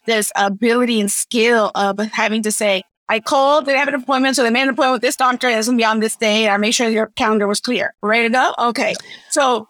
this 0.06 0.32
ability 0.36 1.00
and 1.00 1.12
skill 1.12 1.72
of 1.76 2.00
having 2.00 2.42
to 2.44 2.52
say, 2.52 2.84
I 3.10 3.20
called, 3.20 3.66
they 3.66 3.78
have 3.78 3.88
an 3.88 3.94
appointment, 3.96 4.36
so 4.36 4.44
they 4.44 4.50
made 4.50 4.64
an 4.64 4.70
appointment 4.70 4.94
with 4.94 5.02
this 5.02 5.16
doctor, 5.16 5.48
and 5.48 5.58
it's 5.58 5.68
gonna 5.68 5.78
be 5.78 5.86
on 5.86 6.00
this 6.02 6.16
day. 6.18 6.50
I 6.50 6.58
made 6.58 6.72
sure 6.72 6.90
your 6.90 7.08
calendar 7.16 7.48
was 7.48 7.62
clear. 7.62 7.94
Ready 8.02 8.28
to 8.28 8.34
go? 8.34 8.54
Okay. 8.70 8.96
So 9.30 9.68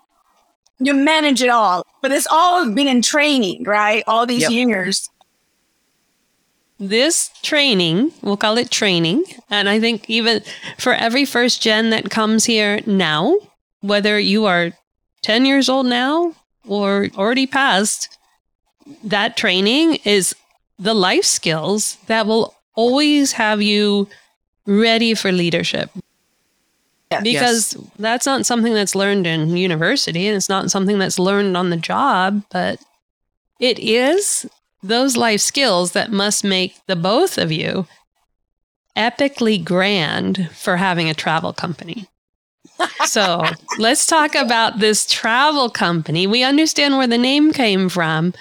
you 0.80 0.94
manage 0.94 1.42
it 1.44 1.50
all, 1.50 1.84
but 2.02 2.12
it's 2.12 2.28
all 2.30 2.70
been 2.72 2.88
in 2.88 3.02
training, 3.02 3.64
right? 3.64 4.04
All 4.08 4.26
these 4.26 4.42
Yep. 4.44 4.52
years. 4.52 5.10
this 6.80 7.32
training, 7.42 8.12
we'll 8.22 8.38
call 8.38 8.56
it 8.60 8.70
training. 8.70 9.24
And 9.50 9.68
I 9.68 9.80
think 9.80 10.08
even 10.12 10.44
for 10.78 10.94
every 10.94 11.26
first 11.26 11.60
gen 11.60 11.90
that 11.90 12.12
comes 12.12 12.46
here 12.46 12.82
now, 12.86 13.36
whether 13.82 14.20
you 14.20 14.46
are 14.46 14.74
10 15.24 15.46
years 15.46 15.70
old 15.70 15.88
now 15.88 16.34
or 16.68 17.08
already 17.18 17.48
past, 17.48 18.16
that 19.04 19.36
training 19.36 19.96
is 20.06 20.36
the 20.78 20.94
life 20.94 21.26
skills 21.26 21.98
that 22.06 22.28
will 22.28 22.54
always 22.78 23.34
have 23.34 23.62
you 23.62 24.08
ready 24.66 25.14
for 25.14 25.34
leadership. 25.34 25.90
Yeah. 27.12 27.22
Because 27.22 27.76
that's 27.98 28.26
not 28.26 28.46
something 28.46 28.74
that's 28.74 28.96
learned 28.96 29.28
in 29.28 29.58
university 29.58 30.28
and 30.28 30.36
it's 30.36 30.50
not 30.50 30.70
something 30.70 31.00
that's 31.00 31.20
learned 31.20 31.58
on 31.58 31.70
the 31.70 31.78
job, 31.78 32.44
but 32.52 32.80
it 33.60 33.80
is 33.80 34.46
those 34.84 35.18
life 35.18 35.42
skills 35.42 35.94
that 35.94 36.12
must 36.12 36.44
make 36.44 36.76
the 36.86 36.96
both 36.96 37.38
of 37.38 37.52
you 37.52 37.88
epically 38.96 39.64
grand 39.64 40.50
for 40.54 40.78
having 40.78 41.10
a 41.10 41.14
travel 41.14 41.54
company. 41.54 42.08
so 43.06 43.44
let's 43.80 44.06
talk 44.06 44.36
about 44.36 44.80
this 44.80 45.06
travel 45.06 45.70
company. 45.70 46.28
We 46.28 46.44
understand 46.44 46.98
where 46.98 47.08
the 47.08 47.18
name 47.18 47.54
came 47.54 47.90
from, 47.90 48.34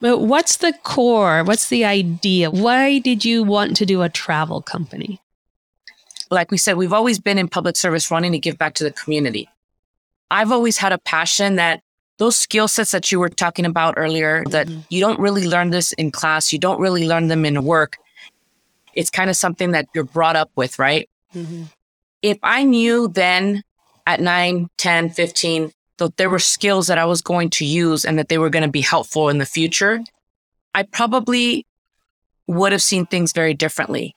but 0.00 0.18
what's 0.18 0.58
the 0.58 0.72
core? 0.84 1.42
What's 1.44 1.68
the 1.68 1.84
idea? 1.84 2.50
Why 2.50 2.98
did 2.98 3.24
you 3.24 3.42
want 3.42 3.76
to 3.76 3.86
do 3.86 4.02
a 4.02 4.08
travel 4.08 4.62
company? 4.62 5.20
Like 6.30 6.50
we 6.50 6.58
said, 6.58 6.76
we've 6.76 6.92
always 6.92 7.18
been 7.18 7.38
in 7.38 7.48
public 7.48 7.76
service 7.76 8.10
running 8.10 8.32
to 8.32 8.38
give 8.38 8.58
back 8.58 8.74
to 8.74 8.84
the 8.84 8.92
community. 8.92 9.48
I've 10.30 10.52
always 10.52 10.76
had 10.76 10.92
a 10.92 10.98
passion 10.98 11.56
that 11.56 11.82
those 12.18 12.36
skill 12.36 12.68
sets 12.68 12.90
that 12.90 13.10
you 13.10 13.18
were 13.18 13.28
talking 13.28 13.64
about 13.64 13.94
earlier, 13.96 14.44
that 14.50 14.66
mm-hmm. 14.66 14.80
you 14.90 15.00
don't 15.00 15.18
really 15.18 15.46
learn 15.46 15.70
this 15.70 15.92
in 15.92 16.10
class, 16.10 16.52
you 16.52 16.58
don't 16.58 16.80
really 16.80 17.06
learn 17.06 17.28
them 17.28 17.44
in 17.44 17.64
work. 17.64 17.96
It's 18.94 19.10
kind 19.10 19.30
of 19.30 19.36
something 19.36 19.70
that 19.70 19.88
you're 19.94 20.04
brought 20.04 20.36
up 20.36 20.50
with, 20.54 20.78
right? 20.78 21.08
Mm-hmm. 21.34 21.64
If 22.22 22.38
I 22.42 22.64
knew 22.64 23.08
then 23.08 23.62
at 24.06 24.20
9, 24.20 24.68
10, 24.76 25.10
15, 25.10 25.72
that 25.98 26.16
there 26.16 26.30
were 26.30 26.38
skills 26.38 26.86
that 26.86 26.98
I 26.98 27.04
was 27.04 27.22
going 27.22 27.50
to 27.50 27.64
use 27.64 28.04
and 28.04 28.18
that 28.18 28.28
they 28.28 28.38
were 28.38 28.50
going 28.50 28.64
to 28.64 28.70
be 28.70 28.80
helpful 28.80 29.28
in 29.28 29.38
the 29.38 29.46
future, 29.46 30.02
I 30.74 30.82
probably 30.84 31.66
would 32.46 32.72
have 32.72 32.82
seen 32.82 33.06
things 33.06 33.32
very 33.32 33.54
differently. 33.54 34.14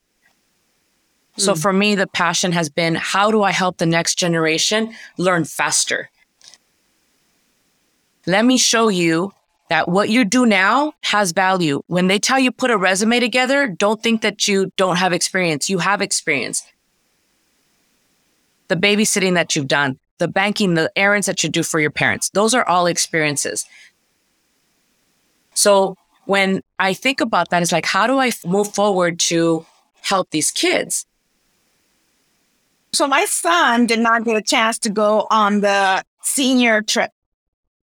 Mm. 1.36 1.42
So 1.42 1.54
hmm. 1.54 1.60
for 1.60 1.72
me, 1.72 1.94
the 1.94 2.06
passion 2.06 2.52
has 2.52 2.68
been 2.68 2.94
how 2.94 3.30
do 3.30 3.42
I 3.42 3.52
help 3.52 3.78
the 3.78 3.86
next 3.86 4.16
generation 4.16 4.94
learn 5.18 5.44
faster? 5.44 6.10
Let 8.26 8.44
me 8.44 8.56
show 8.56 8.88
you 8.88 9.32
that 9.68 9.88
what 9.88 10.08
you 10.08 10.24
do 10.24 10.46
now 10.46 10.92
has 11.02 11.32
value. 11.32 11.82
When 11.86 12.06
they 12.06 12.18
tell 12.18 12.38
you 12.38 12.52
put 12.52 12.70
a 12.70 12.76
resume 12.76 13.20
together, 13.20 13.66
don't 13.66 14.02
think 14.02 14.22
that 14.22 14.46
you 14.46 14.70
don't 14.76 14.96
have 14.96 15.12
experience. 15.12 15.68
You 15.68 15.78
have 15.78 16.00
experience 16.00 16.62
the 18.72 18.76
babysitting 18.76 19.34
that 19.34 19.54
you've 19.54 19.68
done, 19.68 19.98
the 20.18 20.28
banking, 20.28 20.74
the 20.74 20.90
errands 20.96 21.26
that 21.26 21.42
you 21.42 21.48
do 21.48 21.62
for 21.62 21.80
your 21.80 21.90
parents. 21.90 22.30
Those 22.30 22.54
are 22.54 22.66
all 22.68 22.86
experiences. 22.86 23.64
So 25.54 25.96
when 26.26 26.62
I 26.78 26.94
think 26.94 27.20
about 27.20 27.50
that, 27.50 27.62
it's 27.62 27.72
like, 27.72 27.86
how 27.86 28.06
do 28.06 28.18
I 28.18 28.32
move 28.46 28.72
forward 28.72 29.18
to 29.20 29.66
help 30.00 30.30
these 30.30 30.50
kids? 30.50 31.06
So 32.92 33.06
my 33.06 33.24
son 33.24 33.86
did 33.86 34.00
not 34.00 34.24
get 34.24 34.36
a 34.36 34.42
chance 34.42 34.78
to 34.80 34.90
go 34.90 35.26
on 35.30 35.60
the 35.60 36.04
senior 36.22 36.82
trip. 36.82 37.10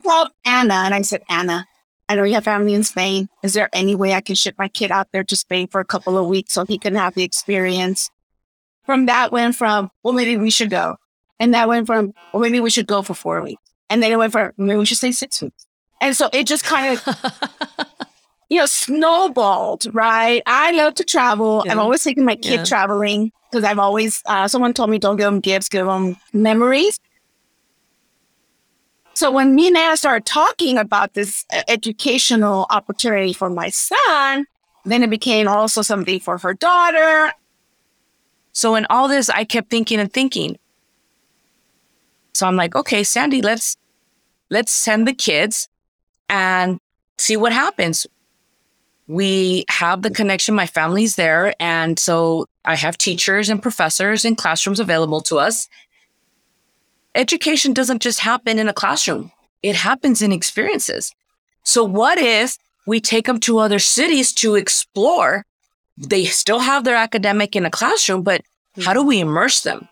Called 0.02 0.30
Anna, 0.46 0.74
and 0.86 0.94
I 0.94 1.02
said, 1.02 1.24
Anna, 1.30 1.66
I 2.10 2.16
know 2.16 2.24
you 2.24 2.34
have 2.34 2.44
family 2.44 2.74
in 2.74 2.84
Spain. 2.84 3.30
Is 3.42 3.54
there 3.54 3.70
any 3.72 3.96
way 3.96 4.14
I 4.14 4.22
can 4.22 4.36
ship 4.36 4.56
my 4.58 4.68
kid 4.68 4.92
out 4.92 5.08
there 5.14 5.24
to 5.24 5.36
Spain 5.36 5.68
for 5.68 5.80
a 5.80 5.86
couple 5.86 6.18
of 6.18 6.28
weeks 6.28 6.54
so 6.54 6.66
he 6.66 6.78
can 6.78 6.96
have 6.96 7.14
the 7.14 7.24
experience? 7.24 8.10
from 8.84 9.06
that 9.06 9.32
went 9.32 9.56
from, 9.56 9.90
well, 10.04 10.14
maybe 10.14 10.38
we 10.38 10.50
should 10.50 10.70
go. 10.70 10.98
And 11.40 11.54
that 11.54 11.68
went 11.68 11.88
from, 11.88 12.14
well, 12.32 12.42
maybe 12.42 12.60
we 12.60 12.70
should 12.70 12.88
go 12.88 13.02
for 13.02 13.14
four 13.14 13.42
weeks. 13.42 13.62
And 13.90 14.02
then 14.02 14.12
it 14.12 14.18
went 14.18 14.32
from, 14.32 14.52
maybe 14.58 14.78
we 14.78 14.86
should 14.86 14.98
stay 14.98 15.12
six 15.12 15.42
weeks. 15.42 15.66
And 16.02 16.16
so 16.16 16.30
it 16.34 16.48
just 16.48 16.64
kind 16.64 16.98
of, 16.98 17.08
you 18.50 18.60
know, 18.60 18.66
snowballed, 18.66 19.94
right? 19.94 20.42
I 20.46 20.72
love 20.72 20.96
to 20.96 21.04
travel. 21.04 21.64
Yeah. 21.66 21.72
I'm 21.72 21.80
always 21.80 22.04
taking 22.04 22.26
my 22.26 22.36
kid 22.36 22.60
yeah. 22.60 22.64
traveling 22.64 23.32
because 23.52 23.64
I've 23.64 23.80
always, 23.80 24.22
uh, 24.26 24.48
someone 24.48 24.74
told 24.74 24.90
me 24.90 25.00
don't 25.00 25.18
give 25.18 25.26
them 25.26 25.40
gifts, 25.40 25.70
give 25.70 25.86
them 25.86 26.18
memories. 26.34 27.00
So 29.16 29.32
when 29.32 29.54
me 29.56 29.68
and 29.68 29.78
Anna 29.78 29.96
started 29.96 30.26
talking 30.26 30.78
about 30.78 31.14
this 31.14 31.46
uh, 31.54 31.62
educational 31.68 32.66
opportunity 32.70 33.32
for 33.32 33.50
my 33.50 33.70
son, 33.70 34.46
then 34.86 35.04
it 35.04 35.10
became 35.10 35.48
also 35.48 35.82
something 35.82 36.20
for 36.20 36.38
her 36.40 36.54
daughter. 36.54 37.32
So 38.52 38.76
in 38.76 38.86
all 38.90 39.08
this, 39.08 39.30
I 39.30 39.44
kept 39.44 39.70
thinking 39.70 40.00
and 40.00 40.12
thinking. 40.12 40.58
So 42.34 42.48
I'm 42.48 42.56
like, 42.56 42.76
okay, 42.76 43.04
Sandy, 43.04 43.42
let's 43.42 43.78
let's 44.50 44.72
send 44.72 45.08
the 45.08 45.14
kids 45.14 45.68
and 46.30 46.80
see 47.18 47.38
what 47.38 47.54
happens. 47.54 48.08
We 49.08 49.66
have 49.70 50.02
the 50.02 50.10
connection, 50.10 50.56
my 50.56 50.66
family's 50.66 51.16
there. 51.16 51.54
And 51.60 52.00
so 52.00 52.48
I 52.64 52.76
have 52.76 52.98
teachers 52.98 53.50
and 53.50 53.62
professors 53.62 54.26
and 54.26 54.38
classrooms 54.38 54.80
available 54.80 55.22
to 55.22 55.38
us. 55.38 55.68
Education 57.14 57.74
doesn't 57.74 58.02
just 58.02 58.22
happen 58.22 58.58
in 58.58 58.68
a 58.68 58.74
classroom. 58.74 59.32
It 59.62 59.76
happens 59.76 60.22
in 60.22 60.32
experiences. 60.32 61.14
So 61.64 61.84
what 61.84 62.18
if 62.18 62.58
we 62.88 63.00
take 63.00 63.26
them 63.28 63.40
to 63.42 63.60
other 63.60 63.80
cities 63.80 64.34
to 64.34 64.56
explore 64.56 65.46
they 65.98 66.26
still 66.26 66.60
have 66.60 66.84
their 66.84 66.96
academic 66.96 67.56
in 67.56 67.66
a 67.66 67.70
classroom, 67.70 68.24
but 68.24 68.42
how 68.82 68.94
do 68.94 69.04
we 69.04 69.20
immerse 69.20 69.62
them? 69.62 69.88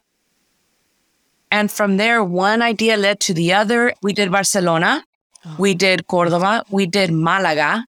And 1.51 1.69
from 1.69 1.97
there, 1.97 2.23
one 2.23 2.61
idea 2.61 2.95
led 2.95 3.19
to 3.21 3.33
the 3.33 3.53
other. 3.53 3.93
We 4.01 4.13
did 4.13 4.31
Barcelona, 4.31 5.03
oh. 5.45 5.55
we 5.59 5.73
did 5.75 6.07
Cordoba, 6.07 6.63
we 6.69 6.85
did 6.85 7.11
Malaga, 7.11 7.85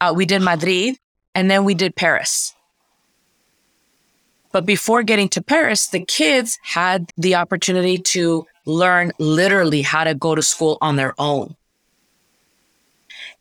uh, 0.00 0.12
we 0.14 0.26
did 0.26 0.42
Madrid, 0.42 0.96
and 1.34 1.50
then 1.50 1.64
we 1.64 1.74
did 1.74 1.94
Paris. 1.94 2.52
But 4.52 4.66
before 4.66 5.02
getting 5.02 5.28
to 5.30 5.42
Paris, 5.42 5.86
the 5.88 6.04
kids 6.04 6.58
had 6.62 7.12
the 7.16 7.34
opportunity 7.36 7.98
to 7.98 8.46
learn 8.64 9.12
literally 9.18 9.82
how 9.82 10.04
to 10.04 10.14
go 10.14 10.34
to 10.34 10.42
school 10.42 10.78
on 10.80 10.96
their 10.96 11.14
own. 11.18 11.54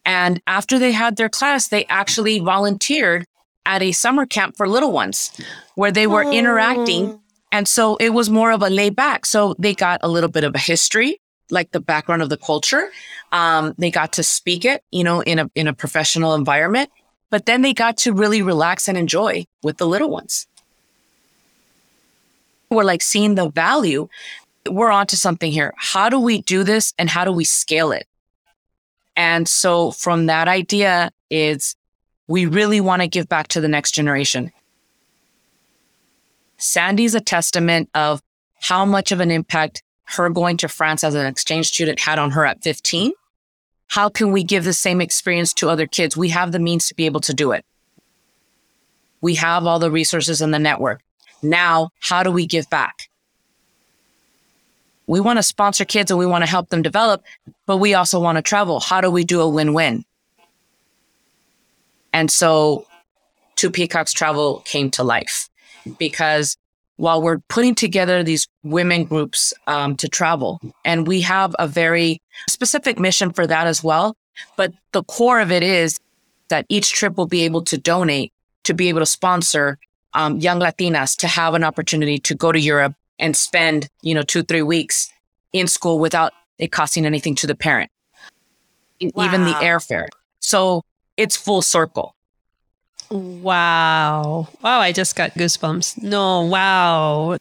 And 0.06 0.42
after 0.46 0.78
they 0.78 0.92
had 0.92 1.16
their 1.16 1.30
class, 1.30 1.70
they 1.70 1.86
actually 1.86 2.40
volunteered 2.40 3.26
at 3.66 3.82
a 3.82 3.92
summer 3.92 4.26
camp 4.26 4.56
for 4.56 4.68
little 4.68 4.92
ones 4.92 5.32
where 5.74 5.92
they 5.92 6.06
were 6.06 6.24
oh. 6.24 6.32
interacting. 6.32 7.20
And 7.56 7.70
so 7.70 7.96
it 8.02 8.10
was 8.10 8.30
more 8.30 8.52
of 8.52 8.62
a 8.64 8.70
lay 8.70 8.90
back. 8.90 9.26
So 9.26 9.56
they 9.58 9.74
got 9.74 10.02
a 10.04 10.10
little 10.10 10.30
bit 10.30 10.44
of 10.44 10.54
a 10.56 10.58
history, 10.58 11.22
like 11.50 11.72
the 11.72 11.80
background 11.80 12.22
of 12.22 12.28
the 12.28 12.36
culture. 12.36 12.90
Um, 13.32 13.74
they 13.78 13.90
got 13.90 14.12
to 14.14 14.24
speak 14.24 14.66
it, 14.66 14.84
you 14.92 15.06
know, 15.06 15.22
in 15.22 15.40
a, 15.40 15.50
in 15.56 15.70
a 15.70 15.74
professional 15.74 16.36
environment, 16.36 16.90
but 17.30 17.46
then 17.46 17.62
they 17.62 17.74
got 17.74 17.96
to 18.00 18.12
really 18.12 18.42
relax 18.42 18.90
and 18.90 18.98
enjoy 18.98 19.46
with 19.64 19.78
the 19.78 19.88
little 19.88 20.10
ones. 20.10 20.48
We're 22.70 22.84
like 22.84 23.02
seeing 23.02 23.36
the 23.36 23.48
value. 23.48 24.10
We're 24.70 24.92
onto 24.92 25.16
something 25.16 25.50
here. 25.50 25.74
How 25.78 26.10
do 26.10 26.20
we 26.20 26.42
do 26.42 26.66
this 26.66 26.94
and 26.98 27.10
how 27.10 27.24
do 27.24 27.32
we 27.32 27.46
scale 27.46 27.94
it? 27.94 28.06
And 29.16 29.48
so 29.48 29.92
from 29.92 30.26
that 30.26 30.50
idea 30.50 31.10
is 31.30 31.78
we 32.28 32.48
really 32.48 32.82
want 32.82 33.02
to 33.02 33.08
give 33.08 33.30
back 33.30 33.48
to 33.50 33.62
the 33.62 33.70
next 33.70 33.94
generation. 33.94 34.52
Sandy's 36.58 37.16
a 37.16 37.22
testament 37.22 37.90
of 37.94 38.22
how 38.62 38.86
much 38.86 39.12
of 39.12 39.20
an 39.20 39.32
impact 39.32 39.84
her 40.06 40.30
going 40.30 40.58
to 40.58 40.68
France 40.68 41.04
as 41.04 41.16
an 41.16 41.26
exchange 41.26 41.68
student 41.68 42.00
had 42.00 42.20
on 42.20 42.32
her 42.32 42.46
at 42.46 42.64
15. 42.64 43.12
How 43.88 44.10
can 44.10 44.32
we 44.32 44.44
give 44.44 44.64
the 44.64 44.74
same 44.74 45.02
experience 45.02 45.54
to 45.54 45.70
other 45.70 45.88
kids? 45.88 46.16
We 46.16 46.30
have 46.30 46.52
the 46.52 46.60
means 46.60 46.88
to 46.88 46.96
be 46.96 47.06
able 47.06 47.22
to 47.22 47.34
do 47.34 47.52
it. 47.52 47.66
We 49.22 49.36
have 49.36 49.66
all 49.66 49.80
the 49.80 49.92
resources 49.92 50.42
in 50.42 50.52
the 50.52 50.60
network. 50.60 51.02
Now, 51.42 51.90
how 52.00 52.24
do 52.24 52.32
we 52.32 52.46
give 52.46 52.70
back? 52.70 53.10
We 55.08 55.20
want 55.20 55.38
to 55.38 55.44
sponsor 55.44 55.86
kids 55.86 56.10
and 56.10 56.20
we 56.20 56.26
want 56.26 56.44
to 56.44 56.50
help 56.50 56.70
them 56.70 56.82
develop, 56.82 57.24
but 57.66 57.78
we 57.78 57.94
also 57.94 58.20
want 58.20 58.38
to 58.38 58.42
travel. 58.42 58.80
How 58.80 59.02
do 59.02 59.12
we 59.12 59.24
do 59.24 59.42
a 59.42 59.50
win 59.50 59.74
win? 59.74 60.04
And 62.12 62.32
so 62.32 62.88
Two 63.56 63.70
Peacocks 63.70 64.14
Travel 64.14 64.62
came 64.66 64.90
to 64.92 65.04
life 65.04 65.50
because 65.98 66.58
while 66.98 67.22
we're 67.22 67.40
putting 67.50 67.76
together 67.76 68.24
these 68.24 68.48
women 68.64 69.04
groups 69.04 69.54
um, 69.68 69.96
to 69.98 70.08
travel, 70.08 70.62
and 70.84 71.08
we 71.08 71.22
have 71.22 71.56
a 71.60 71.68
very 71.68 72.22
specific 72.50 73.00
mission 73.00 73.32
for 73.32 73.46
that 73.46 73.68
as 73.68 73.84
well. 73.84 74.16
But 74.56 74.74
the 74.92 75.04
core 75.04 75.40
of 75.40 75.52
it 75.52 75.64
is 75.64 76.00
that 76.50 76.66
each 76.70 76.92
trip 76.94 77.18
will 77.18 77.28
be 77.28 77.42
able 77.42 77.64
to 77.64 77.78
donate 77.78 78.32
to 78.64 78.74
be 78.74 78.90
able 78.90 79.00
to 79.00 79.06
sponsor 79.06 79.78
um, 80.14 80.38
young 80.38 80.60
Latinas 80.60 81.16
to 81.18 81.28
have 81.28 81.54
an 81.54 81.64
opportunity 81.64 82.18
to 82.20 82.36
go 82.36 82.52
to 82.52 82.60
Europe 82.60 82.96
and 83.20 83.36
spend, 83.36 83.90
you 84.02 84.14
know, 84.14 84.24
two, 84.24 84.44
three 84.44 84.62
weeks 84.62 85.12
in 85.54 85.68
school 85.68 86.00
without 86.00 86.34
it 86.58 86.72
costing 86.72 87.06
anything 87.06 87.36
to 87.36 87.48
the 87.48 87.56
parent, 87.56 87.92
wow. 89.02 89.26
even 89.26 89.44
the 89.44 89.54
airfare. 89.54 90.08
So 90.40 90.84
it's 91.18 91.36
full 91.36 91.62
circle. 91.62 92.15
Wow. 93.10 94.50
Wow, 94.62 94.80
I 94.80 94.92
just 94.92 95.16
got 95.16 95.34
goosebumps. 95.34 96.02
No, 96.02 96.42
wow. 96.42 97.38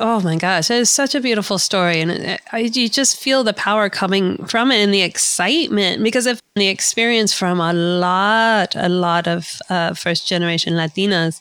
Oh 0.00 0.20
my 0.20 0.36
gosh, 0.36 0.70
it 0.70 0.78
is 0.78 0.90
such 0.90 1.14
a 1.14 1.20
beautiful 1.20 1.58
story. 1.58 2.00
And 2.00 2.10
it, 2.10 2.40
I, 2.52 2.58
you 2.58 2.88
just 2.88 3.18
feel 3.18 3.44
the 3.44 3.52
power 3.52 3.88
coming 3.88 4.44
from 4.46 4.72
it 4.72 4.76
and 4.76 4.92
the 4.92 5.02
excitement 5.02 6.02
because 6.02 6.26
of 6.26 6.42
the 6.56 6.68
experience 6.68 7.32
from 7.32 7.60
a 7.60 7.72
lot, 7.72 8.74
a 8.76 8.88
lot 8.88 9.28
of 9.28 9.60
uh, 9.70 9.94
first 9.94 10.26
generation 10.26 10.74
Latinas 10.74 11.40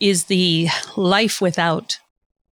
is 0.00 0.24
the 0.24 0.68
life 0.96 1.40
without, 1.40 1.98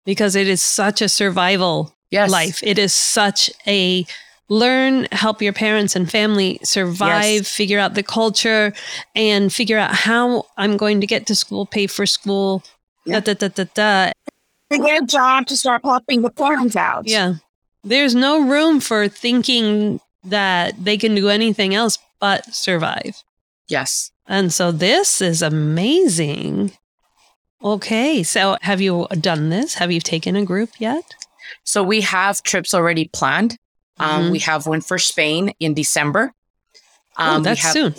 because 0.05 0.37
it 0.37 0.47
is 0.47 0.63
such 0.63 1.01
a 1.03 1.09
survival 1.09 1.95
yes. 2.11 2.31
life. 2.31 2.61
It 2.63 2.79
is 2.79 2.93
such 2.93 3.51
a 3.67 4.07
learn, 4.51 5.07
help 5.13 5.41
your 5.41 5.55
parents 5.55 5.97
and 5.97 6.11
family 6.11 6.59
survive, 6.63 7.25
yes. 7.25 7.49
figure 7.49 7.79
out 7.79 7.95
the 7.95 8.03
culture, 8.03 8.75
and 9.15 9.51
figure 9.51 9.79
out 9.79 9.95
how 9.95 10.45
I'm 10.59 10.77
going 10.77 11.01
to 11.01 11.07
get 11.07 11.27
to 11.29 11.35
school, 11.35 11.65
pay 11.65 11.87
for 11.87 12.05
school, 12.05 12.63
Da, 13.07 13.21
da, 13.21 13.35
da, 13.35 13.49
da, 13.49 13.65
da. 13.75 14.13
They 14.69 14.79
get 14.79 15.03
a 15.03 15.07
job 15.07 15.47
to 15.47 15.57
start 15.57 15.83
popping 15.83 16.23
the 16.23 16.31
forms 16.31 16.77
out. 16.77 17.09
Yeah. 17.09 17.35
There's 17.83 18.15
no 18.15 18.47
room 18.47 18.81
for 18.81 19.09
thinking 19.09 20.01
that 20.25 20.75
they 20.83 20.97
can 20.97 21.15
do 21.15 21.29
anything 21.29 21.75
else 21.75 21.99
but 22.21 22.45
survive. 22.55 23.23
Yes. 23.69 24.13
And 24.27 24.53
so 24.53 24.71
this 24.71 25.21
is 25.21 25.43
amazing. 25.43 26.73
Okay. 27.65 28.23
So 28.23 28.59
have 28.61 28.81
you 28.81 29.07
done 29.21 29.49
this? 29.49 29.75
Have 29.75 29.91
you 29.91 30.01
taken 30.01 30.37
a 30.37 30.45
group 30.45 30.71
yet? 30.79 31.05
So 31.65 31.83
we 31.83 32.03
have 32.03 32.43
trips 32.43 32.75
already 32.75 33.09
planned. 33.13 33.57
Um, 34.01 34.25
Mhm. 34.25 34.31
We 34.33 34.39
have 34.41 34.67
one 34.67 34.81
for 34.81 34.99
Spain 34.99 35.53
in 35.61 35.75
December. 35.75 36.33
oh, 37.19 37.39
we 37.39 37.45
that's 37.45 37.61
have- 37.63 37.73
soon. 37.73 37.95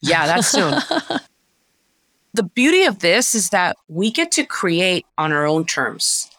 Yeah, 0.00 0.26
that's 0.26 0.48
soon. 0.48 0.74
the 2.34 2.42
beauty 2.42 2.84
of 2.84 2.98
this 2.98 3.34
is 3.34 3.50
that 3.50 3.76
we 3.88 4.10
get 4.10 4.30
to 4.32 4.44
create 4.44 5.06
on 5.16 5.32
our 5.32 5.46
own 5.46 5.64
terms. 5.64 6.30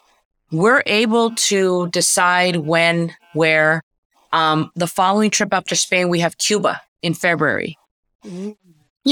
We're 0.52 0.84
able 0.86 1.32
to 1.36 1.88
decide 1.90 2.58
when, 2.58 3.14
where. 3.34 3.82
Um, 4.34 4.72
the 4.76 4.88
following 4.88 5.30
trip 5.32 5.54
after 5.54 5.74
Spain, 5.76 6.10
we 6.10 6.20
have 6.20 6.38
Cuba 6.38 6.82
in 7.02 7.14
February. 7.14 7.78
You 8.24 8.56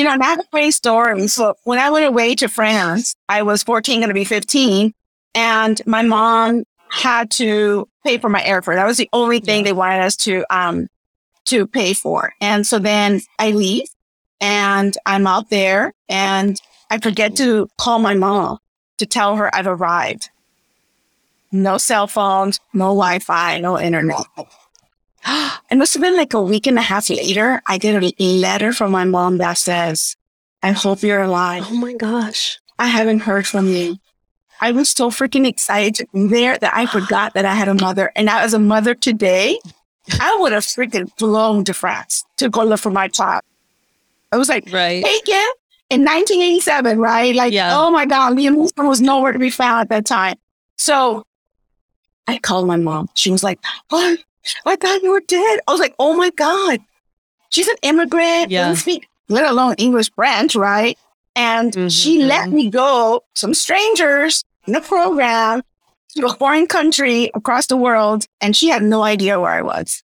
know, 0.04 0.16
not 0.16 0.40
a 0.40 0.44
great 0.52 0.72
story. 0.72 1.28
So 1.30 1.56
when 1.64 1.80
I 1.80 1.90
went 1.90 2.06
away 2.06 2.36
to 2.36 2.48
France, 2.50 3.16
I 3.30 3.42
was 3.42 3.64
14, 3.64 4.02
going 4.02 4.10
to 4.10 4.14
be 4.14 4.26
15, 4.26 4.94
and 5.34 5.82
my 5.88 6.02
mom 6.04 6.66
had 6.96 7.30
to 7.32 7.88
pay 8.06 8.18
for 8.18 8.30
my 8.30 8.42
airfare. 8.42 8.76
That 8.76 8.88
was 8.88 8.98
the 8.98 9.10
only 9.12 9.40
thing 9.40 9.64
they 9.64 9.74
wanted 9.74 10.02
us 10.02 10.16
to 10.18 10.46
um 10.50 10.88
to 11.46 11.68
pay 11.68 11.94
for. 11.94 12.34
And 12.42 12.66
so 12.66 12.80
then 12.80 13.22
I 13.38 13.52
leave, 13.52 13.88
and 14.42 14.98
I'm 15.06 15.28
out 15.28 15.50
there, 15.50 15.94
and 16.10 16.60
I 16.90 16.98
forget 17.00 17.36
to 17.38 17.70
call 17.78 18.00
my 18.00 18.16
mom 18.16 18.60
to 18.98 19.06
tell 19.06 19.36
her 19.36 19.54
I've 19.54 19.68
arrived. 19.68 20.30
No 21.52 21.78
cell 21.78 22.08
phones, 22.08 22.60
no 22.74 22.86
Wi-Fi, 22.86 23.60
no 23.60 23.80
internet. 23.80 24.26
It 25.72 25.78
must 25.78 25.96
have 25.96 26.04
been 26.04 26.16
like 26.16 26.36
a 26.36 26.42
week 26.42 26.68
and 26.68 26.78
a 26.78 26.84
half 26.84 27.10
later. 27.10 27.60
I 27.66 27.80
get 27.80 27.96
a 27.96 28.14
letter 28.24 28.72
from 28.72 28.92
my 28.92 29.06
mom 29.06 29.40
that 29.40 29.58
says, 29.58 30.16
I 30.62 30.72
hope 30.72 31.02
you're 31.02 31.24
alive. 31.24 31.66
oh 31.68 31.76
my 31.76 31.94
gosh. 31.94 32.60
I 32.78 32.88
haven't 32.88 33.22
heard 33.22 33.48
from 33.48 33.68
you. 33.68 33.98
I 34.62 34.72
was 34.72 34.90
so 34.90 35.10
freaking 35.10 35.46
excited 35.48 35.96
to 35.96 36.08
be 36.14 36.28
there 36.28 36.58
that 36.58 36.74
I 36.76 36.86
forgot 36.86 37.34
that 37.34 37.46
I 37.46 37.54
had 37.54 37.68
a 37.68 37.74
mother. 37.74 38.12
And 38.16 38.26
now, 38.26 38.40
as 38.40 38.54
a 38.54 38.60
mother 38.60 38.96
today, 38.96 39.60
I 40.20 40.38
would 40.40 40.52
have 40.54 40.64
freaking 40.64 41.10
flown 41.18 41.64
to 41.66 41.74
France 41.74 42.24
to 42.38 42.50
go 42.50 42.64
look 42.64 42.80
for 42.80 42.92
my 42.92 43.08
child. 43.08 43.42
I 44.32 44.38
was 44.38 44.50
like, 44.50 44.66
Right. 44.72 45.06
hey, 45.06 45.20
Kim, 45.26 45.50
in 45.90 46.02
1987, 46.02 47.00
right? 47.00 47.36
Like, 47.36 47.54
Yeah. 47.54 47.78
oh 47.78 47.92
my 47.92 48.06
God, 48.06 48.34
Liam 48.38 48.56
Neeson 48.56 48.88
was 48.88 49.02
nowhere 49.02 49.32
to 49.32 49.40
be 49.40 49.50
found 49.50 49.82
at 49.82 49.90
that 49.90 50.06
time. 50.06 50.36
So 50.78 51.24
I 52.28 52.38
called 52.38 52.68
my 52.68 52.76
mom. 52.78 53.10
She 53.14 53.32
was 53.32 53.44
like, 53.44 53.60
what? 53.90 54.20
I 54.66 54.76
thought 54.76 55.02
you 55.04 55.12
were 55.12 55.22
dead. 55.28 55.60
I 55.68 55.72
was 55.72 55.80
like, 55.80 55.96
oh 56.00 56.16
my 56.16 56.30
God. 56.32 56.80
She's 57.50 57.68
an 57.68 57.78
immigrant. 57.84 58.52
Yeah. 58.52 58.68
Doesn't 58.70 58.82
speak, 58.82 59.08
let 59.30 59.46
alone 59.46 59.76
English 59.78 60.12
French, 60.16 60.56
right? 60.56 60.98
And 61.36 61.92
she 61.92 62.20
Mhm. 62.20 62.28
let 62.28 62.50
me 62.50 62.70
go, 62.70 63.24
some 63.34 63.54
strangers 63.54 64.44
in 64.68 64.76
a 64.76 64.82
program 64.82 65.62
to 66.16 66.26
a 66.26 66.34
foreign 66.34 66.66
country 66.68 67.30
across 67.36 67.68
the 67.68 67.76
world. 67.78 68.26
And 68.42 68.56
she 68.56 68.70
had 68.70 68.84
no 68.84 69.04
idea 69.04 69.40
where 69.40 69.52
I 69.52 69.62
was. 69.62 70.02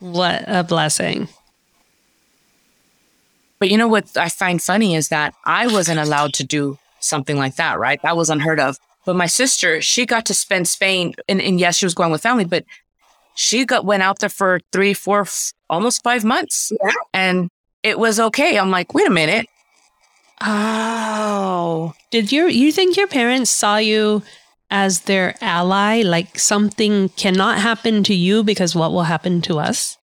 What 0.00 0.44
a 0.46 0.64
blessing. 0.64 1.28
But 3.58 3.70
you 3.70 3.78
know 3.78 3.88
what 3.88 4.16
I 4.16 4.28
find 4.28 4.60
funny 4.60 4.94
is 4.94 5.08
that 5.08 5.34
I 5.44 5.66
wasn't 5.66 6.00
allowed 6.00 6.34
to 6.34 6.44
do 6.44 6.78
something 7.00 7.36
like 7.38 7.56
that, 7.56 7.78
right? 7.78 8.00
That 8.02 8.16
was 8.16 8.28
unheard 8.28 8.60
of. 8.60 8.76
But 9.06 9.16
my 9.16 9.26
sister, 9.26 9.80
she 9.80 10.04
got 10.04 10.26
to 10.26 10.34
spend 10.34 10.68
Spain, 10.68 11.14
and, 11.28 11.40
and 11.40 11.60
yes, 11.60 11.76
she 11.76 11.86
was 11.86 11.94
going 11.94 12.10
with 12.10 12.22
family, 12.22 12.44
but 12.44 12.64
she 13.36 13.64
got 13.64 13.84
went 13.84 14.02
out 14.02 14.18
there 14.18 14.28
for 14.28 14.60
three, 14.72 14.92
four, 14.92 15.20
f- 15.22 15.52
almost 15.70 16.02
five 16.02 16.24
months, 16.24 16.72
Yeah. 16.82 16.90
and 17.14 17.48
it 17.82 17.98
was 17.98 18.18
okay. 18.18 18.58
I'm 18.58 18.70
like, 18.70 18.92
wait 18.94 19.06
a 19.06 19.10
minute, 19.10 19.46
Oh. 20.40 21.94
Did 22.10 22.32
your 22.32 22.48
you 22.48 22.72
think 22.72 22.96
your 22.96 23.06
parents 23.06 23.50
saw 23.50 23.76
you 23.76 24.22
as 24.70 25.00
their 25.02 25.34
ally? 25.40 26.02
Like 26.02 26.38
something 26.38 27.08
cannot 27.10 27.58
happen 27.58 28.02
to 28.04 28.14
you 28.14 28.42
because 28.42 28.74
what 28.74 28.92
will 28.92 29.04
happen 29.04 29.40
to 29.42 29.58
us? 29.58 29.96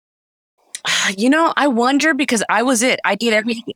you 1.16 1.30
know, 1.30 1.52
I 1.56 1.68
wonder 1.68 2.14
because 2.14 2.42
I 2.48 2.62
was 2.62 2.82
it. 2.82 3.00
I 3.04 3.14
did 3.14 3.32
everything. 3.32 3.74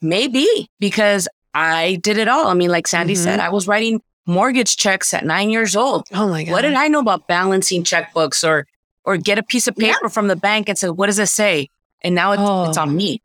Maybe 0.00 0.68
because 0.78 1.28
I 1.54 1.98
did 2.02 2.18
it 2.18 2.28
all. 2.28 2.48
I 2.48 2.54
mean, 2.54 2.70
like 2.70 2.86
Sandy 2.86 3.14
Mhm. 3.14 3.18
said, 3.24 3.40
I 3.40 3.48
was 3.48 3.66
writing 3.66 4.00
mortgage 4.26 4.76
checks 4.76 5.14
at 5.14 5.24
nine 5.24 5.50
years 5.50 5.74
old. 5.76 6.06
Oh 6.12 6.28
my 6.28 6.44
god! 6.44 6.52
What 6.52 6.62
did 6.62 6.74
I 6.74 6.88
know 6.88 7.00
about 7.00 7.26
balancing 7.28 7.82
checkbooks 7.84 8.46
or 8.46 8.66
or 9.04 9.16
get 9.16 9.38
a 9.38 9.42
piece 9.42 9.68
of 9.68 9.74
Yeah. 9.78 9.92
paper 9.94 10.08
from 10.08 10.26
the 10.26 10.34
bank 10.36 10.68
and 10.68 10.76
say, 10.76 10.88
what 10.90 11.06
does 11.06 11.18
it 11.20 11.28
say? 11.28 11.68
And 12.02 12.14
now 12.14 12.32
it's, 12.32 12.42
it's 12.68 12.76
Oh. 12.78 12.82
on 12.82 12.96
me. 12.96 13.22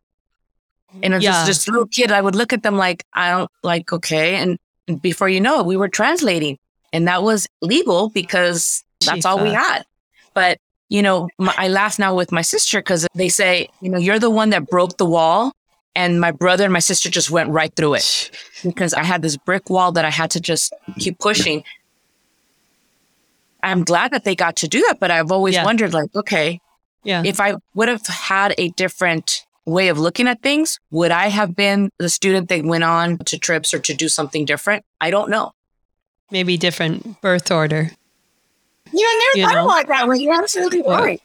And 1.03 1.13
as 1.13 1.23
Yeah. 1.23 1.31
just 1.31 1.45
this 1.45 1.67
little 1.67 1.87
kid, 1.87 2.11
I 2.11 2.21
would 2.21 2.35
look 2.35 2.53
at 2.53 2.63
them 2.63 2.77
like, 2.77 3.03
I 3.13 3.31
don't 3.31 3.49
like, 3.63 3.91
okay. 3.93 4.35
And, 4.35 4.57
and 4.87 5.01
before 5.01 5.29
you 5.29 5.39
know 5.39 5.59
it, 5.61 5.65
we 5.65 5.77
were 5.77 5.87
translating 5.89 6.57
and 6.93 7.07
that 7.07 7.23
was 7.23 7.47
legal 7.61 8.09
because 8.09 8.83
that's 9.05 9.25
all 9.25 9.39
we 9.41 9.51
had. 9.51 9.83
But, 10.33 10.57
you 10.89 11.01
know, 11.01 11.29
my, 11.37 11.53
I 11.57 11.67
laugh 11.69 11.97
now 11.97 12.13
with 12.15 12.31
my 12.31 12.41
sister 12.41 12.79
because 12.79 13.07
they 13.15 13.29
say, 13.29 13.69
you 13.81 13.89
know, 13.89 13.97
you're 13.97 14.19
the 14.19 14.29
one 14.29 14.49
that 14.51 14.67
broke 14.67 14.97
the 14.97 15.05
wall. 15.05 15.53
And 15.93 16.21
my 16.21 16.31
brother 16.31 16.63
and 16.63 16.71
my 16.71 16.79
sister 16.79 17.09
just 17.09 17.29
went 17.31 17.49
right 17.49 17.73
through 17.75 17.95
it 17.95 18.31
because 18.63 18.93
I 18.93 19.03
had 19.03 19.21
this 19.21 19.35
brick 19.37 19.69
wall 19.69 19.91
that 19.93 20.05
I 20.05 20.09
had 20.09 20.31
to 20.31 20.39
just 20.39 20.73
keep 20.99 21.19
pushing. 21.19 21.63
I'm 23.63 23.83
glad 23.83 24.11
that 24.11 24.23
they 24.23 24.35
got 24.35 24.55
to 24.57 24.67
do 24.67 24.83
that, 24.87 24.99
but 24.99 25.11
I've 25.11 25.31
always 25.31 25.55
Yeah. 25.55 25.63
wondered, 25.65 25.93
like, 25.93 26.09
okay, 26.15 26.59
Yeah. 27.03 27.23
if 27.25 27.39
I 27.39 27.55
would 27.75 27.89
have 27.89 28.05
had 28.07 28.55
a 28.57 28.69
different 28.69 29.45
way 29.65 29.89
of 29.89 29.97
looking 29.99 30.27
at 30.27 30.41
things, 30.41 30.79
would 30.89 31.11
I 31.11 31.27
have 31.27 31.55
been 31.55 31.89
the 31.99 32.09
student 32.09 32.49
that 32.49 32.63
went 32.65 32.83
on 32.83 33.17
to 33.19 33.37
trips 33.37 33.73
or 33.73 33.79
to 33.79 33.93
do 33.93 34.09
something 34.09 34.45
different? 34.45 34.83
I 34.99 35.11
don't 35.11 35.29
know. 35.29 35.51
Maybe 36.31 36.57
different 36.57 37.21
birth 37.21 37.51
order. 37.51 37.91
You 38.93 38.99
know, 39.01 39.07
I 39.07 39.33
never 39.35 39.39
You 39.39 39.45
thought 39.45 39.55
know? 39.63 39.65
about 39.69 39.81
it 39.83 39.87
that 39.89 40.07
way. 40.07 40.17
You're 40.17 40.33
absolutely 40.41 40.83
Yeah. 40.85 40.99
right. 40.99 41.21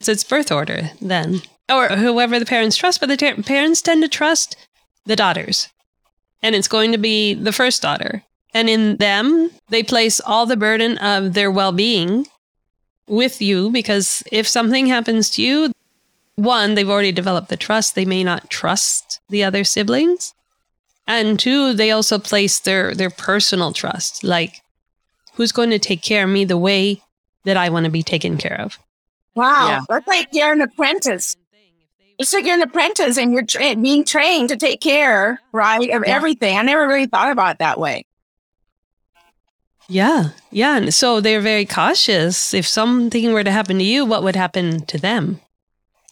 So 0.00 0.12
it's 0.12 0.24
birth 0.24 0.52
order 0.52 0.90
then. 1.00 1.40
Or 1.70 1.88
whoever 1.88 2.38
the 2.38 2.46
parents 2.46 2.76
trust, 2.76 3.00
but 3.00 3.08
the 3.08 3.16
ter- 3.16 3.42
parents 3.42 3.82
tend 3.82 4.02
to 4.02 4.08
trust 4.08 4.56
the 5.04 5.16
daughters. 5.16 5.68
And 6.42 6.54
it's 6.54 6.68
going 6.68 6.92
to 6.92 6.98
be 6.98 7.34
the 7.34 7.52
first 7.52 7.82
daughter. 7.82 8.22
And 8.54 8.68
in 8.68 8.96
them, 8.98 9.50
they 9.68 9.82
place 9.82 10.20
all 10.20 10.46
the 10.46 10.56
burden 10.56 10.96
of 10.98 11.34
their 11.34 11.50
well 11.50 11.72
being 11.72 12.26
with 13.08 13.40
you 13.42 13.70
because 13.70 14.22
if 14.30 14.46
something 14.46 14.86
happens 14.86 15.30
to 15.30 15.42
you, 15.42 15.72
one, 16.36 16.74
they've 16.74 16.88
already 16.88 17.12
developed 17.12 17.48
the 17.48 17.56
trust. 17.56 17.94
They 17.94 18.04
may 18.04 18.22
not 18.22 18.50
trust 18.50 19.20
the 19.28 19.42
other 19.44 19.64
siblings. 19.64 20.32
And 21.06 21.38
two, 21.38 21.72
they 21.72 21.90
also 21.90 22.18
place 22.18 22.58
their, 22.60 22.94
their 22.94 23.10
personal 23.10 23.72
trust. 23.72 24.22
Like, 24.24 24.62
who's 25.34 25.52
going 25.52 25.70
to 25.70 25.78
take 25.78 26.02
care 26.02 26.24
of 26.24 26.30
me 26.30 26.44
the 26.44 26.58
way 26.58 27.02
that 27.44 27.56
I 27.56 27.68
want 27.68 27.84
to 27.84 27.90
be 27.90 28.02
taken 28.02 28.38
care 28.38 28.60
of? 28.60 28.78
Wow. 29.34 29.68
Yeah. 29.68 29.80
That's 29.88 30.06
like 30.08 30.28
you're 30.32 30.52
an 30.52 30.60
apprentice. 30.62 31.36
It's 32.18 32.32
like 32.32 32.46
you're 32.46 32.54
an 32.54 32.62
apprentice 32.62 33.18
and 33.18 33.32
you're 33.32 33.44
tra- 33.44 33.76
being 33.76 34.02
trained 34.04 34.48
to 34.48 34.56
take 34.56 34.80
care, 34.80 35.40
right, 35.52 35.90
of 35.90 36.02
Yeah. 36.06 36.14
everything. 36.16 36.56
I 36.56 36.62
never 36.62 36.88
really 36.88 37.06
thought 37.06 37.30
about 37.30 37.56
it 37.56 37.58
that 37.58 37.78
way. 37.78 38.04
Yeah. 39.88 40.30
Yeah. 40.50 40.78
And 40.78 40.92
so 40.94 41.20
they're 41.20 41.40
very 41.40 41.64
cautious. 41.66 42.52
If 42.54 42.66
something 42.66 43.32
were 43.32 43.44
to 43.44 43.50
happen 43.50 43.78
to 43.78 43.84
you, 43.84 44.04
what 44.04 44.22
would 44.22 44.34
happen 44.36 44.84
to 44.86 44.98
them? 44.98 45.40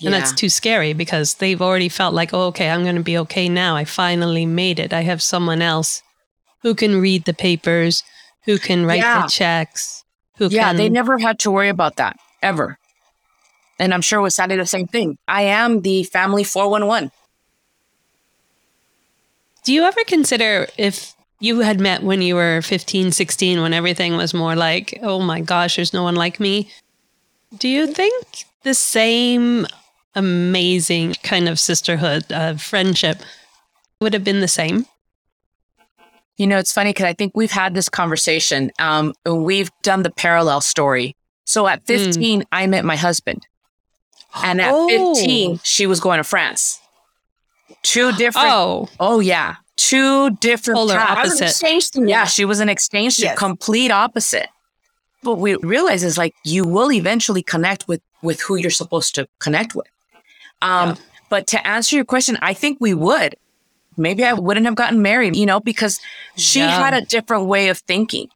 And 0.04 0.14
that's 0.14 0.32
too 0.32 0.48
scary 0.48 0.92
because 0.92 1.34
they've 1.34 1.60
already 1.62 1.88
felt 1.88 2.14
like, 2.14 2.32
oh, 2.34 2.46
okay, 2.48 2.70
I'm 2.70 2.82
going 2.82 2.96
to 2.96 3.02
be 3.02 3.18
okay 3.18 3.48
now. 3.48 3.76
I 3.76 3.84
finally 3.84 4.46
made 4.46 4.78
it. 4.78 4.92
I 4.92 5.02
have 5.02 5.22
someone 5.22 5.62
else 5.62 6.02
who 6.62 6.74
can 6.74 7.00
read 7.00 7.24
the 7.24 7.34
papers, 7.34 8.02
who 8.44 8.58
can 8.58 8.86
write 8.86 8.98
Yeah. 9.00 9.22
the 9.22 9.28
checks, 9.28 10.04
who 10.38 10.48
yeah, 10.48 10.68
can. 10.68 10.76
they 10.76 10.88
never 10.88 11.18
had 11.18 11.38
to 11.40 11.50
worry 11.50 11.68
about 11.68 11.96
that 11.96 12.18
ever. 12.42 12.78
And 13.78 13.92
I'm 13.92 14.02
sure 14.02 14.20
with 14.20 14.32
Sandy 14.32 14.56
the 14.56 14.66
same 14.66 14.86
thing. 14.86 15.18
I 15.26 15.42
am 15.42 15.80
the 15.82 16.04
family 16.04 16.44
411. 16.44 17.10
Do 19.64 19.72
you 19.72 19.82
ever 19.84 20.00
consider 20.06 20.66
if 20.76 21.14
you 21.40 21.60
had 21.60 21.80
met 21.80 22.02
when 22.02 22.22
you 22.22 22.34
were 22.34 22.60
15, 22.62 23.12
16, 23.12 23.60
when 23.60 23.72
everything 23.74 24.16
was 24.16 24.34
more 24.34 24.54
like, 24.54 24.98
oh 25.02 25.20
my 25.20 25.40
gosh, 25.40 25.76
there's 25.76 25.92
no 25.92 26.02
one 26.02 26.14
like 26.14 26.38
me? 26.38 26.70
Do 27.56 27.68
you 27.68 27.86
think 27.86 28.44
the 28.62 28.74
same 28.74 29.66
amazing 30.14 31.14
kind 31.22 31.48
of 31.48 31.58
sisterhood, 31.60 32.30
uh, 32.32 32.54
friendship 32.56 33.18
would 34.00 34.12
have 34.12 34.24
been 34.24 34.40
the 34.40 34.48
same? 34.48 34.86
You 36.36 36.46
know, 36.48 36.58
it's 36.58 36.72
funny 36.72 36.90
because 36.90 37.04
I 37.06 37.12
think 37.12 37.32
we've 37.36 37.50
had 37.52 37.74
this 37.74 37.88
conversation. 37.88 38.72
Um, 38.78 39.14
and 39.24 39.44
we've 39.44 39.70
done 39.82 40.02
the 40.02 40.10
parallel 40.10 40.60
story. 40.60 41.14
So 41.44 41.66
at 41.68 41.86
15, 41.86 42.44
I 42.50 42.66
met 42.66 42.84
my 42.84 42.96
husband. 42.96 43.46
And 44.42 44.60
at 44.60 44.72
Oh. 44.74 44.88
15, 45.14 45.60
she 45.62 45.86
was 45.86 46.00
going 46.00 46.18
to 46.18 46.24
France. 46.24 46.80
Two 47.82 48.10
different. 48.12 48.48
Oh, 48.50 48.88
Oh, 48.98 49.20
yeah. 49.20 49.56
two 49.76 50.30
different 50.36 50.76
Polar 50.78 50.96
paths. 50.96 51.40
Opposite. 51.40 51.48
exchange. 51.50 52.08
Yeah, 52.08 52.24
she 52.24 52.44
was 52.44 52.58
an 52.60 52.68
exchange 52.68 53.14
student, 53.14 53.32
Yes. 53.32 53.38
complete 53.38 53.90
opposite. 53.92 54.48
What 55.22 55.38
we 55.38 55.54
realize 55.56 56.02
is 56.02 56.18
like 56.18 56.34
you 56.44 56.64
will 56.64 56.90
eventually 56.92 57.42
connect 57.42 57.86
with 57.88 58.00
with 58.22 58.40
who 58.40 58.56
you're 58.56 58.70
supposed 58.70 59.14
to 59.14 59.28
connect 59.38 59.74
with. 59.74 59.86
Um, 60.64 60.88
Yeah. 60.90 60.94
But 61.30 61.46
to 61.48 61.66
answer 61.66 61.96
your 61.96 62.04
question, 62.04 62.38
I 62.42 62.52
think 62.54 62.78
we 62.80 62.94
would. 62.94 63.34
Maybe 63.96 64.24
I 64.24 64.34
wouldn't 64.34 64.66
have 64.66 64.74
gotten 64.74 65.02
married, 65.02 65.34
you 65.36 65.46
know, 65.46 65.58
because 65.58 65.98
she 66.36 66.60
Yeah. 66.60 66.84
had 66.84 66.94
a 66.94 67.00
different 67.00 67.46
way 67.46 67.68
of 67.68 67.78
thinking. 67.78 68.28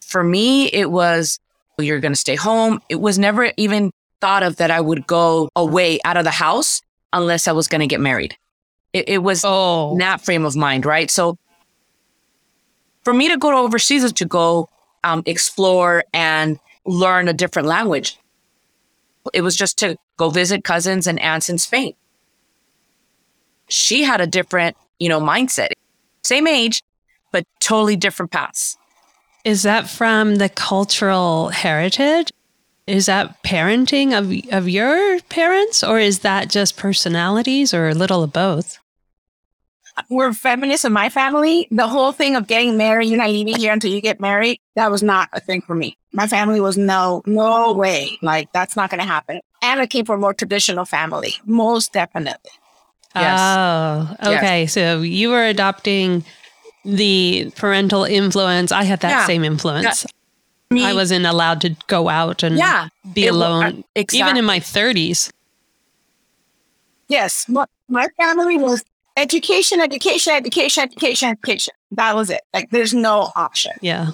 For 0.00 0.22
me, 0.22 0.66
it 0.66 0.90
was 0.90 1.38
you're 1.78 1.98
going 2.00 2.12
to 2.12 2.18
stay 2.18 2.36
home. 2.36 2.80
It 2.88 3.00
was 3.00 3.18
never 3.18 3.50
even 3.56 3.90
thought 4.20 4.42
of 4.44 4.56
that 4.56 4.70
I 4.70 4.80
would 4.80 5.06
go 5.06 5.48
away 5.56 5.98
out 6.04 6.16
of 6.16 6.24
the 6.24 6.30
house 6.30 6.82
unless 7.12 7.48
I 7.48 7.52
was 7.52 7.66
going 7.68 7.80
to 7.80 7.86
get 7.88 8.00
married. 8.00 8.36
It, 8.92 9.08
it 9.08 9.18
was 9.18 9.42
Oh, 9.44 9.96
that 9.98 10.20
frame 10.20 10.44
of 10.44 10.54
mind, 10.54 10.86
right? 10.86 11.10
So 11.10 11.36
for 13.02 13.12
me 13.12 13.28
to 13.28 13.36
go 13.36 13.50
to 13.50 13.56
overseas 13.56 14.04
is 14.04 14.12
to 14.14 14.24
go 14.24 14.68
um, 15.02 15.22
explore 15.26 16.04
and 16.12 16.60
learn 16.86 17.26
a 17.28 17.32
different 17.32 17.66
language. 17.66 18.18
It 19.32 19.40
was 19.40 19.56
just 19.56 19.78
to 19.78 19.96
go 20.16 20.30
visit 20.30 20.64
cousins 20.64 21.06
and 21.06 21.18
aunts 21.20 21.48
in 21.48 21.58
Spain. 21.58 21.94
She 23.68 24.02
had 24.02 24.20
a 24.20 24.26
different, 24.26 24.76
you 24.98 25.08
know, 25.08 25.20
mindset. 25.20 25.70
Same 26.22 26.46
age, 26.46 26.82
but 27.32 27.44
totally 27.60 27.96
different 27.96 28.30
paths. 28.32 28.76
is 29.44 29.62
that 29.62 29.88
from 29.88 30.36
the 30.36 30.48
cultural 30.48 31.50
heritage? 31.50 32.32
Is 32.86 33.06
that 33.06 33.42
parenting 33.42 34.12
of 34.12 34.52
of 34.52 34.68
your 34.68 35.20
parents, 35.28 35.82
or 35.82 35.98
is 35.98 36.20
that 36.20 36.50
just 36.50 36.76
personalities, 36.76 37.72
or 37.72 37.88
a 37.88 37.94
little 37.94 38.22
of 38.22 38.32
both? 38.32 38.78
We're 40.10 40.32
feminists 40.32 40.84
in 40.84 40.92
my 40.92 41.08
family. 41.08 41.68
The 41.70 41.86
whole 41.86 42.10
thing 42.10 42.34
of 42.36 42.46
getting 42.48 42.76
married, 42.76 43.08
you're 43.08 43.18
not 43.18 43.30
leaving 43.30 43.56
here 43.56 43.72
until 43.72 43.92
you 43.92 44.00
get 44.00 44.18
married, 44.20 44.58
that 44.74 44.90
was 44.90 45.04
not 45.04 45.28
a 45.32 45.40
thing 45.40 45.62
for 45.62 45.74
me. 45.74 45.96
My 46.12 46.26
family 46.26 46.60
was 46.60 46.76
no, 46.76 47.22
no 47.26 47.72
way. 47.72 48.18
Like, 48.20 48.52
that's 48.52 48.74
not 48.74 48.90
going 48.90 49.00
to 49.00 49.06
happen. 49.06 49.40
And 49.64 49.80
I 49.80 49.86
came 49.86 50.04
from 50.04 50.18
a 50.18 50.20
more 50.20 50.34
traditional 50.34 50.84
family, 50.84 51.34
most 51.46 51.92
definitely. 51.92 52.50
Yes. 53.16 53.40
Oh, 53.40 54.16
Yes. 54.22 54.36
okay. 54.38 54.66
So 54.66 55.00
you 55.00 55.30
were 55.30 55.44
adopting 55.44 56.22
the 56.84 57.50
parental 57.56 58.04
influence. 58.04 58.72
I 58.72 58.84
had 58.84 59.00
that 59.00 59.10
Yeah. 59.10 59.26
same 59.26 59.42
influence. 59.44 60.04
Me- 60.70 60.84
I 60.84 60.92
wasn't 60.92 61.24
allowed 61.24 61.60
to 61.62 61.70
go 61.86 62.08
out 62.08 62.42
and 62.42 62.56
yeah, 62.58 62.88
be 63.14 63.24
It 63.26 63.30
wa- 63.32 63.36
alone, 63.38 63.62
uh, 63.64 63.82
exactly. 63.94 64.18
even 64.18 64.36
in 64.36 64.44
my 64.44 64.58
30s. 64.60 65.30
Yes, 67.08 67.46
my, 67.48 67.64
my 67.88 68.08
family 68.16 68.56
was 68.58 68.82
education, 69.16 69.80
education, 69.80 70.32
education, 70.34 70.82
education, 70.84 71.28
education. 71.30 71.74
That 71.92 72.14
was 72.16 72.28
it. 72.30 72.42
Like, 72.52 72.70
there's 72.70 72.92
no 72.94 73.30
option. 73.36 73.72
Yeah. 73.80 74.10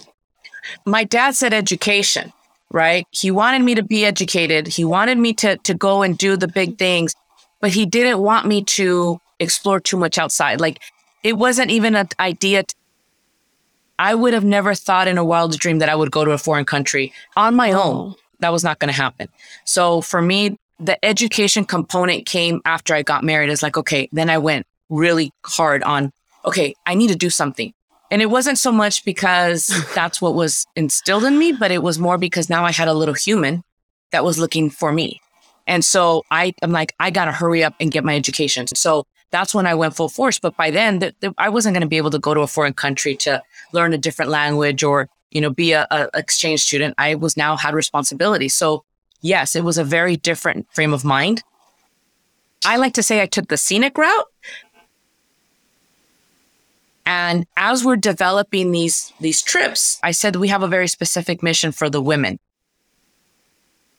my 0.84 1.02
dad 1.04 1.34
said 1.34 1.52
education, 1.54 2.32
right? 2.70 3.06
He 3.10 3.30
wanted 3.30 3.62
me 3.62 3.74
to 3.74 3.82
be 3.82 4.04
educated. 4.04 4.68
He 4.68 4.84
wanted 4.84 5.18
me 5.18 5.32
to 5.34 5.56
to 5.58 5.74
go 5.74 6.02
and 6.02 6.16
do 6.16 6.36
the 6.36 6.48
big 6.48 6.78
things, 6.78 7.14
but 7.60 7.70
he 7.70 7.86
didn't 7.86 8.20
want 8.20 8.46
me 8.46 8.62
to 8.64 9.20
explore 9.38 9.80
too 9.80 9.96
much 9.96 10.18
outside. 10.18 10.60
Like 10.60 10.80
it 11.22 11.34
wasn't 11.34 11.70
even 11.70 11.94
an 11.94 12.08
idea. 12.18 12.62
t- 12.64 12.74
I 13.98 14.14
would 14.14 14.32
have 14.32 14.44
never 14.44 14.74
thought 14.74 15.08
in 15.08 15.18
a 15.18 15.24
wild 15.24 15.58
dream 15.58 15.78
that 15.80 15.90
I 15.90 15.94
would 15.94 16.10
go 16.10 16.24
to 16.24 16.30
a 16.30 16.38
foreign 16.38 16.64
country 16.64 17.12
on 17.36 17.54
my 17.54 17.72
own. 17.72 18.12
Oh. 18.12 18.16
That 18.38 18.52
was 18.52 18.64
not 18.64 18.78
going 18.78 18.88
to 18.88 18.96
happen. 18.96 19.28
So 19.66 20.00
for 20.00 20.22
me, 20.22 20.58
the 20.78 21.02
education 21.04 21.66
component 21.66 22.24
came 22.24 22.62
after 22.64 22.94
I 22.94 23.02
got 23.02 23.22
married. 23.22 23.50
It's 23.50 23.62
like, 23.62 23.76
okay, 23.76 24.08
then 24.12 24.30
I 24.30 24.38
went 24.38 24.66
really 24.88 25.32
hard 25.44 25.82
on, 25.82 26.10
okay, 26.46 26.74
I 26.86 26.94
need 26.94 27.08
to 27.08 27.16
do 27.16 27.28
something. 27.28 27.74
And 28.10 28.20
it 28.20 28.26
wasn't 28.26 28.58
so 28.58 28.72
much 28.72 29.04
because 29.04 29.66
that's 29.94 30.20
what 30.20 30.34
was 30.34 30.66
instilled 30.76 31.24
in 31.24 31.38
me, 31.38 31.52
but 31.52 31.70
it 31.70 31.82
was 31.82 31.98
more 31.98 32.18
because 32.18 32.50
now 32.50 32.64
I 32.64 32.72
had 32.72 32.88
a 32.88 32.94
little 32.94 33.14
human 33.14 33.62
that 34.12 34.24
was 34.24 34.38
looking 34.38 34.70
for 34.70 34.92
me. 34.92 35.20
And 35.66 35.84
so 35.84 36.24
I, 36.30 36.52
I'm 36.62 36.72
like, 36.72 36.94
I 36.98 37.10
got 37.10 37.26
to 37.26 37.32
hurry 37.32 37.62
up 37.62 37.74
and 37.78 37.92
get 37.92 38.02
my 38.04 38.16
education. 38.16 38.66
So 38.74 39.06
that's 39.30 39.54
when 39.54 39.66
I 39.66 39.74
went 39.74 39.94
full 39.94 40.08
force. 40.08 40.38
But 40.38 40.56
by 40.56 40.70
then, 40.70 40.98
th- 40.98 41.14
th- 41.20 41.32
I 41.38 41.48
wasn't 41.48 41.74
going 41.74 41.82
to 41.82 41.88
be 41.88 41.96
able 41.96 42.10
to 42.10 42.18
go 42.18 42.34
to 42.34 42.40
a 42.40 42.48
foreign 42.48 42.72
country 42.72 43.14
to 43.16 43.40
learn 43.72 43.92
a 43.92 43.98
different 43.98 44.30
language 44.32 44.82
or, 44.82 45.08
you 45.30 45.40
know, 45.40 45.50
be 45.50 45.72
a, 45.72 45.86
a 45.92 46.08
exchange 46.14 46.62
student. 46.62 46.94
I 46.98 47.14
was 47.14 47.36
now 47.36 47.56
had 47.56 47.74
responsibility. 47.74 48.48
So 48.48 48.84
yes, 49.20 49.54
it 49.54 49.62
was 49.62 49.78
a 49.78 49.84
very 49.84 50.16
different 50.16 50.66
frame 50.72 50.92
of 50.92 51.04
mind. 51.04 51.42
I 52.64 52.76
like 52.76 52.94
to 52.94 53.02
say 53.02 53.22
I 53.22 53.26
took 53.26 53.48
the 53.48 53.56
scenic 53.56 53.96
route. 53.96 54.26
And 57.06 57.46
as 57.56 57.84
we're 57.84 57.96
developing 57.96 58.72
these 58.72 59.12
these 59.20 59.42
trips, 59.42 59.98
I 60.02 60.12
said 60.12 60.36
we 60.36 60.48
have 60.48 60.62
a 60.62 60.68
very 60.68 60.88
specific 60.88 61.42
mission 61.42 61.72
for 61.72 61.90
the 61.90 62.02
women. 62.02 62.38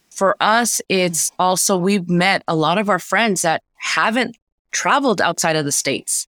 For 0.09 0.35
us, 0.39 0.81
it's 0.89 1.31
also 1.39 1.77
we've 1.77 2.09
met 2.09 2.43
a 2.47 2.55
lot 2.55 2.77
of 2.77 2.89
our 2.89 2.99
friends 2.99 3.41
that 3.41 3.63
haven't 3.77 4.37
traveled 4.71 5.21
outside 5.21 5.55
of 5.55 5.65
the 5.65 5.71
states 5.71 6.27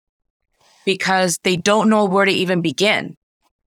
because 0.86 1.38
they 1.43 1.55
don't 1.55 1.89
know 1.89 2.05
where 2.05 2.25
to 2.25 2.31
even 2.31 2.62
begin. 2.62 3.15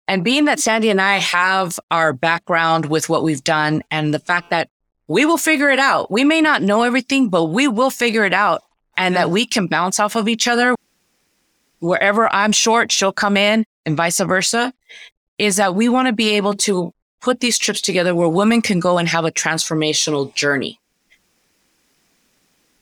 And 0.06 0.22
being 0.22 0.44
that 0.44 0.60
Sandy 0.60 0.90
and 0.90 1.00
I 1.00 1.16
have 1.18 1.78
our 1.90 2.12
background 2.12 2.86
with 2.86 3.08
what 3.08 3.22
we've 3.22 3.44
done 3.44 3.82
and 3.90 4.12
the 4.12 4.18
fact 4.18 4.50
that 4.50 4.68
we 5.06 5.24
will 5.24 5.38
figure 5.38 5.70
it 5.70 5.78
out. 5.78 6.10
We 6.10 6.24
may 6.24 6.40
not 6.40 6.62
know 6.62 6.82
everything, 6.82 7.28
but 7.28 7.44
we 7.44 7.68
will 7.68 7.90
figure 7.90 8.24
it 8.24 8.32
out 8.32 8.62
and 8.96 9.16
that 9.16 9.30
we 9.30 9.46
can 9.46 9.66
bounce 9.66 9.98
off 9.98 10.16
of 10.16 10.28
each 10.28 10.46
other 10.46 10.74
wherever 11.80 12.32
I'm 12.32 12.52
short, 12.52 12.92
she'll 12.92 13.12
come 13.12 13.36
in 13.36 13.64
and 13.86 13.96
vice 13.96 14.20
versa, 14.20 14.72
is 15.38 15.56
that 15.56 15.74
we 15.74 15.88
want 15.88 16.08
to 16.08 16.12
be 16.12 16.30
able 16.30 16.54
to 16.54 16.92
put 17.20 17.40
these 17.40 17.58
trips 17.58 17.80
together 17.80 18.14
where 18.14 18.28
women 18.28 18.60
can 18.60 18.80
go 18.80 18.98
and 18.98 19.08
have 19.08 19.24
a 19.24 19.32
transformational 19.32 20.34
journey. 20.34 20.78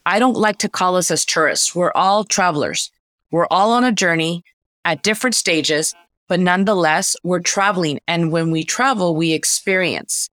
I 0.05 0.19
don't 0.19 0.37
like 0.37 0.59
to 0.59 0.69
call 0.69 0.97
us 0.97 1.11
as 1.11 1.25
tourists. 1.25 1.75
We're 1.75 1.93
all 1.95 2.25
travelers. 2.25 2.91
We're 3.31 3.47
all 3.51 3.73
on 3.73 3.85
a 3.85 3.93
journey 3.93 4.45
at 4.85 5.03
different 5.03 5.37
stages, 5.37 5.95
but 6.29 6.41
nonetheless, 6.41 7.17
we're 7.23 7.41
traveling. 7.41 8.01
And 8.09 8.33
when 8.33 8.51
we 8.51 8.65
travel, 8.65 9.15
we 9.15 9.33
experience. 9.33 10.29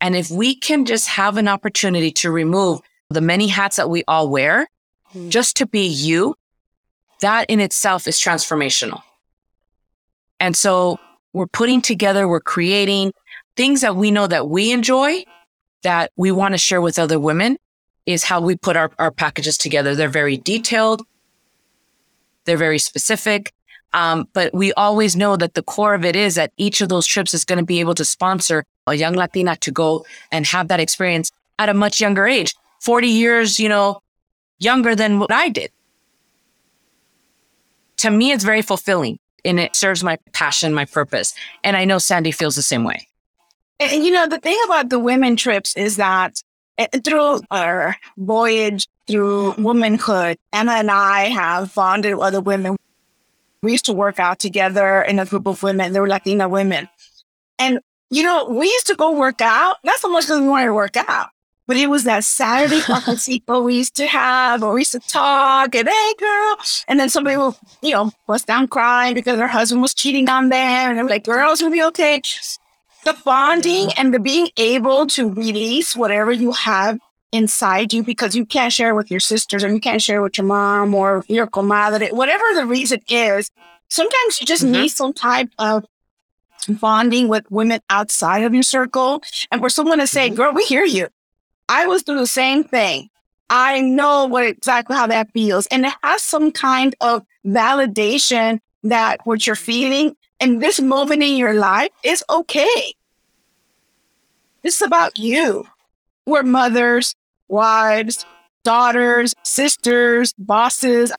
And 0.00 0.16
if 0.16 0.30
we 0.30 0.54
can 0.54 0.86
just 0.86 1.08
have 1.08 1.36
an 1.36 1.48
opportunity 1.48 2.10
to 2.12 2.30
remove 2.30 2.80
the 3.10 3.20
many 3.20 3.48
hats 3.48 3.76
that 3.76 3.90
we 3.90 4.02
all 4.08 4.30
wear, 4.30 4.68
mm. 5.14 5.28
just 5.28 5.56
to 5.58 5.66
be 5.66 5.86
you, 5.86 6.34
that 7.20 7.48
in 7.48 7.60
itself 7.60 8.06
is 8.06 8.18
transformational. 8.18 9.02
And 10.38 10.56
so 10.56 10.98
we're 11.32 11.46
putting 11.46 11.80
together, 11.82 12.26
we're 12.26 12.40
creating 12.40 13.12
things 13.56 13.82
that 13.82 13.96
we 13.96 14.10
know 14.10 14.26
that 14.26 14.48
we 14.48 14.72
enjoy, 14.72 15.24
that 15.82 16.10
we 16.16 16.32
want 16.32 16.54
to 16.54 16.58
share 16.58 16.80
with 16.80 16.98
other 16.98 17.20
women, 17.20 17.56
is 18.06 18.24
how 18.24 18.40
we 18.40 18.56
put 18.56 18.76
our, 18.76 18.90
our 18.98 19.10
packages 19.10 19.56
together. 19.58 19.94
They're 19.94 20.08
very 20.08 20.36
detailed, 20.36 21.02
they're 22.44 22.56
very 22.56 22.78
specific. 22.78 23.52
Um, 23.92 24.28
but 24.32 24.54
we 24.54 24.72
always 24.74 25.16
know 25.16 25.36
that 25.36 25.54
the 25.54 25.64
core 25.64 25.94
of 25.94 26.04
it 26.04 26.14
is 26.14 26.36
that 26.36 26.52
each 26.56 26.80
of 26.80 26.88
those 26.88 27.06
trips 27.06 27.34
is 27.34 27.44
going 27.44 27.58
to 27.58 27.64
be 27.64 27.80
able 27.80 27.94
to 27.96 28.04
sponsor 28.04 28.64
a 28.86 28.94
young 28.94 29.14
Latina 29.14 29.56
to 29.56 29.72
go 29.72 30.06
and 30.30 30.46
have 30.46 30.68
that 30.68 30.78
experience 30.78 31.32
at 31.58 31.68
a 31.68 31.74
much 31.74 32.00
younger 32.00 32.26
age, 32.28 32.54
40 32.82 33.08
years, 33.08 33.58
you 33.58 33.68
know, 33.68 34.00
younger 34.60 34.94
than 34.94 35.18
what 35.18 35.32
I 35.32 35.48
did 35.48 35.72
to 38.00 38.10
me, 38.10 38.32
it's 38.32 38.44
very 38.44 38.62
fulfilling 38.62 39.18
and 39.44 39.60
it 39.60 39.76
serves 39.76 40.02
my 40.02 40.18
passion, 40.32 40.74
my 40.74 40.84
purpose. 40.84 41.34
And 41.64 41.76
I 41.76 41.84
know 41.84 41.98
Sandy 41.98 42.32
feels 42.32 42.56
the 42.56 42.62
same 42.62 42.84
way. 42.84 43.06
And, 43.78 44.04
you 44.04 44.10
know, 44.10 44.26
the 44.26 44.38
thing 44.38 44.58
about 44.66 44.90
the 44.90 44.98
women 44.98 45.36
trips 45.36 45.76
is 45.76 45.96
that 45.96 46.42
uh, 46.78 46.86
through 47.04 47.40
our 47.50 47.96
voyage 48.18 48.86
through 49.06 49.54
womanhood, 49.58 50.38
Emma 50.52 50.72
and 50.72 50.90
I 50.90 51.24
have 51.24 51.74
bonded 51.74 52.14
with 52.14 52.22
other 52.22 52.40
women. 52.40 52.76
We 53.62 53.72
used 53.72 53.86
to 53.86 53.92
work 53.92 54.18
out 54.18 54.38
together 54.38 55.02
in 55.02 55.18
a 55.18 55.26
group 55.26 55.46
of 55.46 55.62
women. 55.62 55.92
They 55.92 56.00
were 56.00 56.08
Latina 56.08 56.48
women. 56.48 56.88
And, 57.58 57.80
you 58.10 58.22
know, 58.22 58.46
we 58.48 58.66
used 58.66 58.86
to 58.86 58.94
go 58.94 59.12
work 59.12 59.40
out, 59.40 59.76
not 59.84 59.98
so 59.98 60.08
much 60.08 60.24
because 60.24 60.40
we 60.40 60.48
wanted 60.48 60.66
to 60.66 60.74
work 60.74 60.96
out, 60.96 61.28
but 61.70 61.76
it 61.76 61.86
was 61.88 62.02
that 62.02 62.24
Saturday 62.24 62.80
cafecito 62.80 63.62
we 63.62 63.76
used 63.76 63.94
to 63.94 64.04
have, 64.08 64.60
or 64.64 64.74
we 64.74 64.80
used 64.80 64.90
to 64.90 64.98
talk 64.98 65.72
and, 65.72 65.88
hey, 65.88 66.14
girl. 66.18 66.56
And 66.88 66.98
then 66.98 67.08
somebody 67.08 67.36
will, 67.36 67.56
you 67.80 67.92
know, 67.92 68.10
bust 68.26 68.48
down 68.48 68.66
crying 68.66 69.14
because 69.14 69.38
her 69.38 69.46
husband 69.46 69.80
was 69.80 69.94
cheating 69.94 70.28
on 70.28 70.48
them. 70.48 70.90
And 70.90 70.98
I'm 70.98 71.06
like, 71.06 71.22
girls, 71.22 71.62
will 71.62 71.70
be 71.70 71.84
okay 71.84 72.20
the 73.04 73.16
bonding 73.24 73.90
and 73.96 74.12
the 74.12 74.18
being 74.18 74.48
able 74.56 75.06
to 75.06 75.32
release 75.32 75.94
whatever 75.94 76.32
you 76.32 76.50
have 76.50 76.98
inside 77.30 77.92
you 77.92 78.02
because 78.02 78.34
you 78.34 78.44
can't 78.44 78.72
share 78.72 78.96
with 78.96 79.08
your 79.08 79.20
sisters 79.20 79.62
and 79.62 79.72
you 79.72 79.80
can't 79.80 80.02
share 80.02 80.22
with 80.22 80.36
your 80.38 80.48
mom 80.48 80.92
or 80.92 81.24
your 81.28 81.46
comadre, 81.46 82.12
whatever 82.12 82.42
the 82.54 82.66
reason 82.66 83.00
is. 83.08 83.48
Sometimes 83.88 84.40
you 84.40 84.46
just 84.46 84.64
Mhm. 84.64 84.70
need 84.70 84.88
some 84.88 85.12
type 85.12 85.50
of 85.56 85.84
bonding 86.68 87.28
with 87.28 87.48
women 87.48 87.80
outside 87.88 88.42
of 88.42 88.52
your 88.52 88.64
circle 88.64 89.22
and 89.52 89.60
for 89.60 89.70
someone 89.70 89.98
to 89.98 90.06
say, 90.08 90.28
girl, 90.30 90.52
we 90.52 90.64
hear 90.64 90.84
you. 90.84 91.06
I 91.70 91.86
was 91.86 92.02
through 92.02 92.18
the 92.18 92.26
same 92.26 92.64
thing. 92.64 93.10
I 93.48 93.80
know 93.80 94.26
what 94.26 94.44
exactly 94.44 94.96
how 94.96 95.06
that 95.06 95.32
feels. 95.32 95.66
And 95.68 95.86
it 95.86 95.92
has 96.02 96.20
some 96.20 96.50
kind 96.50 96.96
of 97.00 97.24
validation 97.46 98.58
that 98.82 99.20
what 99.24 99.46
you're 99.46 99.54
feeling 99.54 100.16
in 100.40 100.58
this 100.58 100.80
moment 100.80 101.22
in 101.22 101.36
your 101.36 101.54
life 101.54 101.90
is 102.02 102.24
okay. 102.28 102.94
This 104.62 104.76
is 104.76 104.82
about 104.82 105.16
you. 105.16 105.64
We're 106.26 106.42
mothers, 106.42 107.14
wives, 107.46 108.26
daughters, 108.64 109.32
sisters, 109.44 110.32
bosses. 110.38 111.12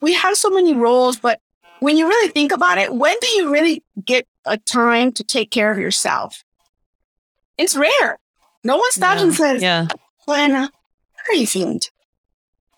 We 0.00 0.14
have 0.14 0.36
so 0.36 0.50
many 0.50 0.72
roles, 0.72 1.18
but 1.18 1.40
when 1.80 1.96
you 1.96 2.06
really 2.06 2.30
think 2.30 2.52
about 2.52 2.78
it, 2.78 2.94
when 2.94 3.16
do 3.20 3.26
you 3.30 3.50
really 3.50 3.82
get 4.04 4.28
a 4.44 4.56
time 4.56 5.10
to 5.12 5.24
take 5.24 5.50
care 5.50 5.72
of 5.72 5.78
yourself? 5.78 6.44
It's 7.58 7.76
rare. 7.76 8.20
No 8.66 8.76
one 8.76 8.90
stops 8.90 9.18
Yeah. 9.20 9.22
and 9.26 9.34
says, 9.34 9.62
Yeah. 9.62 9.86
Lana, 10.26 10.70
how 11.14 11.32
are 11.32 11.36
you 11.36 11.46
feeling? 11.46 11.80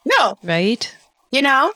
No, 0.05 0.37
Right. 0.43 0.95
you 1.31 1.41
know? 1.43 1.73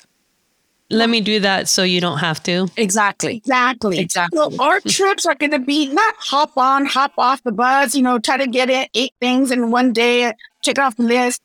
Let 0.91 1.09
me 1.09 1.23
do 1.23 1.41
that 1.41 1.69
so 1.69 1.83
you 1.85 2.03
don't 2.03 2.19
have 2.19 2.43
to. 2.43 2.69
Exactly. 2.77 3.37
Exactly. 3.39 3.99
Exactly. 3.99 4.37
So 4.39 4.63
our 4.63 4.79
trips 4.81 5.25
are 5.25 5.35
going 5.35 5.53
to 5.53 5.59
be 5.59 5.87
not 5.87 6.15
hop 6.19 6.53
on, 6.59 6.85
hop 6.85 7.13
off 7.17 7.43
the 7.43 7.53
bus, 7.53 7.95
you 7.95 8.03
know, 8.03 8.19
try 8.19 8.37
to 8.37 8.47
get 8.47 8.69
in 8.69 8.87
eight 8.93 9.15
things 9.19 9.51
in 9.51 9.71
one 9.71 9.95
day, 9.95 10.35
check 10.63 10.79
off 10.79 10.97
the 10.99 11.05
list. 11.05 11.41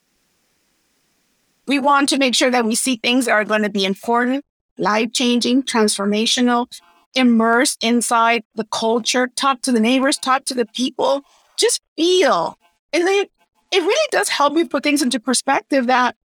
We 1.66 1.78
want 1.78 2.10
to 2.10 2.18
make 2.18 2.34
sure 2.34 2.50
that 2.50 2.66
we 2.66 2.74
see 2.74 2.96
things 2.96 3.24
that 3.24 3.32
are 3.32 3.44
going 3.44 3.62
to 3.62 3.70
be 3.70 3.86
important, 3.86 4.44
life 4.76 5.12
changing, 5.14 5.62
transformational, 5.62 6.66
immerse 7.14 7.78
inside 7.80 8.42
the 8.54 8.64
culture, 8.64 9.28
talk 9.34 9.62
to 9.62 9.72
the 9.72 9.80
neighbors, 9.80 10.18
talk 10.18 10.44
to 10.46 10.54
the 10.54 10.66
people, 10.66 11.22
just 11.58 11.82
feel. 11.96 12.58
And 12.92 13.06
then 13.06 13.26
it 13.70 13.80
really 13.80 14.08
does 14.10 14.28
help 14.28 14.54
me 14.54 14.64
put 14.64 14.82
things 14.82 15.02
into 15.02 15.20
perspective 15.20 15.86
that, 15.88 16.16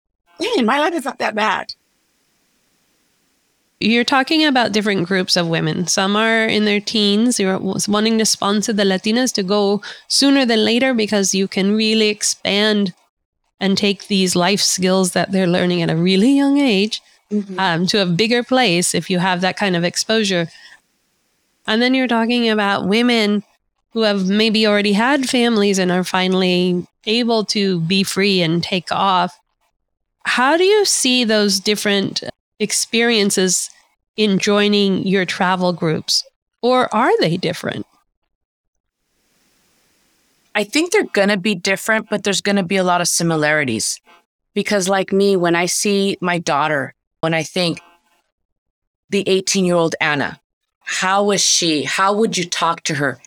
man, 0.41 0.65
my 0.65 0.79
life 0.79 0.95
is 0.95 1.05
not 1.05 1.19
that 1.19 1.35
bad. 1.35 1.75
You're 3.81 4.05
talking 4.05 4.45
about 4.45 4.71
different 4.71 5.09
groups 5.09 5.37
of 5.37 5.49
women. 5.49 5.89
Some 5.89 6.15
are 6.15 6.45
in 6.45 6.67
their 6.67 6.81
teens. 6.81 7.41
You're 7.41 7.59
wanting 7.59 8.17
to 8.19 8.25
sponsor 8.25 8.73
the 8.73 8.85
Latinas 8.85 9.33
to 9.35 9.43
go 9.43 9.83
sooner 10.07 10.47
than 10.47 10.65
later 10.65 10.95
because 10.95 11.35
you 11.35 11.49
can 11.49 11.75
really 11.75 12.09
expand 12.09 12.95
and 13.59 13.77
take 13.77 14.07
these 14.07 14.37
life 14.37 14.61
skills 14.61 15.13
that 15.13 15.33
they're 15.33 15.49
learning 15.49 15.83
at 15.83 15.91
a 15.91 15.97
really 15.97 16.37
young 16.37 16.59
age 16.59 17.01
um, 17.59 17.87
to 17.87 18.03
a 18.03 18.07
bigger 18.07 18.43
place 18.43 18.95
if 18.95 19.11
you 19.11 19.19
have 19.19 19.41
that 19.41 19.57
kind 19.57 19.75
of 19.75 19.83
exposure. 19.83 20.49
And 21.67 21.83
then 21.83 21.95
you're 21.95 22.09
talking 22.09 22.49
about 22.49 22.87
women 22.87 23.43
who 23.93 24.03
have 24.03 24.29
maybe 24.29 24.67
already 24.67 24.93
had 24.93 25.29
families 25.29 25.79
and 25.79 25.91
are 25.91 26.05
finally 26.05 26.87
able 27.07 27.45
to 27.45 27.81
be 27.81 28.03
free 28.03 28.41
and 28.43 28.63
take 28.63 28.91
off. 28.91 29.39
How 30.25 30.57
do 30.57 30.65
you 30.65 30.85
see 30.85 31.25
those 31.25 31.61
different 31.61 32.23
experiences 32.59 33.71
in 34.17 34.39
joining 34.39 35.07
your 35.07 35.25
travel 35.25 35.73
groups? 35.73 36.25
Or 36.63 36.95
are 36.95 37.19
they 37.21 37.37
different? 37.37 37.87
I 40.55 40.65
think 40.65 40.93
they're 40.93 41.05
going 41.05 41.29
to 41.29 41.37
be 41.37 41.55
different, 41.55 42.09
but 42.09 42.25
there's 42.25 42.41
going 42.41 42.57
to 42.57 42.63
be 42.63 42.77
a 42.77 42.85
lot 42.85 43.01
of 43.01 43.09
similarities. 43.09 44.01
Because, 44.55 44.89
like 44.89 45.13
me, 45.13 45.35
when 45.35 45.57
I 45.57 45.67
see 45.67 46.19
my 46.21 46.39
daughter, 46.39 46.95
when 47.21 47.33
I 47.33 47.43
think 47.43 47.81
the 49.09 49.25
18 49.27 49.65
year 49.65 49.77
old 49.77 49.97
Anna, 50.01 50.41
how 50.81 51.31
is 51.31 51.41
she? 51.41 51.85
How 51.85 52.13
would 52.13 52.37
you 52.37 52.45
talk 52.45 52.83
to 52.85 52.95
her? 52.97 53.19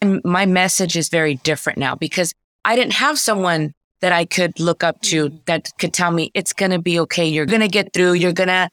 And 0.00 0.22
my 0.24 0.46
message 0.46 0.96
is 0.96 1.08
very 1.08 1.36
different 1.36 1.78
now 1.78 1.94
because 1.94 2.34
I 2.64 2.76
didn't 2.76 2.94
have 2.94 3.18
someone 3.18 3.74
that 4.00 4.12
I 4.12 4.24
could 4.24 4.58
look 4.58 4.82
up 4.82 5.00
to 5.02 5.26
mm-hmm. 5.26 5.36
that 5.46 5.70
could 5.78 5.92
tell 5.92 6.10
me 6.10 6.30
it's 6.34 6.52
going 6.52 6.70
to 6.70 6.78
be 6.78 6.98
okay. 7.00 7.26
You're 7.26 7.46
going 7.46 7.60
to 7.60 7.68
get 7.68 7.92
through. 7.92 8.14
You're 8.14 8.32
going 8.32 8.48
to, 8.48 8.70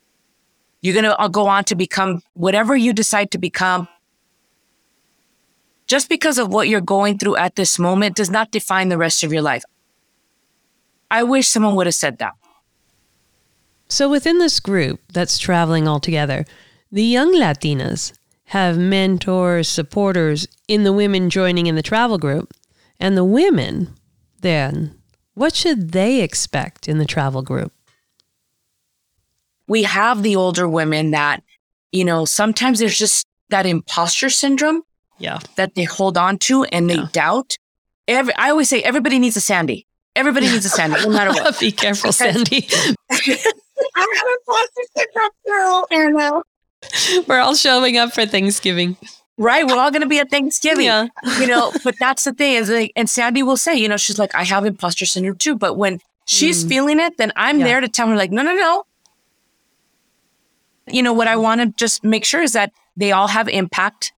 you're 0.82 0.94
going 0.94 1.06
to 1.06 1.18
uh, 1.20 1.28
go 1.28 1.48
on 1.48 1.66
to 1.66 1.76
become 1.76 2.22
whatever 2.34 2.76
you 2.76 2.94
decide 2.94 3.32
to 3.32 3.38
become 3.38 3.88
just 5.88 6.10
because 6.10 6.38
of 6.38 6.50
what 6.50 6.68
you're 6.68 6.82
going 6.82 7.18
through 7.18 7.38
at 7.38 7.56
this 7.56 7.80
moment 7.80 8.16
does 8.16 8.30
not 8.30 8.52
define 8.52 8.90
the 8.90 8.98
rest 8.98 9.24
of 9.24 9.32
your 9.32 9.42
life. 9.42 9.64
I 11.10 11.24
wish 11.24 11.48
someone 11.48 11.76
would 11.76 11.88
have 11.88 11.96
said 11.96 12.20
that. 12.20 12.34
So, 13.88 14.10
within 14.10 14.40
this 14.40 14.60
group 14.60 15.00
that's 15.14 15.38
traveling 15.38 15.88
all 15.88 16.02
together, 16.02 16.46
the 16.92 17.04
young 17.04 17.34
Latinas 17.34 18.12
have 18.48 18.78
mentors, 18.78 19.68
supporters 19.70 20.48
in 20.68 20.84
the 20.84 20.94
women 20.94 21.30
joining 21.30 21.68
in 21.68 21.76
the 21.76 21.82
travel 21.82 22.18
group. 22.18 22.54
And 23.00 23.16
the 23.16 23.24
women, 23.26 23.94
then, 24.42 24.96
what 25.34 25.54
should 25.56 25.92
they 25.92 26.22
expect 26.22 26.88
in 26.88 26.98
the 26.98 27.06
travel 27.06 27.42
group? 27.42 27.72
We 29.68 29.84
have 29.84 30.24
the 30.24 30.36
older 30.36 30.68
women 30.68 31.12
that, 31.12 31.44
you 31.92 32.06
know, 32.06 32.26
sometimes 32.26 32.80
there's 32.80 32.98
just 32.98 33.26
that 33.50 33.66
imposter 33.66 34.30
syndrome 34.30 34.82
Yeah. 35.20 35.40
that 35.58 35.76
they 35.76 35.84
hold 35.84 36.18
on 36.18 36.38
to 36.40 36.64
and 36.66 36.90
they 36.90 36.96
Yeah. 36.96 37.08
doubt. 37.12 37.58
Every, 38.08 38.34
I 38.36 38.50
always 38.50 38.70
say 38.70 38.82
everybody 38.82 39.20
needs 39.20 39.36
a 39.36 39.42
Sandy. 39.42 39.86
Everybody 40.16 40.48
needs 40.48 40.66
a 40.66 40.70
Sandy, 40.70 41.02
no 41.02 41.10
matter 41.10 41.32
what. 41.34 41.60
Be 41.60 41.72
careful, 41.72 42.12
Sandy. 42.14 42.68
I 43.12 43.16
have 43.96 44.28
a 44.28 44.38
foster 44.46 44.84
syndrome 44.96 45.30
girl, 45.46 45.88
Anna. 45.92 46.42
We're 47.28 47.40
all 47.40 47.56
showing 47.56 47.98
up 47.98 48.14
for 48.14 48.26
Thanksgiving. 48.26 48.98
Right? 49.38 49.66
We're 49.68 49.78
all 49.78 49.92
going 49.92 50.02
to 50.02 50.08
be 50.08 50.20
at 50.20 50.30
Thanksgiving. 50.32 50.86
Yeah. 50.86 51.08
you 51.40 51.48
know, 51.48 51.72
but 51.84 51.96
that's 52.00 52.24
the 52.24 52.34
thing 52.34 52.54
is 52.56 52.70
like, 52.70 52.92
and 52.96 53.10
Sandy 53.10 53.44
will 53.44 53.58
say, 53.58 53.76
you 53.76 53.88
know, 53.88 53.98
she's 53.98 54.18
like, 54.20 54.34
I 54.34 54.44
have 54.44 54.66
imposter 54.66 55.06
syndrome 55.06 55.38
too. 55.38 55.56
But 55.56 55.76
when 55.76 56.00
she's 56.26 56.64
Mm. 56.66 56.70
feeling 56.70 57.00
it, 57.00 57.18
then 57.18 57.32
I'm 57.36 57.60
Yeah. 57.60 57.66
there 57.66 57.82
to 57.82 57.88
tell 57.88 58.08
her, 58.08 58.16
like, 58.16 58.32
no, 58.32 58.42
no, 58.42 58.56
no. 58.56 58.84
You 60.88 61.04
know, 61.04 61.14
what 61.14 61.28
I 61.28 61.36
want 61.36 61.62
to 61.62 61.68
just 61.78 62.04
make 62.04 62.24
sure 62.26 62.42
is 62.42 62.54
that 62.54 62.72
they 62.96 63.12
all 63.12 63.28
have 63.28 63.48
impact, 63.50 64.14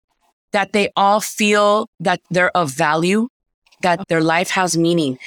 that 0.52 0.72
they 0.72 0.90
all 0.96 1.20
feel 1.20 1.90
that 2.00 2.22
they're 2.30 2.56
of 2.56 2.72
value, 2.72 3.28
that 3.82 4.08
their 4.08 4.22
life 4.22 4.52
has 4.52 4.78
meaning. 4.78 5.18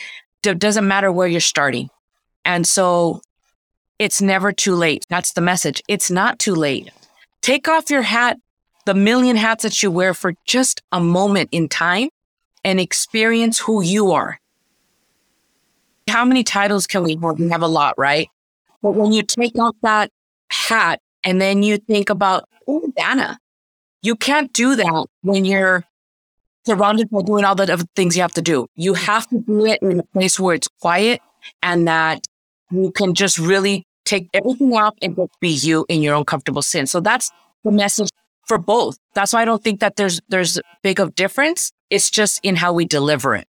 It 0.45 0.59
doesn't 0.59 0.87
matter 0.87 1.11
where 1.13 1.27
you're 1.29 1.41
starting. 1.41 1.91
And 2.45 2.67
so 2.67 3.21
it's 3.99 4.23
never 4.23 4.53
too 4.53 4.75
late. 4.75 5.05
That's 5.09 5.33
the 5.33 5.41
message. 5.41 5.83
It's 5.89 6.11
not 6.11 6.39
too 6.39 6.55
late. 6.55 6.91
Take 7.43 7.67
off 7.67 7.91
your 7.91 8.03
hat, 8.03 8.39
the 8.87 8.95
million 8.95 9.37
hats 9.37 9.65
that 9.65 9.83
you 9.83 9.91
wear 9.91 10.15
for 10.15 10.33
just 10.47 10.81
a 10.93 11.01
moment 11.01 11.49
in 11.51 11.69
time 11.69 12.09
and 12.65 12.79
experience 12.79 13.59
who 13.59 13.83
you 13.83 14.13
are. 14.13 14.39
How 16.09 16.25
many 16.25 16.45
titles 16.45 16.87
can 16.87 17.03
we 17.03 17.19
have? 17.21 17.39
We 17.39 17.49
have 17.51 17.63
a 17.63 17.69
lot, 17.69 17.95
right? 17.99 18.29
But 18.81 18.93
when 18.93 19.13
you 19.13 19.23
take 19.23 19.59
off 19.59 19.75
that 19.83 20.11
hat 20.51 21.01
and 21.25 21.41
then 21.41 21.65
you 21.65 21.79
think 21.79 22.11
about, 22.11 22.49
oh, 22.69 22.93
Dana, 22.97 23.39
you 24.03 24.15
can't 24.15 24.53
do 24.53 24.77
that 24.77 25.07
when 25.23 25.45
you're 25.45 25.85
surrounded 26.65 27.11
by 27.11 27.23
doing 27.23 27.45
all 27.45 27.57
the 27.57 27.73
other 27.73 27.85
things 27.97 28.17
you 28.17 28.23
have 28.23 28.35
to 28.35 28.43
do. 28.43 28.67
You 28.77 28.95
have 28.95 29.29
to 29.29 29.39
do 29.41 29.67
it 29.67 29.83
in 29.83 29.99
a 29.99 30.05
place 30.05 30.39
where 30.39 30.55
it's 30.55 30.69
quiet 30.81 31.21
and 31.61 31.89
that 31.89 32.25
you 32.71 32.93
can 32.93 33.15
just 33.15 33.39
really 33.39 33.85
take 34.05 34.29
everything 34.35 34.73
off 34.75 34.95
and 35.03 35.17
just 35.17 35.39
be 35.41 35.49
you 35.49 35.87
in 35.89 36.03
your 36.03 36.15
own 36.15 36.25
comfortable 36.25 36.63
sin. 36.63 36.87
So 36.87 37.01
that's 37.01 37.31
the 37.65 37.71
message 37.71 38.11
for 38.47 38.59
both. 38.59 38.99
That's 39.15 39.33
why 39.33 39.43
I 39.43 39.45
don't 39.45 39.63
think 39.63 39.81
that 39.81 39.97
there's 39.97 40.21
there's 40.29 40.61
big 40.83 41.01
of 41.01 41.15
difference. 41.15 41.73
It's 41.91 42.11
just 42.11 42.41
in 42.43 42.57
how 42.57 42.73
we 42.73 42.85
deliver 42.85 43.35
it. 43.35 43.47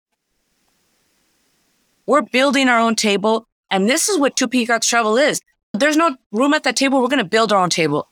We're 2.05 2.21
building 2.21 2.69
our 2.69 2.79
own 2.79 2.95
table, 2.95 3.47
and 3.69 3.89
this 3.89 4.09
is 4.09 4.17
what 4.17 4.35
Two 4.35 4.47
Peacocks 4.47 4.87
Travel 4.87 5.17
is. 5.17 5.41
There's 5.73 5.97
no 5.97 6.15
room 6.31 6.53
at 6.53 6.63
that 6.63 6.75
table. 6.75 7.01
We're 7.01 7.07
going 7.07 7.19
to 7.19 7.29
build 7.29 7.53
our 7.53 7.61
own 7.61 7.69
table. 7.69 8.07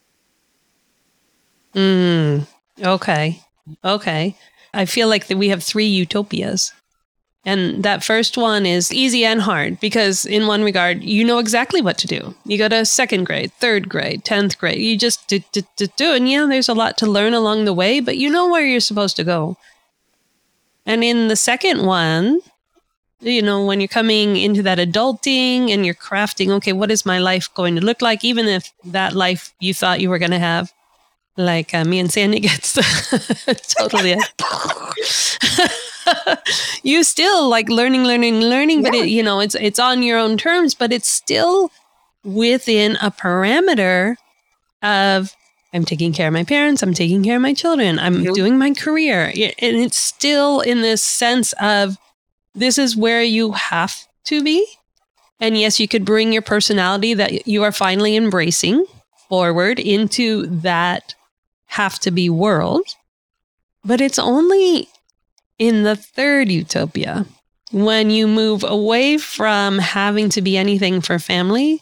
Mm, 1.74 2.46
okay. 2.82 3.42
Okay. 3.84 4.38
I 4.74 4.86
feel 4.86 5.08
like 5.08 5.28
that 5.28 5.38
we 5.38 5.50
have 5.50 5.64
three 5.64 5.88
utopias. 5.88 6.74
And 7.48 7.82
that 7.84 8.04
first 8.04 8.36
one 8.36 8.66
is 8.66 8.92
easy 8.92 9.24
and 9.24 9.40
hard 9.42 9.80
because, 9.80 10.26
in 10.26 10.48
one 10.48 10.66
regard, 10.66 11.02
you 11.02 11.24
know 11.24 11.40
exactly 11.40 11.82
what 11.82 11.98
to 12.00 12.06
do. 12.06 12.36
You 12.44 12.58
go 12.58 12.68
to 12.68 12.84
second 12.84 13.24
grade, 13.24 13.54
third 13.54 13.88
grade, 13.88 14.26
10th 14.26 14.58
grade. 14.58 14.80
You 14.80 14.98
just 14.98 15.26
do, 15.30 15.40
do, 15.54 15.62
do, 15.78 15.88
do. 15.96 16.14
And 16.14 16.30
yeah, 16.30 16.46
there's 16.46 16.68
a 16.68 16.74
lot 16.74 16.98
to 16.98 17.10
learn 17.10 17.34
along 17.34 17.64
the 17.64 17.74
way, 17.74 18.02
but 18.02 18.18
you 18.18 18.30
know 18.30 18.50
where 18.50 18.66
you're 18.66 18.82
supposed 18.82 19.16
to 19.16 19.24
go. 19.24 19.56
And 20.86 21.06
in 21.06 21.30
the 21.30 21.38
second 21.38 21.86
one, 21.86 22.42
you 23.22 23.42
know, 23.42 23.64
when 23.66 23.80
you're 23.80 23.88
coming 23.88 24.36
into 24.36 24.62
that 24.64 24.78
adulting 24.78 25.70
and 25.70 25.86
you're 25.86 25.96
crafting, 25.96 26.50
okay, 26.50 26.74
what 26.74 26.92
is 26.92 27.06
my 27.06 27.18
life 27.18 27.48
going 27.54 27.76
to 27.76 27.82
look 27.82 28.02
like? 28.02 28.26
Even 28.26 28.48
if 28.48 28.74
that 28.84 29.14
life 29.14 29.54
you 29.62 29.74
thought 29.74 30.02
you 30.02 30.10
were 30.10 30.20
going 30.20 30.32
to 30.32 30.40
have 30.40 30.74
like 31.38 31.74
uh, 31.74 31.86
me 31.86 32.00
and 32.00 32.12
Sandy 32.12 32.40
gets 32.40 32.74
totally. 33.76 34.14
you 36.84 37.04
still 37.04 37.50
like 37.50 37.70
learning, 37.70 38.04
learning, 38.04 38.42
learning, 38.42 38.84
but 38.84 38.94
it, 38.94 39.10
you 39.10 39.24
know, 39.24 39.40
it's 39.40 39.56
it's 39.56 39.80
on 39.80 40.04
your 40.04 40.18
own 40.18 40.38
terms, 40.38 40.76
but 40.76 40.92
it's 40.92 41.08
still 41.08 41.72
within 42.24 42.96
a 42.98 43.12
parameter 43.12 44.16
of 44.82 45.34
I'm 45.74 45.86
taking 45.86 46.14
care 46.14 46.28
of 46.28 46.34
my 46.34 46.44
parents, 46.44 46.82
I'm 46.82 46.94
taking 46.94 47.24
care 47.24 47.36
of 47.36 47.42
my 47.42 47.54
children, 47.54 48.00
I'm 48.00 48.24
doing 48.34 48.58
my 48.58 48.74
career, 48.74 49.26
and 49.26 49.78
it's 49.78 49.98
still 49.98 50.62
in 50.62 50.82
this 50.82 51.04
sense 51.04 51.54
of 51.62 51.98
this 52.56 52.78
is 52.78 52.96
where 52.96 53.22
you 53.22 53.52
have 53.52 54.06
to 54.26 54.44
be, 54.44 54.66
And 55.40 55.58
yes, 55.58 55.80
you 55.80 55.88
could 55.88 56.04
bring 56.04 56.34
your 56.34 56.42
personality 56.42 57.14
that 57.14 57.48
you 57.48 57.64
are 57.64 57.72
finally 57.72 58.16
embracing 58.16 58.86
forward 59.30 59.80
into 59.80 60.48
that 60.48 61.14
have 61.68 62.00
to 62.00 62.12
be 62.12 62.30
world. 62.30 62.86
But 63.84 64.02
it's 64.02 64.20
only 64.20 64.90
in 65.60 65.84
the 65.84 65.96
third 65.96 66.50
utopia 66.50 67.26
when 67.72 68.10
you 68.10 68.28
move 68.28 68.64
away 68.64 69.18
from 69.18 69.80
having 69.80 70.30
to 70.30 70.42
be 70.42 70.58
anything 70.58 71.02
for 71.02 71.20
family 71.20 71.82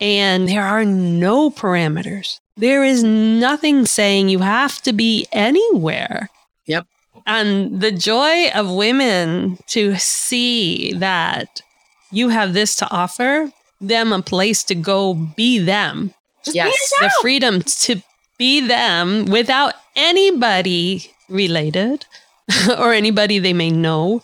and 0.00 0.48
there 0.48 0.64
are 0.64 0.84
no 0.84 1.50
parameters. 1.50 2.40
There 2.56 2.84
is 2.84 3.02
nothing 3.02 3.86
saying 3.86 4.28
you 4.28 4.40
have 4.40 4.80
to 4.82 4.92
be 4.92 5.26
anywhere. 5.32 6.30
Yep. 6.66 6.86
And 7.26 7.80
the 7.80 7.92
joy 7.92 8.48
of 8.50 8.70
women 8.70 9.58
to 9.68 9.96
see 9.96 10.92
that 10.94 11.62
you 12.10 12.28
have 12.28 12.52
this 12.52 12.76
to 12.76 12.90
offer 12.90 13.50
them 13.80 14.12
a 14.12 14.22
place 14.22 14.64
to 14.64 14.74
go 14.74 15.14
be 15.14 15.58
them. 15.58 16.14
Just 16.44 16.54
Yes, 16.54 16.92
The 17.00 17.10
freedom 17.20 17.62
to 17.62 18.02
be 18.38 18.60
them 18.66 19.24
without 19.26 19.74
anybody 19.94 21.10
related 21.28 22.06
or 22.78 22.92
anybody 22.92 23.38
they 23.38 23.52
may 23.52 23.70
know 23.70 24.22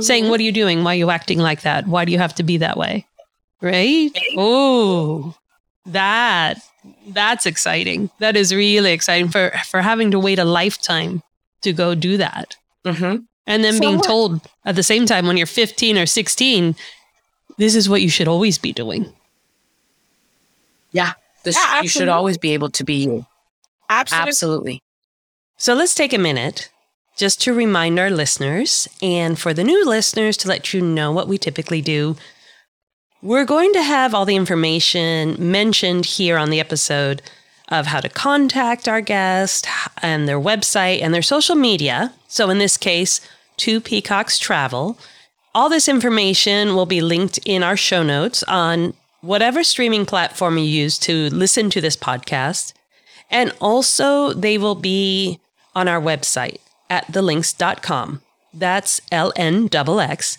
saying, 0.00 0.28
What 0.28 0.40
are 0.40 0.42
you 0.44 0.52
doing? 0.52 0.82
Why 0.84 0.92
are 0.92 0.98
you 0.98 1.10
acting 1.10 1.38
like 1.38 1.62
that? 1.62 1.86
Why 1.86 2.04
do 2.04 2.12
you 2.12 2.18
have 2.18 2.34
to 2.36 2.42
be 2.42 2.56
that 2.58 2.76
way? 2.76 3.06
Right? 3.60 4.10
Oh, 4.36 5.34
that 5.86 6.58
that's 7.08 7.46
exciting. 7.46 8.10
That 8.18 8.36
is 8.36 8.54
really 8.54 8.92
exciting 8.92 9.28
for 9.30 9.50
for 9.66 9.80
having 9.82 10.10
to 10.10 10.18
wait 10.18 10.38
a 10.38 10.44
lifetime 10.44 11.22
to 11.62 11.72
go 11.72 11.94
do 11.94 12.16
that. 12.18 12.56
hmm 12.84 13.16
And 13.46 13.64
then 13.64 13.74
So 13.74 13.80
being 13.80 13.96
what- 13.96 14.06
told 14.06 14.40
at 14.64 14.76
the 14.76 14.82
same 14.82 15.06
time 15.06 15.26
when 15.26 15.36
you're 15.36 15.46
15 15.46 15.96
or 15.98 16.06
16, 16.06 16.74
this 17.56 17.74
is 17.74 17.88
what 17.88 18.02
you 18.02 18.08
should 18.10 18.28
always 18.28 18.58
be 18.58 18.72
doing. 18.72 19.12
Yeah. 20.92 21.12
This, 21.44 21.56
Yeah, 21.56 21.82
you 21.82 21.88
should 21.88 22.08
always 22.08 22.38
be 22.38 22.52
able 22.54 22.70
to 22.70 22.84
be 22.84 23.04
you. 23.04 23.26
Absolutely. 23.88 24.28
Absolutely. 24.28 24.80
So 25.56 25.74
let's 25.74 25.94
take 25.94 26.12
a 26.12 26.18
minute 26.18 26.70
just 27.16 27.40
to 27.42 27.54
remind 27.54 27.98
our 27.98 28.10
listeners 28.10 28.88
and 29.00 29.38
for 29.38 29.54
the 29.54 29.64
new 29.64 29.86
listeners 29.86 30.36
to 30.38 30.48
let 30.48 30.74
you 30.74 30.80
know 30.80 31.12
what 31.12 31.28
we 31.28 31.38
typically 31.38 31.80
do. 31.80 32.16
We're 33.22 33.44
going 33.44 33.72
to 33.72 33.82
have 33.82 34.14
all 34.14 34.24
the 34.24 34.36
information 34.36 35.36
mentioned 35.38 36.06
here 36.06 36.36
on 36.36 36.50
the 36.50 36.60
episode 36.60 37.22
of 37.68 37.86
how 37.86 38.00
to 38.00 38.08
contact 38.08 38.88
our 38.88 39.00
guest 39.00 39.66
and 40.02 40.28
their 40.28 40.40
website 40.40 41.00
and 41.00 41.14
their 41.14 41.22
social 41.22 41.54
media. 41.54 42.12
So 42.28 42.50
in 42.50 42.58
this 42.58 42.76
case, 42.76 43.20
Two 43.56 43.80
Peacocks 43.80 44.38
Travel. 44.38 44.98
All 45.54 45.68
this 45.68 45.88
information 45.88 46.74
will 46.74 46.86
be 46.86 47.00
linked 47.00 47.38
in 47.44 47.62
our 47.62 47.76
show 47.76 48.02
notes 48.02 48.42
on 48.42 48.92
whatever 49.20 49.62
streaming 49.62 50.04
platform 50.04 50.58
you 50.58 50.64
use 50.64 50.98
to 50.98 51.30
listen 51.30 51.70
to 51.70 51.80
this 51.80 51.96
podcast. 51.96 52.72
And 53.34 53.52
also, 53.60 54.32
they 54.32 54.56
will 54.58 54.76
be 54.76 55.40
on 55.74 55.88
our 55.88 56.00
website 56.00 56.58
at 56.88 57.08
thelnx.com. 57.08 58.22
That's 58.54 59.00
L 59.10 59.32
N 59.34 59.68
X. 59.74 60.38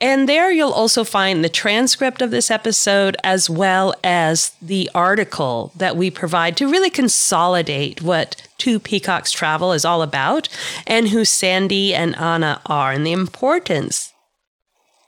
And 0.00 0.28
there 0.28 0.50
you'll 0.50 0.72
also 0.72 1.04
find 1.04 1.42
the 1.42 1.48
transcript 1.48 2.20
of 2.20 2.32
this 2.32 2.50
episode 2.50 3.16
as 3.22 3.48
well 3.48 3.94
as 4.02 4.50
the 4.60 4.90
article 4.92 5.72
that 5.76 5.96
we 5.96 6.10
provide 6.10 6.56
to 6.56 6.68
really 6.68 6.90
consolidate 6.90 8.02
what 8.02 8.46
Two 8.58 8.80
Peacocks 8.80 9.30
Travel 9.30 9.72
is 9.72 9.84
all 9.84 10.02
about 10.02 10.48
and 10.86 11.08
who 11.08 11.24
Sandy 11.24 11.94
and 11.94 12.16
Anna 12.16 12.60
are 12.66 12.90
and 12.90 13.06
the 13.06 13.12
importance 13.12 14.12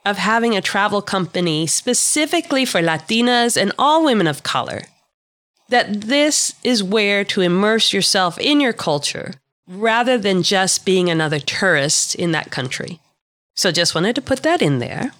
of 0.05 0.17
having 0.17 0.55
a 0.55 0.61
travel 0.61 1.01
company 1.01 1.67
specifically 1.67 2.63
for 2.63 2.81
Latinas 2.81 3.61
and 3.61 3.73
all 3.77 4.05
women 4.05 4.25
of 4.25 4.41
color 4.41 4.83
that 5.69 6.01
this 6.01 6.53
is 6.63 6.83
where 6.83 7.23
to 7.23 7.41
immerse 7.41 7.93
yourself 7.93 8.37
in 8.37 8.59
your 8.59 8.73
culture 8.73 9.33
rather 9.67 10.17
than 10.17 10.43
just 10.43 10.85
being 10.85 11.09
another 11.09 11.39
tourist 11.39 12.15
in 12.15 12.31
that 12.31 12.51
country. 12.51 12.99
So 13.55 13.71
just 13.71 13.93
wanted 13.93 14.15
to 14.15 14.21
put 14.21 14.43
that 14.43 14.61
in 14.61 14.79
there. 14.79 15.11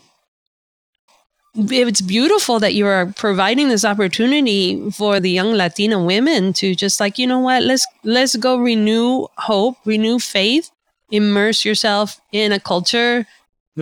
It's 1.56 2.02
beautiful 2.02 2.60
that 2.60 2.74
you 2.74 2.86
are 2.86 3.08
providing 3.08 3.70
this 3.70 3.84
opportunity 3.84 4.90
for 4.92 5.20
the 5.20 5.32
young 5.32 5.54
Latina 5.54 6.02
women 6.02 6.54
to 6.54 6.76
just 6.76 7.00
like, 7.00 7.18
you 7.18 7.28
know 7.28 7.40
what, 7.40 7.64
let's 7.64 7.86
let's 8.04 8.36
go 8.36 8.58
renew 8.58 9.26
hope, 9.38 9.78
renew 9.84 10.20
faith, 10.20 10.72
immerse 11.12 11.66
yourself 11.66 12.22
in 12.32 12.52
a 12.52 12.60
culture 12.60 13.26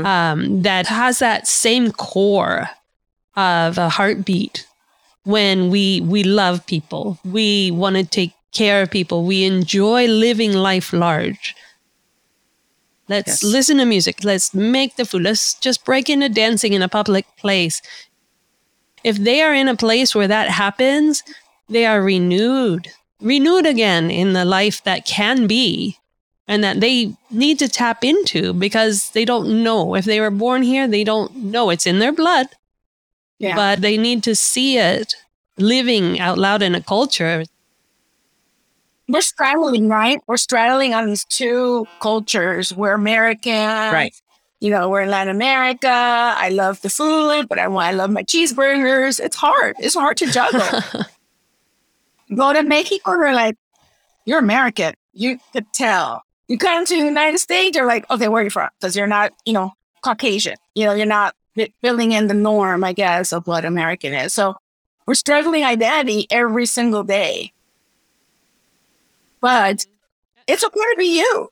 um, 0.03 0.61
that 0.63 0.87
has 0.87 1.19
that 1.19 1.47
same 1.47 1.91
core 1.91 2.69
of 3.35 3.77
a 3.77 3.89
heartbeat 3.89 4.65
when 5.27 5.69
we 5.69 5.99
we 6.01 6.23
love 6.23 6.65
people. 6.65 7.19
We 7.25 7.69
want 7.71 7.97
to 7.97 8.03
take 8.05 8.31
care 8.53 8.81
of 8.81 8.89
people. 8.89 9.25
We 9.25 9.43
enjoy 9.43 10.07
living 10.07 10.53
life 10.53 10.93
large. 10.93 11.53
Let's 13.09 13.43
Yes. 13.43 13.43
listen 13.43 13.77
to 13.77 13.85
music. 13.85 14.23
Let's 14.23 14.53
make 14.53 14.95
the 14.95 15.05
food. 15.05 15.23
Let's 15.23 15.53
just 15.55 15.83
break 15.83 16.09
into 16.09 16.29
dancing 16.29 16.73
in 16.73 16.81
a 16.81 16.87
public 16.89 17.25
place. 17.37 17.81
If 19.03 19.17
they 19.17 19.41
are 19.41 19.53
in 19.53 19.67
a 19.67 19.75
place 19.75 20.15
where 20.15 20.27
that 20.27 20.49
happens 20.49 21.23
they 21.69 21.85
are 21.85 22.01
renewed. 22.01 22.87
Renewed 23.19 23.65
again 23.65 24.09
in 24.09 24.31
the 24.31 24.45
life 24.45 24.81
that 24.85 25.05
can 25.05 25.45
be 25.47 25.97
and 26.47 26.63
that 26.63 26.79
they 26.79 27.13
need 27.29 27.59
to 27.59 27.67
tap 27.67 28.05
into 28.05 28.53
because 28.53 29.09
they 29.09 29.25
don't 29.25 29.61
know. 29.61 29.93
If 29.95 30.05
they 30.05 30.21
were 30.21 30.31
born 30.31 30.63
here 30.63 30.87
they 30.87 31.03
don't 31.03 31.35
know. 31.35 31.69
It's 31.69 31.85
in 31.85 31.99
their 31.99 32.13
blood 32.13 32.47
Yeah. 33.39 33.55
but 33.55 33.81
they 33.81 33.97
need 33.97 34.23
to 34.23 34.35
see 34.35 34.77
it 34.77 35.15
living 35.57 36.19
out 36.19 36.37
loud 36.37 36.61
in 36.61 36.73
a 36.75 36.81
culture. 36.81 37.43
we're 39.07 39.21
straddling, 39.21 39.89
right? 39.89 40.19
We're 40.27 40.37
straddling 40.37 40.93
on 40.93 41.05
these 41.07 41.23
two 41.25 41.85
cultures. 41.99 42.73
We're 42.73 42.93
American, 42.93 43.53
Right. 43.53 44.13
You 44.59 44.71
know, 44.71 44.89
we're 44.89 45.01
in 45.01 45.09
Latin 45.11 45.35
America. 45.35 45.87
I 45.87 46.49
love 46.49 46.81
the 46.81 46.89
food, 46.89 47.47
but 47.47 47.59
I 47.59 47.65
I 47.65 47.91
love 47.91 48.09
my 48.09 48.23
cheeseburgers. 48.23 49.19
It's 49.19 49.35
hard. 49.35 49.75
It's 49.77 49.93
hard 49.93 50.17
to 50.17 50.25
juggle. 50.31 50.81
Go 52.35 52.53
to 52.53 52.63
Mexico, 52.63 53.11
they're 53.19 53.33
like, 53.33 53.55
you're 54.25 54.39
American. 54.39 54.95
You 55.13 55.39
could 55.53 55.71
tell. 55.73 56.23
You 56.47 56.57
come 56.57 56.85
to 56.85 56.95
the 56.95 57.05
United 57.05 57.37
States, 57.37 57.77
they're 57.77 57.85
like, 57.85 58.09
okay, 58.09 58.27
where 58.29 58.41
are 58.41 58.45
you 58.45 58.49
from? 58.49 58.69
Because 58.79 58.95
you're 58.95 59.07
not, 59.07 59.31
you 59.45 59.53
know, 59.53 59.73
Caucasian. 60.01 60.55
You 60.75 60.85
know, 60.85 60.93
you're 60.93 61.05
not 61.05 61.35
filling 61.81 62.11
in 62.11 62.27
the 62.27 62.33
norm, 62.33 62.83
I 62.83 62.93
guess, 62.93 63.31
of 63.33 63.47
what 63.47 63.65
American 63.65 64.13
is. 64.13 64.33
So 64.33 64.55
we're 65.05 65.15
struggling 65.15 65.63
identity 65.63 66.27
every 66.29 66.65
single 66.65 67.03
day. 67.03 67.53
But 69.41 69.85
it's 70.47 70.63
okay 70.63 70.79
to 70.79 70.95
be 70.97 71.17
you. 71.19 71.49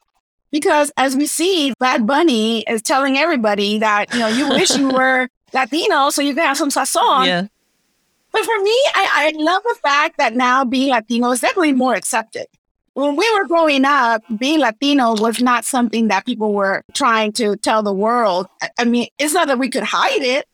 Because 0.51 0.91
as 0.97 1.15
we 1.15 1.25
see, 1.25 1.73
Bad 1.79 2.07
Bunny 2.07 2.61
is 2.61 2.81
telling 2.81 3.17
everybody 3.17 3.79
that, 3.79 4.13
you 4.13 4.19
know, 4.19 4.27
you 4.27 4.49
wish 4.57 4.75
you 4.75 4.89
were 4.89 5.27
Latino 5.53 6.09
so 6.09 6.21
you 6.21 6.33
can 6.33 6.45
have 6.45 6.57
some 6.57 6.69
sazon. 6.69 7.25
yeah. 7.25 7.47
But 8.31 8.43
for 8.43 8.61
me, 8.61 8.77
I, 8.93 9.33
I 9.33 9.33
love 9.37 9.63
the 9.63 9.77
fact 9.81 10.17
that 10.17 10.35
now 10.35 10.65
being 10.65 10.91
Latino 10.91 11.31
is 11.31 11.39
definitely 11.39 11.71
more 11.71 11.93
accepted. 11.93 12.47
When 12.95 13.15
we 13.17 13.29
were 13.37 13.45
growing 13.45 13.83
up, 13.85 14.23
being 14.37 14.59
Latino 14.59 15.15
was 15.15 15.41
not 15.41 15.65
something 15.65 16.07
that 16.07 16.25
people 16.25 16.53
were 16.53 16.81
trying 16.93 17.33
to 17.33 17.55
tell 17.57 17.83
the 17.83 17.93
world. 17.93 18.47
I- 18.61 18.69
I 18.79 18.83
mean, 18.85 19.07
it's 19.19 19.33
not 19.33 19.47
that 19.49 19.59
we 19.59 19.69
could 19.69 19.83
hide 19.83 20.21
it. 20.21 20.47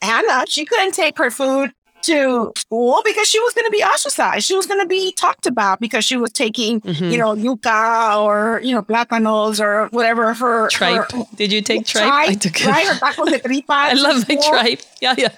Anna, 0.00 0.44
she 0.48 0.64
couldn't 0.64 0.92
take 0.92 1.16
her 1.18 1.30
food 1.30 1.72
to 2.02 2.52
school 2.56 3.00
because 3.04 3.26
she 3.28 3.38
was 3.40 3.54
going 3.54 3.64
to 3.66 3.70
be 3.70 3.82
ostracized. 3.82 4.46
She 4.46 4.54
was 4.54 4.66
going 4.66 4.80
to 4.80 4.86
be 4.86 5.12
talked 5.12 5.46
about 5.46 5.80
because 5.80 6.04
she 6.04 6.16
was 6.18 6.30
taking, 6.32 6.80
Mhm. 6.82 7.12
you 7.12 7.16
know, 7.18 7.34
yuca 7.34 8.18
or, 8.22 8.60
you 8.62 8.74
know, 8.74 8.82
plátanos 8.82 9.60
or 9.60 9.88
whatever 9.88 10.34
her. 10.34 10.68
Tripe. 10.68 11.10
her- 11.12 11.24
Did 11.36 11.52
you 11.52 11.62
take 11.62 11.86
tripe? 11.86 12.10
I 12.10 12.34
took 12.34 12.60
it. 12.60 12.66
right? 12.66 12.88
Or 12.88 12.94
tacos 12.94 13.30
de 13.30 13.38
tripa. 13.38 13.72
I 13.72 13.92
love 13.94 14.26
my 14.28 14.34
school. 14.36 14.50
tripe. 14.50 14.80
Yeah, 15.00 15.14
yeah. 15.16 15.28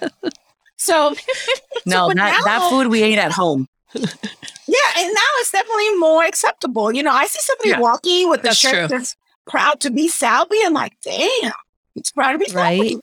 So, 0.77 1.13
No, 1.85 2.07
but 2.09 2.17
that, 2.17 2.41
that 2.45 2.69
food 2.69 2.87
we 2.87 3.01
ate 3.03 3.17
at 3.17 3.31
home. 3.31 3.67
Yeah, 3.99 4.89
and 4.97 5.13
now 5.13 5.21
it's 5.39 5.51
definitely 5.51 5.95
more 5.95 6.25
acceptable. 6.25 6.91
You 6.93 7.01
know, 7.03 7.11
I 7.13 7.25
see 7.27 7.39
somebody 7.41 7.69
Yeah. 7.69 7.79
walking 7.79 8.29
with 8.29 8.41
a 8.41 8.43
That's 8.43 8.57
shirt 8.57 8.89
true. 8.89 8.97
that's 8.97 9.15
proud 9.47 9.79
to 9.81 9.89
be 9.89 10.07
Salvi. 10.09 10.57
I'm 10.65 10.73
like, 10.73 10.97
damn, 11.03 11.51
it's 11.95 12.11
proud 12.11 12.33
to 12.33 12.37
be 12.37 12.45
Salvi. 12.49 12.79
Right. 12.81 12.95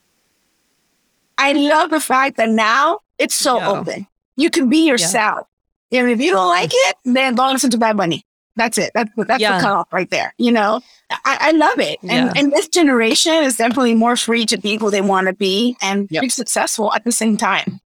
I 1.38 1.52
love 1.52 1.90
the 1.90 2.00
fact 2.00 2.36
that 2.36 2.50
now 2.50 3.00
it's 3.18 3.34
so 3.34 3.56
Yeah. 3.58 3.70
open. 3.70 4.06
You 4.36 4.50
can 4.50 4.68
be 4.68 4.86
yourself. 4.86 5.46
And 5.90 6.10
if 6.10 6.20
you 6.20 6.32
don't 6.32 6.48
like 6.48 6.70
mm. 6.70 6.74
it, 6.90 6.96
then 7.04 7.34
don't 7.34 7.52
listen 7.54 7.70
to 7.70 7.78
Bad 7.78 7.96
Bunny. 7.96 8.24
That's 8.56 8.78
it. 8.78 8.90
That's 8.94 9.10
that's 9.16 9.40
Yeah. 9.40 9.56
the 9.56 9.62
cutoff 9.62 9.92
right 9.92 10.08
there. 10.10 10.34
You 10.38 10.52
know, 10.52 10.80
I, 11.24 11.38
I 11.40 11.50
love 11.52 11.78
it. 11.80 11.98
And 12.02 12.10
Yeah. 12.26 12.32
and 12.36 12.52
this 12.52 12.68
generation 12.68 13.42
is 13.42 13.56
definitely 13.56 13.94
more 13.94 14.16
free 14.16 14.44
to 14.46 14.58
be 14.58 14.76
who 14.76 14.90
they 14.90 15.00
want 15.00 15.26
to 15.28 15.32
be 15.32 15.76
and 15.82 16.08
Yep. 16.10 16.20
be 16.22 16.28
successful 16.28 16.92
at 16.92 17.04
the 17.04 17.10
same 17.12 17.36
time. 17.36 17.80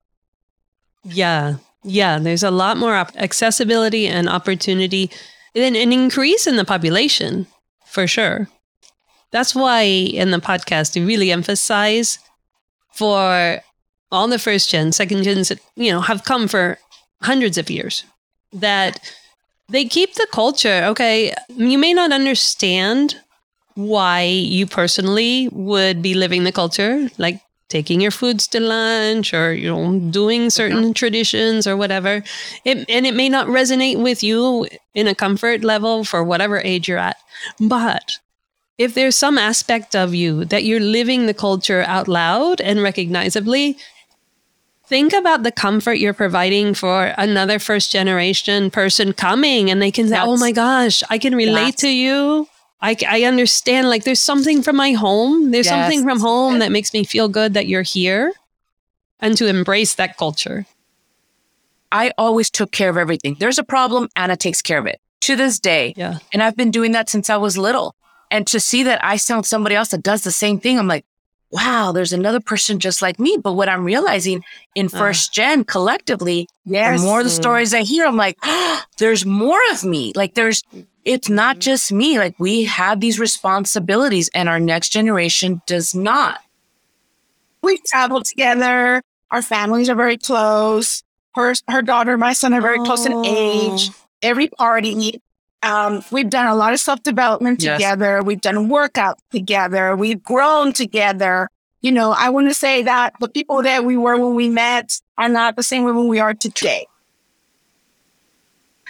Yeah. 1.03 1.57
Yeah. 1.85 2.19
There's 2.19 2.43
a 2.43 2.51
lot 2.51 2.77
more 2.77 2.95
op- 2.95 3.17
accessibility 3.17 4.07
and 4.07 4.29
opportunity 4.29 5.11
and 5.55 5.77
an 5.77 5.93
increase 5.93 6.47
in 6.47 6.57
the 6.57 6.65
population 6.65 7.47
for 7.87 8.07
sure. 8.07 8.49
That's 9.31 9.55
why 9.55 9.83
in 9.83 10.31
the 10.31 10.39
podcast, 10.39 10.95
we 10.95 11.05
really 11.05 11.31
emphasize 11.31 12.19
for 12.93 13.61
all 14.11 14.29
the 14.29 14.39
first 14.39 14.71
gen, 14.71 14.93
second 14.93 15.25
gens 15.25 15.49
that, 15.49 15.61
you 15.77 15.91
know, 15.91 16.01
have 16.01 16.25
come 16.25 16.49
for 16.49 16.79
hundreds 17.23 17.59
of 17.59 17.71
years 17.71 18.05
that 18.53 19.01
they 19.69 19.85
keep 19.85 20.15
the 20.15 20.27
culture. 20.33 20.85
Okay. 20.85 21.35
You 21.49 21.79
may 21.79 21.93
not 21.93 22.13
understand 22.13 23.17
why 23.75 24.23
you 24.23 24.67
personally 24.67 25.49
would 25.51 26.01
be 26.01 26.15
living 26.15 26.45
the 26.45 26.53
culture, 26.53 27.09
like 27.19 27.41
taking 27.69 28.01
your 28.01 28.11
foods 28.11 28.47
to 28.49 28.61
lunch 28.61 29.33
or 29.33 29.53
you 29.53 29.69
know 29.69 29.99
doing 30.11 30.43
uh-huh. 30.43 30.51
certain 30.51 30.95
traditions 30.95 31.67
or 31.67 31.77
whatever. 31.77 32.23
It, 32.65 32.89
and 32.89 33.07
it 33.07 33.15
may 33.15 33.29
not 33.29 33.47
resonate 33.47 34.03
with 34.03 34.23
you 34.23 34.69
in 34.95 35.07
a 35.07 35.15
comfort 35.15 35.65
level 35.65 36.05
for 36.05 36.23
whatever 36.23 36.61
age 36.61 36.89
you're 36.89 36.99
at. 36.99 37.17
But 37.61 38.19
if 38.79 38.95
there's 38.95 39.17
some 39.17 39.39
aspect 39.39 39.95
of 39.95 40.15
you 40.15 40.45
that 40.47 40.65
you're 40.65 40.81
living 40.81 41.27
the 41.27 41.35
culture 41.35 41.83
out 41.83 42.09
loud 42.09 42.61
and 42.61 42.83
recognizably 42.83 43.77
think 44.87 45.13
about 45.13 45.43
the 45.43 45.53
comfort 45.53 45.95
you're 45.95 46.13
providing 46.13 46.75
for 46.75 47.15
another 47.17 47.59
first 47.59 47.91
generation 47.91 48.71
person 48.71 49.13
coming 49.13 49.71
and 49.71 49.81
they 49.81 49.91
can 49.91 50.09
say 50.09 50.19
oh 50.21 50.37
my 50.37 50.53
gosh 50.53 51.03
i 51.09 51.19
can 51.19 51.35
relate 51.35 51.77
to 51.77 51.89
you 51.89 52.47
I, 52.89 52.97
I 53.09 53.23
understand 53.25 53.89
like 53.89 54.05
there's 54.05 54.21
something 54.33 54.63
from 54.63 54.77
my 54.77 54.93
home 54.93 55.51
there's 55.53 55.67
Yes. 55.67 55.75
something 55.75 56.03
from 56.09 56.21
home 56.21 56.59
that 56.61 56.71
makes 56.71 56.93
me 56.93 57.03
feel 57.05 57.29
good 57.29 57.55
that 57.55 57.67
you're 57.67 57.89
here 57.99 58.33
and 59.21 59.37
to 59.39 59.47
embrace 59.47 59.95
that 59.95 60.17
culture 60.17 60.67
I 61.93 62.13
always 62.19 62.51
took 62.51 62.73
care 62.73 62.91
of 62.91 62.97
everything. 62.97 63.37
There's 63.39 63.61
a 63.61 63.63
problem, 63.63 64.09
Anna 64.17 64.37
takes 64.37 64.61
care 64.61 64.79
of 64.79 64.87
it 64.87 64.99
to 65.21 65.37
this 65.37 65.61
day. 65.61 65.95
yeah 65.97 66.19
And 66.33 66.43
I've 66.43 66.57
been 66.57 66.73
doing 66.73 66.91
that 66.93 67.09
since 67.09 67.31
I 67.31 67.37
was 67.37 67.57
little. 67.57 67.95
And 68.33 68.47
to 68.49 68.59
see 68.59 68.83
that 68.83 68.99
I 69.05 69.17
found 69.17 69.47
somebody 69.47 69.77
else 69.77 69.91
that 69.91 70.03
does 70.03 70.23
the 70.25 70.33
same 70.33 70.59
thing, 70.59 70.77
I'm 70.79 70.89
like, 70.89 71.05
wow, 71.55 71.93
there's 71.93 72.13
another 72.13 72.41
person 72.41 72.81
just 72.81 73.01
like 73.01 73.19
me. 73.21 73.39
But 73.43 73.53
what 73.55 73.69
I'm 73.71 73.85
realizing 73.85 74.45
in 74.75 74.91
Ah. 74.93 74.99
first 74.99 75.33
gen 75.33 75.65
collectively, 75.65 76.49
Yes. 76.67 77.01
the 77.01 77.07
more 77.07 77.23
the 77.23 77.31
mm. 77.31 77.41
stories 77.43 77.73
I 77.73 77.83
hear, 77.83 78.05
I'm 78.07 78.17
like, 78.17 78.37
ah, 78.43 78.85
there's 78.99 79.25
more 79.25 79.61
of 79.73 79.85
me. 79.85 80.13
Like 80.17 80.35
there's, 80.35 80.63
it's 81.05 81.29
not 81.31 81.57
mm-hmm. 81.57 81.61
just 81.61 81.93
me. 81.93 82.19
Like 82.19 82.35
we 82.41 82.65
have 82.65 83.01
these 83.01 83.21
responsibilities 83.21 84.29
and 84.35 84.49
our 84.49 84.61
next 84.61 84.91
generation 84.91 85.63
does 85.67 85.95
not. 85.95 86.41
we 87.63 87.79
travel 87.87 88.23
together. 88.23 89.03
Our 89.31 89.43
families 89.43 89.89
are 89.89 89.95
very 89.95 90.19
close. 90.19 91.03
Her, 91.35 91.55
her 91.69 91.83
daughter, 91.83 92.19
my 92.19 92.33
son 92.35 92.53
are 92.55 92.61
very 92.61 92.79
close 92.79 93.07
in 93.07 93.13
oh. 93.15 93.23
age. 93.25 93.91
Every 94.23 94.49
party. 94.49 95.21
Um, 95.65 96.05
we've 96.11 96.29
done 96.31 96.47
a 96.47 96.55
lot 96.55 96.73
of 96.73 96.81
self 96.81 97.03
development 97.03 97.63
Yes. 97.63 97.79
together. 97.79 98.23
We've 98.23 98.41
done 98.41 98.69
workout 98.69 99.19
together. 99.31 99.97
We've 99.97 100.23
grown 100.23 100.73
together. 100.73 101.49
You 101.81 101.93
know, 101.93 102.13
I 102.13 102.31
want 102.31 102.49
to 102.49 102.55
say 102.55 102.83
that 102.83 103.15
the 103.21 103.29
people 103.29 103.63
that 103.63 103.85
we 103.85 103.97
were 103.97 104.17
when 104.19 104.35
we 104.35 104.49
met 104.49 105.01
are 105.19 105.29
not 105.29 105.57
the 105.57 105.63
same 105.63 105.85
when 105.85 106.09
we 106.09 106.19
are 106.19 106.35
today. 106.35 106.87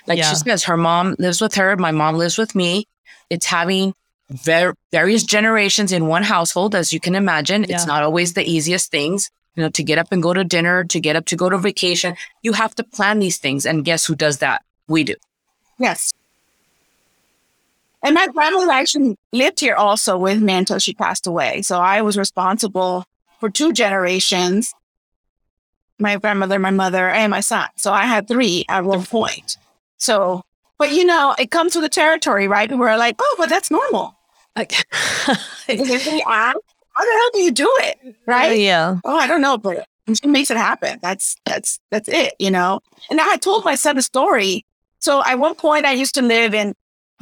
Like 0.06 0.18
Yeah. 0.18 0.30
she 0.30 0.36
says, 0.36 0.64
her 0.64 0.76
mom 0.76 1.16
lives 1.18 1.40
with 1.40 1.54
her. 1.54 1.76
My 1.76 1.90
mom 1.90 2.16
lives 2.16 2.36
with 2.38 2.54
me. 2.54 2.86
It's 3.30 3.46
having 3.46 3.94
ver- 4.30 4.74
various 4.92 5.22
generations 5.24 5.92
in 5.92 6.06
one 6.08 6.22
household, 6.24 6.74
as 6.74 6.92
you 6.92 7.00
can 7.00 7.14
imagine. 7.14 7.64
It's 7.68 7.86
not 7.86 8.02
always 8.02 8.34
the 8.34 8.44
easiest 8.44 8.90
things. 8.90 9.30
You 9.56 9.62
know, 9.62 9.70
to 9.70 9.82
get 9.84 9.98
up 9.98 10.08
and 10.10 10.20
go 10.22 10.34
to 10.34 10.42
dinner, 10.42 10.82
to 10.84 11.00
get 11.00 11.14
up 11.14 11.26
to 11.26 11.36
go 11.36 11.48
to 11.48 11.56
vacation, 11.56 12.16
you 12.42 12.52
have 12.54 12.74
to 12.74 12.82
plan 12.84 13.20
these 13.20 13.38
things. 13.38 13.64
And 13.64 13.84
guess 13.84 14.04
who 14.04 14.16
does 14.16 14.38
that? 14.38 14.62
We 14.88 15.04
do. 15.04 15.14
Yes. 15.78 16.12
And 18.04 18.14
my 18.14 18.28
grandmother 18.28 18.70
actually 18.70 19.16
lived 19.32 19.60
here 19.60 19.74
also 19.74 20.16
with 20.18 20.40
me 20.42 20.52
until 20.52 20.78
she 20.78 20.94
passed 20.94 21.26
away. 21.26 21.62
So 21.62 21.80
I 21.80 22.02
was 22.02 22.16
responsible 22.18 23.04
for 23.40 23.50
two 23.50 23.72
generations 23.72 24.72
my 25.98 26.16
grandmother, 26.16 26.58
my 26.58 26.70
mother, 26.72 27.08
and 27.08 27.30
my 27.30 27.40
son. 27.40 27.68
So 27.76 27.92
I 27.92 28.04
had 28.04 28.26
three 28.26 28.64
at 28.68 28.84
one 28.84 29.04
point. 29.04 29.56
So, 29.96 30.42
but 30.76 30.90
you 30.92 31.04
know, 31.04 31.34
it 31.38 31.50
comes 31.52 31.74
with 31.76 31.84
the 31.84 31.88
territory, 31.88 32.48
right? 32.48 32.70
We're 32.70 32.96
like, 32.96 33.14
oh, 33.20 33.34
but 33.38 33.48
that's 33.48 33.70
normal. 33.70 34.16
Like- 34.56 34.72
And 35.68 35.80
they 35.80 35.98
say, 35.98 36.20
"Ah, 36.26 36.52
How 36.92 37.04
the 37.04 37.10
hell 37.12 37.30
do 37.32 37.40
you 37.40 37.50
do 37.52 37.72
it? 37.80 38.16
Right? 38.26 38.58
yeah 38.58 38.98
oh, 39.04 39.16
I 39.16 39.26
don't 39.26 39.40
know, 39.40 39.56
but 39.56 39.86
she 40.20 40.28
makes 40.28 40.50
it 40.50 40.58
happen. 40.58 40.98
That's 41.00 41.36
that's 41.46 41.80
that's 41.90 42.08
it, 42.08 42.34
you 42.38 42.50
know. 42.50 42.80
And 43.08 43.18
I 43.20 43.36
told 43.36 43.64
my 43.64 43.74
son 43.76 43.96
a 43.96 44.02
story. 44.02 44.66
So 44.98 45.22
at 45.24 45.38
one 45.38 45.54
point, 45.54 45.86
I 45.86 45.92
used 45.92 46.14
to 46.16 46.22
live 46.22 46.52
in 46.54 46.74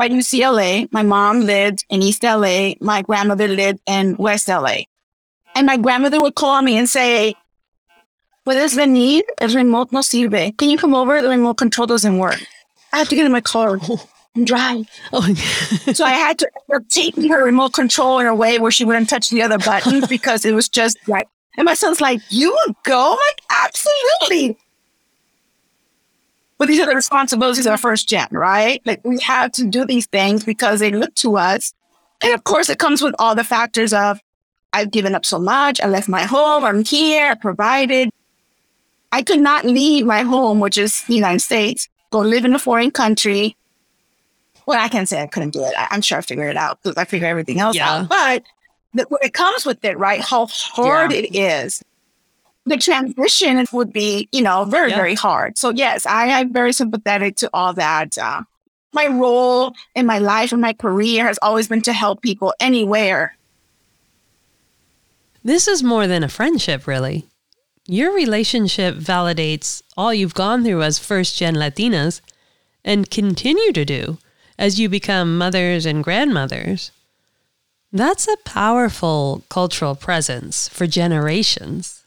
by 0.02 0.08
UCLA. 0.08 0.88
My 0.90 1.04
mom 1.04 1.42
lived 1.42 1.84
in 1.88 2.02
East 2.02 2.24
LA. 2.24 2.74
My 2.80 3.02
grandmother 3.02 3.46
lived 3.46 3.78
in 3.86 4.16
West 4.16 4.48
LA. 4.48 4.78
And 5.54 5.64
my 5.64 5.76
grandmother 5.76 6.20
would 6.20 6.34
call 6.34 6.60
me 6.60 6.76
and 6.76 6.88
say, 6.88 7.36
"Puedes 8.44 8.74
venir? 8.74 9.22
El 9.40 9.54
remote 9.60 9.92
no 9.92 10.00
sirve. 10.00 10.42
Can 10.58 10.70
you 10.70 10.78
come 10.84 10.94
over? 11.00 11.22
The 11.22 11.28
remote 11.28 11.58
control 11.64 11.86
doesn't 11.86 12.18
work. 12.18 12.40
I 12.92 12.98
have 12.98 13.08
to 13.10 13.14
get 13.14 13.26
in 13.26 13.30
my 13.38 13.44
car 13.52 13.78
oh. 13.90 14.02
and 14.34 14.44
drive." 14.44 14.90
oh 15.12 15.34
So 15.98 16.04
I 16.04 16.16
had 16.24 16.36
to 16.40 16.50
take 16.88 17.14
her 17.32 17.44
remote 17.44 17.72
control 17.72 18.18
in 18.18 18.26
a 18.26 18.34
way 18.34 18.58
where 18.58 18.74
she 18.76 18.84
wouldn't 18.84 19.08
touch 19.08 19.30
the 19.30 19.42
other 19.46 19.58
buttons 19.58 20.08
because 20.16 20.44
it 20.44 20.54
was 20.60 20.68
just 20.68 20.98
like, 21.06 21.28
and 21.56 21.64
my 21.64 21.74
son's 21.74 22.00
like, 22.00 22.20
you 22.28 22.48
would 22.58 22.74
go? 22.82 23.02
I'm 23.12 23.22
like, 23.28 23.40
absolutely. 23.66 24.58
But 26.62 26.68
these 26.68 26.78
are 26.78 26.86
the 26.86 26.94
responsibilities 26.94 27.66
of 27.66 27.80
first 27.80 28.08
gen, 28.08 28.28
right? 28.30 28.80
Like 28.86 29.04
we 29.04 29.18
have 29.22 29.50
to 29.52 29.64
do 29.66 29.84
these 29.84 30.06
things 30.06 30.44
because 30.44 30.78
they 30.78 30.92
look 30.92 31.12
to 31.16 31.36
us. 31.36 31.74
And 32.22 32.32
of 32.34 32.44
course, 32.44 32.68
it 32.68 32.78
comes 32.78 33.02
with 33.02 33.16
all 33.18 33.34
the 33.34 33.42
factors 33.42 33.92
of 33.92 34.20
I've 34.72 34.92
given 34.92 35.16
up 35.16 35.26
so 35.26 35.40
much. 35.40 35.80
I 35.80 35.88
left 35.88 36.08
my 36.08 36.22
home. 36.22 36.62
I'm 36.64 36.84
here. 36.84 37.32
I 37.32 37.34
provided. 37.34 38.10
I 39.10 39.22
could 39.22 39.40
not 39.40 39.64
leave 39.64 40.06
my 40.06 40.22
home, 40.22 40.60
which 40.60 40.78
is 40.78 41.02
the 41.08 41.14
United 41.16 41.40
States, 41.40 41.88
go 42.12 42.20
live 42.20 42.44
in 42.44 42.54
a 42.54 42.60
foreign 42.60 42.92
country, 42.92 43.56
well, 44.66 44.80
I 44.80 44.88
can't 44.88 45.08
say 45.08 45.20
I 45.20 45.26
couldn't 45.26 45.50
do 45.50 45.64
it. 45.64 45.74
I, 45.76 45.88
I'm 45.90 46.00
sure 46.02 46.18
I 46.18 46.20
figured 46.20 46.48
it 46.48 46.56
out 46.56 46.78
because 46.80 46.96
I 46.96 47.04
figure 47.04 47.26
everything 47.26 47.58
else 47.58 47.74
Yeah. 47.76 48.02
out. 48.02 48.08
But 48.08 48.44
the, 48.94 49.18
it 49.20 49.34
comes 49.34 49.66
with 49.66 49.84
it, 49.84 49.98
right? 49.98 50.20
How 50.20 50.46
hard 50.46 51.12
it 51.12 51.34
is. 51.34 51.82
The 52.64 52.76
transition 52.76 53.64
would 53.72 53.92
be, 53.92 54.28
you 54.30 54.42
know, 54.42 54.64
very, 54.64 54.90
Yeah. 54.90 54.96
very 54.96 55.14
hard. 55.14 55.58
So 55.58 55.70
yes, 55.70 56.06
I 56.06 56.26
am 56.40 56.52
very 56.52 56.72
sympathetic 56.72 57.36
to 57.36 57.50
all 57.52 57.72
that. 57.74 58.16
Uh, 58.16 58.42
my 58.92 59.06
role 59.06 59.74
in 59.94 60.06
my 60.06 60.18
life 60.18 60.52
and 60.52 60.60
my 60.60 60.72
career 60.72 61.26
has 61.26 61.38
always 61.42 61.66
been 61.66 61.82
to 61.82 61.92
help 61.92 62.22
people 62.22 62.54
anywhere. 62.60 63.36
This 65.44 65.66
is 65.66 65.82
more 65.82 66.06
than 66.06 66.22
a 66.22 66.28
friendship, 66.28 66.86
really. 66.86 67.26
Your 67.86 68.14
relationship 68.14 68.94
validates 68.94 69.82
all 69.96 70.14
you've 70.14 70.34
gone 70.34 70.62
through 70.62 70.82
as 70.82 71.00
first 71.00 71.36
gen 71.36 71.56
Latinas 71.56 72.20
and 72.84 73.10
continue 73.10 73.72
to 73.72 73.84
do 73.84 74.18
as 74.56 74.78
you 74.78 74.88
become 74.88 75.36
mothers 75.36 75.84
and 75.84 76.04
grandmothers. 76.04 76.92
That's 77.92 78.28
a 78.28 78.36
powerful 78.44 79.42
cultural 79.48 79.96
presence 79.96 80.68
for 80.68 80.86
generations. 80.86 82.01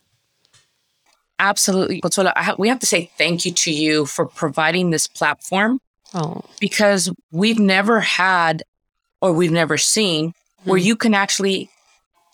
Absolutely. 1.39 2.01
Consuelo, 2.01 2.31
I 2.35 2.43
ha- 2.43 2.55
we 2.57 2.69
have 2.69 2.79
to 2.79 2.85
say 2.85 3.11
thank 3.17 3.45
you 3.45 3.51
to 3.51 3.71
you 3.71 4.05
for 4.05 4.25
providing 4.25 4.89
this 4.89 5.07
platform 5.07 5.79
Oh, 6.15 6.41
because 6.61 7.11
we've 7.31 7.59
never 7.59 7.99
had 7.99 8.63
or 9.19 9.33
we've 9.33 9.51
never 9.51 9.77
seen 9.77 10.33
where 10.63 10.79
hmm. 10.79 10.85
you 10.85 10.95
can 10.95 11.13
actually 11.13 11.69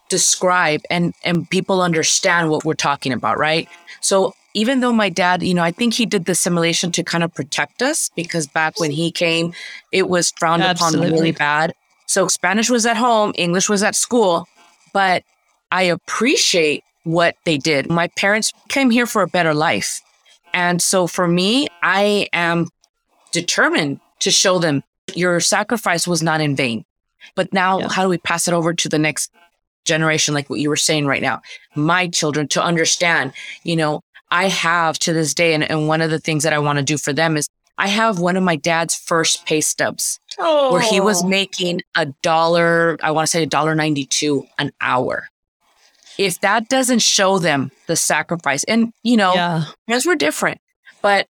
describe 0.07 0.81
and 0.91 1.15
and 1.23 1.49
people 1.49 1.81
understand 1.81 2.51
what 2.51 2.63
we're 2.63 2.75
talking 2.75 3.11
about, 3.11 3.39
right? 3.39 3.67
So 4.01 4.35
even 4.53 4.81
though 4.81 4.91
my 4.91 5.09
dad, 5.09 5.41
you 5.41 5.53
know, 5.53 5.63
I 5.63 5.71
think 5.71 5.95
he 5.95 6.05
did 6.05 6.25
the 6.25 6.35
simulation 6.35 6.91
to 6.91 7.03
kind 7.03 7.23
of 7.23 7.33
protect 7.33 7.81
us 7.81 8.11
because 8.15 8.45
back 8.45 8.79
when 8.79 8.91
he 8.91 9.11
came, 9.11 9.53
it 9.91 10.09
was 10.09 10.31
frowned 10.37 10.61
upon 10.61 10.99
really 10.99 11.31
bad. 11.31 11.73
So 12.05 12.27
Spanish 12.27 12.69
was 12.69 12.85
at 12.85 12.97
home, 12.97 13.31
English 13.35 13.69
was 13.69 13.81
at 13.81 13.95
school, 13.95 14.45
but 14.93 15.23
I 15.71 15.83
appreciate 15.83 16.83
what 17.03 17.35
they 17.45 17.57
did. 17.57 17.89
My 17.89 18.07
parents 18.09 18.51
came 18.69 18.89
here 18.89 19.05
for 19.05 19.21
a 19.21 19.27
better 19.27 19.53
life. 19.53 20.01
And 20.53 20.81
so 20.81 21.07
for 21.07 21.27
me, 21.27 21.67
I 21.81 22.27
am 22.33 22.67
determined 23.31 23.99
to 24.19 24.31
show 24.31 24.59
them 24.59 24.83
your 25.15 25.39
sacrifice 25.39 26.07
was 26.07 26.21
not 26.21 26.41
in 26.41 26.55
vain. 26.55 26.85
But 27.35 27.53
now, 27.53 27.79
Yeah. 27.79 27.89
how 27.89 28.03
do 28.03 28.09
we 28.09 28.17
pass 28.17 28.47
it 28.47 28.53
over 28.53 28.73
to 28.73 28.89
the 28.89 28.99
next 28.99 29.31
generation, 29.85 30.33
like 30.33 30.49
what 30.49 30.59
you 30.59 30.69
were 30.69 30.75
saying 30.75 31.05
right 31.07 31.21
now? 31.21 31.41
My 31.75 32.07
children 32.07 32.47
to 32.49 32.63
understand, 32.63 33.33
you 33.63 33.75
know, 33.75 34.01
I 34.29 34.47
have 34.47 34.97
to 34.99 35.13
this 35.13 35.33
day, 35.33 35.53
and, 35.53 35.63
and 35.69 35.87
one 35.87 36.01
of 36.01 36.09
the 36.09 36.19
things 36.19 36.43
that 36.43 36.53
I 36.53 36.59
want 36.59 36.77
to 36.79 36.83
do 36.83 36.97
for 36.97 37.13
them 37.13 37.35
is 37.35 37.47
I 37.77 37.87
have 37.87 38.19
one 38.19 38.37
of 38.37 38.43
my 38.43 38.55
dad's 38.55 38.95
first 38.95 39.45
pay 39.45 39.59
stubs 39.61 40.19
Oh, 40.37 40.71
where 40.71 40.81
he 40.81 41.01
was 41.01 41.23
oh. 41.23 41.27
making 41.27 41.81
a 41.95 42.05
dollar, 42.21 42.97
I 43.03 43.11
want 43.11 43.27
to 43.27 43.31
say 43.31 43.43
a 43.43 43.47
dollar 43.47 43.75
92 43.75 44.45
an 44.57 44.71
hour. 44.79 45.29
If 46.25 46.39
that 46.41 46.69
doesn't 46.69 46.99
show 47.01 47.39
them 47.39 47.71
the 47.87 47.95
sacrifice, 47.95 48.63
and 48.65 48.93
you 49.03 49.17
know, 49.17 49.33
yeah. 49.33 49.63
because 49.87 50.05
we're 50.05 50.15
different, 50.15 50.59
but 51.01 51.27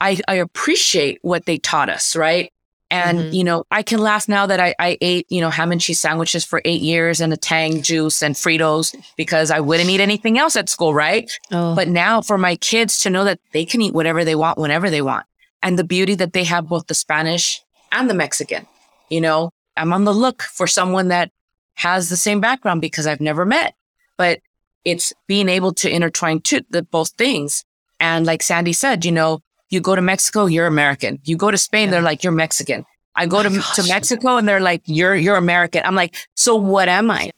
I, 0.00 0.18
I 0.26 0.34
appreciate 0.34 1.18
what 1.22 1.46
they 1.46 1.58
taught 1.58 1.88
us, 1.88 2.16
right? 2.16 2.52
And, 2.90 3.18
Mhm. 3.18 3.32
you 3.34 3.44
know, 3.44 3.64
I 3.70 3.82
can 3.82 4.00
laugh 4.00 4.28
now 4.28 4.46
that 4.46 4.60
I, 4.60 4.74
I 4.78 4.98
ate, 5.00 5.26
you 5.30 5.40
know, 5.40 5.48
ham 5.48 5.72
and 5.72 5.80
cheese 5.80 6.00
sandwiches 6.00 6.44
for 6.44 6.60
eight 6.64 6.82
years 6.82 7.20
and 7.22 7.32
a 7.32 7.36
Tang 7.38 7.80
juice 7.82 8.20
and 8.22 8.34
Fritos 8.34 8.94
because 9.16 9.50
I 9.50 9.60
wouldn't 9.60 9.88
eat 9.88 10.00
anything 10.00 10.38
else 10.38 10.56
at 10.56 10.68
school, 10.68 10.92
right? 10.92 11.30
Oh, 11.52 11.74
But 11.74 11.88
now 11.88 12.20
for 12.20 12.36
my 12.36 12.56
kids 12.56 12.98
to 13.04 13.10
know 13.10 13.24
that 13.24 13.38
they 13.52 13.64
can 13.64 13.80
eat 13.80 13.94
whatever 13.94 14.24
they 14.24 14.34
want 14.34 14.58
whenever 14.58 14.90
they 14.90 15.00
want. 15.02 15.24
And 15.62 15.78
the 15.78 15.84
beauty 15.84 16.14
that 16.16 16.32
they 16.34 16.44
have 16.44 16.68
both 16.68 16.86
the 16.88 16.94
Spanish 16.94 17.62
and 17.92 18.10
the 18.10 18.14
Mexican. 18.14 18.66
You 19.08 19.20
know, 19.22 19.50
I'm 19.76 19.92
on 19.92 20.04
the 20.04 20.12
look 20.12 20.42
for 20.42 20.66
someone 20.66 21.08
that 21.08 21.30
has 21.74 22.10
the 22.10 22.16
same 22.16 22.40
background 22.40 22.80
because 22.82 23.06
I've 23.06 23.20
never 23.20 23.46
met. 23.46 23.74
But 24.16 24.40
it's 24.84 25.12
being 25.26 25.48
able 25.48 25.72
to 25.74 25.90
intertwine 25.90 26.40
two, 26.40 26.60
the 26.70 26.82
both 26.82 27.10
things. 27.10 27.64
And 28.00 28.26
like 28.26 28.42
Sandy 28.42 28.72
said, 28.72 29.04
you 29.04 29.12
know, 29.12 29.40
you 29.70 29.80
go 29.80 29.94
to 29.94 30.02
Mexico, 30.02 30.46
you're 30.46 30.66
American. 30.66 31.20
You 31.24 31.36
go 31.36 31.50
to 31.50 31.58
Spain, 31.58 31.90
they're 31.90 32.02
like, 32.02 32.22
you're 32.22 32.32
Mexican. 32.32 32.84
I 33.14 33.26
go 33.26 33.40
Oh 33.40 33.42
to, 33.42 33.48
to. 33.50 33.88
Mexico 33.88 34.36
and 34.36 34.48
they're 34.48 34.60
like, 34.60 34.82
you're, 34.86 35.14
you're 35.14 35.36
American. 35.36 35.82
I'm 35.84 35.94
like, 35.94 36.16
so 36.34 36.56
what 36.56 36.88
am 36.88 37.10
I? 37.10 37.30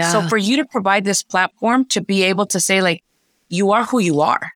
So 0.00 0.22
for 0.28 0.36
you 0.36 0.58
to 0.58 0.64
provide 0.64 1.04
this 1.04 1.24
platform 1.24 1.84
to 1.86 2.00
be 2.00 2.22
able 2.22 2.46
to 2.46 2.60
say 2.60 2.80
like, 2.80 3.02
you 3.48 3.72
are 3.72 3.84
who 3.84 3.98
you 3.98 4.20
are 4.20 4.52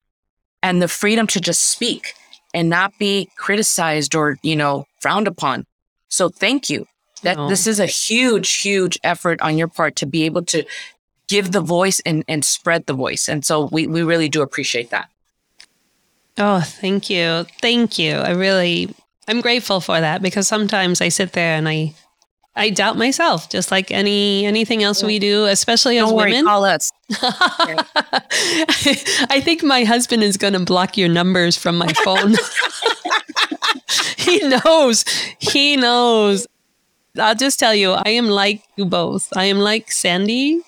and 0.63 0.81
the 0.81 0.87
freedom 0.87 1.27
to 1.29 1.41
just 1.41 1.63
speak 1.73 2.15
and 2.55 2.69
not 2.69 2.97
be 2.99 3.29
criticized 3.37 4.15
or, 4.15 4.39
you 4.43 4.55
know, 4.55 4.87
frowned 5.01 5.27
upon. 5.27 5.67
So 6.09 6.29
thank 6.29 6.71
you. 6.71 6.87
That 7.23 7.37
No. 7.37 7.49
this 7.49 7.67
is 7.67 7.79
a 7.81 7.87
huge, 7.87 8.61
huge 8.63 8.99
effort 9.05 9.41
on 9.41 9.57
your 9.57 9.69
part 9.69 9.97
to 9.97 10.07
be 10.07 10.25
able 10.25 10.43
to 10.47 10.65
give 11.29 11.53
the 11.53 11.61
voice 11.61 12.01
and, 12.05 12.25
and 12.29 12.45
spread 12.45 12.87
the 12.87 12.93
voice. 12.95 13.29
And 13.29 13.45
so 13.45 13.69
we, 13.73 13.87
we 13.87 14.03
really 14.03 14.29
do 14.29 14.43
appreciate 14.43 14.91
that. 14.91 15.09
Oh, 16.39 16.61
thank 16.61 17.09
you. 17.11 17.47
Thank 17.61 17.99
you. 17.99 18.15
I 18.17 18.31
really 18.31 18.95
I'm 19.29 19.41
grateful 19.41 19.81
for 19.81 20.01
that 20.01 20.21
because 20.23 20.49
sometimes 20.49 21.01
I 21.01 21.09
sit 21.11 21.33
there 21.33 21.55
and 21.57 21.69
I 21.69 21.95
I 22.57 22.69
doubt 22.71 22.99
myself 22.99 23.49
just 23.49 23.71
like 23.71 23.91
any 23.91 24.45
anything 24.45 24.83
else 24.83 25.03
we 25.03 25.19
do, 25.19 25.45
especially 25.47 25.99
as 25.99 26.07
Don't 26.09 26.17
worry, 26.17 26.33
women. 26.33 26.45
call 26.47 26.65
us. 26.65 26.91
I 29.31 29.41
think 29.43 29.63
my 29.63 29.85
husband 29.85 30.23
is 30.23 30.37
going 30.37 30.53
to 30.55 30.61
block 30.61 30.97
your 30.97 31.09
numbers 31.09 31.57
from 31.57 31.77
my 31.79 31.93
phone. 32.05 32.35
he 34.17 34.41
knows. 34.41 35.05
He 35.39 35.77
knows. 35.77 36.47
I'll 37.19 37.35
just 37.35 37.59
tell 37.59 37.75
you, 37.75 37.93
I 37.93 38.11
am 38.11 38.29
like 38.29 38.63
you 38.77 38.85
both. 38.87 39.29
I 39.37 39.45
am 39.45 39.59
like 39.59 39.91
Sandy 39.93 40.63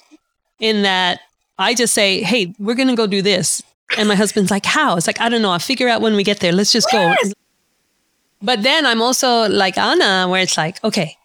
in 0.61 0.83
that 0.83 1.21
I 1.59 1.75
just 1.75 1.95
say, 1.95 2.23
hey, 2.23 2.55
we're 2.59 2.75
going 2.75 2.89
to 2.89 2.97
go 2.97 3.07
do 3.07 3.23
this. 3.23 3.63
And 3.97 4.09
my 4.09 4.15
husband's 4.15 4.51
like, 4.51 4.67
how? 4.67 4.97
It's 4.97 5.07
like, 5.07 5.21
I 5.21 5.29
don't 5.29 5.43
know. 5.43 5.51
I'll 5.51 5.59
figure 5.59 5.89
out 5.89 6.01
when 6.03 6.17
we 6.17 6.25
get 6.25 6.41
there. 6.41 6.53
Let's 6.53 6.73
just 6.73 6.91
go. 6.91 7.15
But 8.43 8.63
then 8.63 8.85
I'm 8.85 9.01
also 9.01 9.49
like 9.49 9.79
Anna, 9.79 10.29
where 10.29 10.43
it's 10.43 10.57
like, 10.59 10.83
okay, 10.85 11.17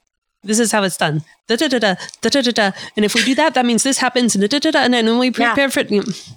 this 0.43 0.59
is 0.59 0.71
how 0.71 0.83
it's 0.83 0.95
done. 0.97 1.23
Da, 1.47 1.55
da, 1.57 1.67
da, 1.67 1.79
da, 1.79 1.95
da, 2.21 2.29
da, 2.29 2.41
da, 2.41 2.51
da. 2.51 2.71
And 2.95 3.03
if 3.03 3.13
we 3.15 3.23
do 3.23 3.35
that, 3.35 3.55
that 3.55 3.65
means 3.65 3.83
this 3.83 3.97
happens. 3.97 4.35
Da, 4.35 4.47
da, 4.47 4.59
da, 4.59 4.71
da, 4.71 4.79
and 4.79 4.93
then 4.93 5.05
when 5.05 5.17
we 5.19 5.27
Yeah. 5.27 5.53
prepare 5.53 5.69
for 5.69 5.79
it. 5.81 6.35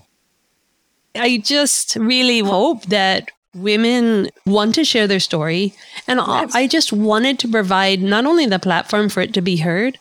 I 1.15 1.39
just 1.39 1.95
really 1.97 2.39
hope 2.41 2.87
that 2.87 3.31
women 3.55 4.29
want 4.47 4.75
to 4.77 4.85
share 4.85 5.07
their 5.07 5.21
story. 5.21 5.75
And 6.09 6.21
I- 6.21 6.47
I 6.55 6.67
just 6.67 6.93
wanted 6.93 7.39
to 7.41 7.49
provide 7.49 8.01
not 8.03 8.25
only 8.27 8.47
the 8.47 8.59
platform 8.59 9.09
for 9.09 9.21
it 9.21 9.35
to 9.35 9.43
be 9.43 9.57
heard, 9.59 9.99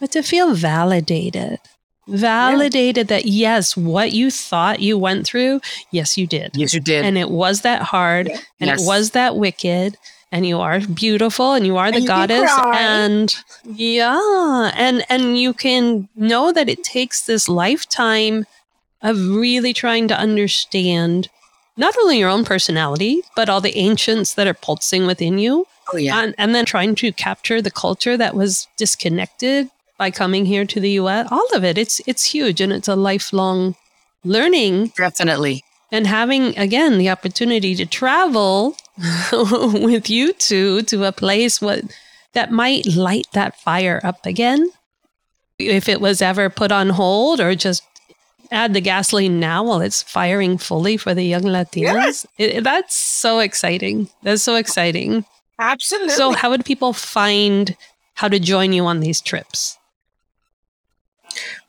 but 0.00 0.10
to 0.12 0.22
feel 0.22 0.54
validated. 0.54 1.58
Validated 2.06 3.08
that, 3.08 3.26
yes, 3.26 3.76
what 3.76 4.12
you 4.12 4.30
thought 4.30 4.80
you 4.80 4.98
went 4.98 5.26
through, 5.26 5.60
yes, 5.90 6.16
you 6.18 6.26
did. 6.26 6.50
Yes, 6.54 6.74
you 6.74 6.80
did. 6.80 7.04
And 7.04 7.16
it 7.16 7.30
was 7.30 7.62
that 7.62 7.82
hard 7.82 8.28
and 8.60 8.68
Yes. 8.68 8.82
it 8.82 8.86
was 8.86 9.10
that 9.10 9.36
wicked 9.36 9.96
and 10.30 10.46
you 10.46 10.60
are 10.60 10.80
beautiful 10.80 11.52
and 11.52 11.64
you 11.66 11.76
are 11.76 11.90
the 11.90 11.96
And 11.96 12.04
you 12.04 12.08
goddess 12.08 12.50
and 12.74 13.34
yeah 13.64 14.70
and 14.74 15.04
and 15.08 15.38
you 15.38 15.52
can 15.54 16.08
know 16.16 16.52
that 16.52 16.68
it 16.68 16.82
takes 16.84 17.22
this 17.22 17.48
lifetime 17.48 18.44
of 19.00 19.16
really 19.28 19.72
trying 19.72 20.08
to 20.08 20.18
understand 20.18 21.28
not 21.76 21.96
only 21.98 22.18
your 22.18 22.28
own 22.28 22.44
personality 22.44 23.22
but 23.36 23.48
all 23.48 23.60
the 23.60 23.76
ancients 23.76 24.34
that 24.34 24.46
are 24.46 24.54
pulsing 24.54 25.06
within 25.06 25.38
you. 25.38 25.66
Oh, 25.92 25.98
yeah. 25.98 26.22
and, 26.22 26.34
and 26.38 26.54
then 26.54 26.64
trying 26.64 26.94
to 26.96 27.12
capture 27.12 27.60
the 27.60 27.70
culture 27.70 28.16
that 28.16 28.34
was 28.34 28.68
disconnected 28.78 29.68
by 29.98 30.10
coming 30.10 30.46
here 30.46 30.64
to 30.64 30.80
the 30.80 30.92
US 30.92 31.28
all 31.30 31.46
of 31.54 31.62
it. 31.64 31.76
It's 31.78 32.00
it's 32.06 32.24
huge 32.24 32.60
and 32.60 32.72
it's 32.72 32.88
a 32.88 32.96
lifelong 32.96 33.76
learning. 34.24 34.92
Definitely. 34.96 35.62
and 35.92 36.06
having 36.06 36.56
again 36.58 36.98
the 36.98 37.10
opportunity 37.10 37.74
to 37.74 37.86
travel 37.86 38.76
with 39.32 40.08
you 40.08 40.32
two 40.32 40.82
to 40.82 41.04
a 41.04 41.12
place 41.12 41.60
what 41.60 41.82
that 42.32 42.50
might 42.50 42.86
light 42.86 43.26
that 43.32 43.60
fire 43.60 44.00
up 44.02 44.24
again. 44.26 44.70
If 45.58 45.88
it 45.88 46.00
was 46.00 46.20
ever 46.20 46.50
put 46.50 46.72
on 46.72 46.90
hold 46.90 47.40
or 47.40 47.54
just 47.54 47.82
add 48.54 48.72
the 48.72 48.80
gasoline 48.80 49.40
now 49.40 49.64
while 49.64 49.80
it's 49.80 50.02
firing 50.02 50.56
fully 50.58 50.96
for 50.96 51.12
the 51.14 51.24
young 51.24 51.42
latinas 51.42 51.94
Yes. 51.94 52.26
It- 52.38 52.64
that's 52.64 52.96
so 52.96 53.38
exciting 53.40 54.08
that's 54.22 54.42
so 54.42 54.54
exciting 54.56 55.24
Absolutely. 55.58 56.14
so 56.14 56.32
how 56.32 56.50
would 56.50 56.64
people 56.64 56.92
find 56.92 57.76
how 58.14 58.28
to 58.28 58.38
join 58.38 58.72
you 58.72 58.86
on 58.86 59.00
these 59.00 59.20
trips 59.20 59.76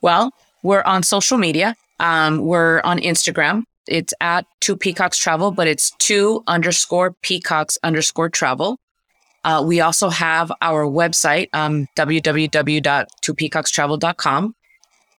Well, 0.00 0.32
we're 0.62 0.82
on 0.82 1.02
social 1.02 1.38
media. 1.38 1.74
Um, 1.98 2.38
we're 2.46 2.80
on 2.84 2.98
Instagram. 3.00 3.64
It's 3.88 4.14
at 4.20 4.44
two 4.60 4.76
peacocks 4.76 5.18
travel, 5.18 5.50
but 5.50 5.66
it's 5.66 5.90
two 5.98 6.44
underscore 6.46 7.12
peacocks 7.22 7.76
underscore 7.82 8.28
travel. 8.28 8.78
Uh, 9.44 9.62
we 9.66 9.80
also 9.80 10.08
have 10.10 10.52
our 10.60 10.84
website, 10.86 11.48
um, 11.52 11.88
www.twopeacockstravel.com. 11.96 14.54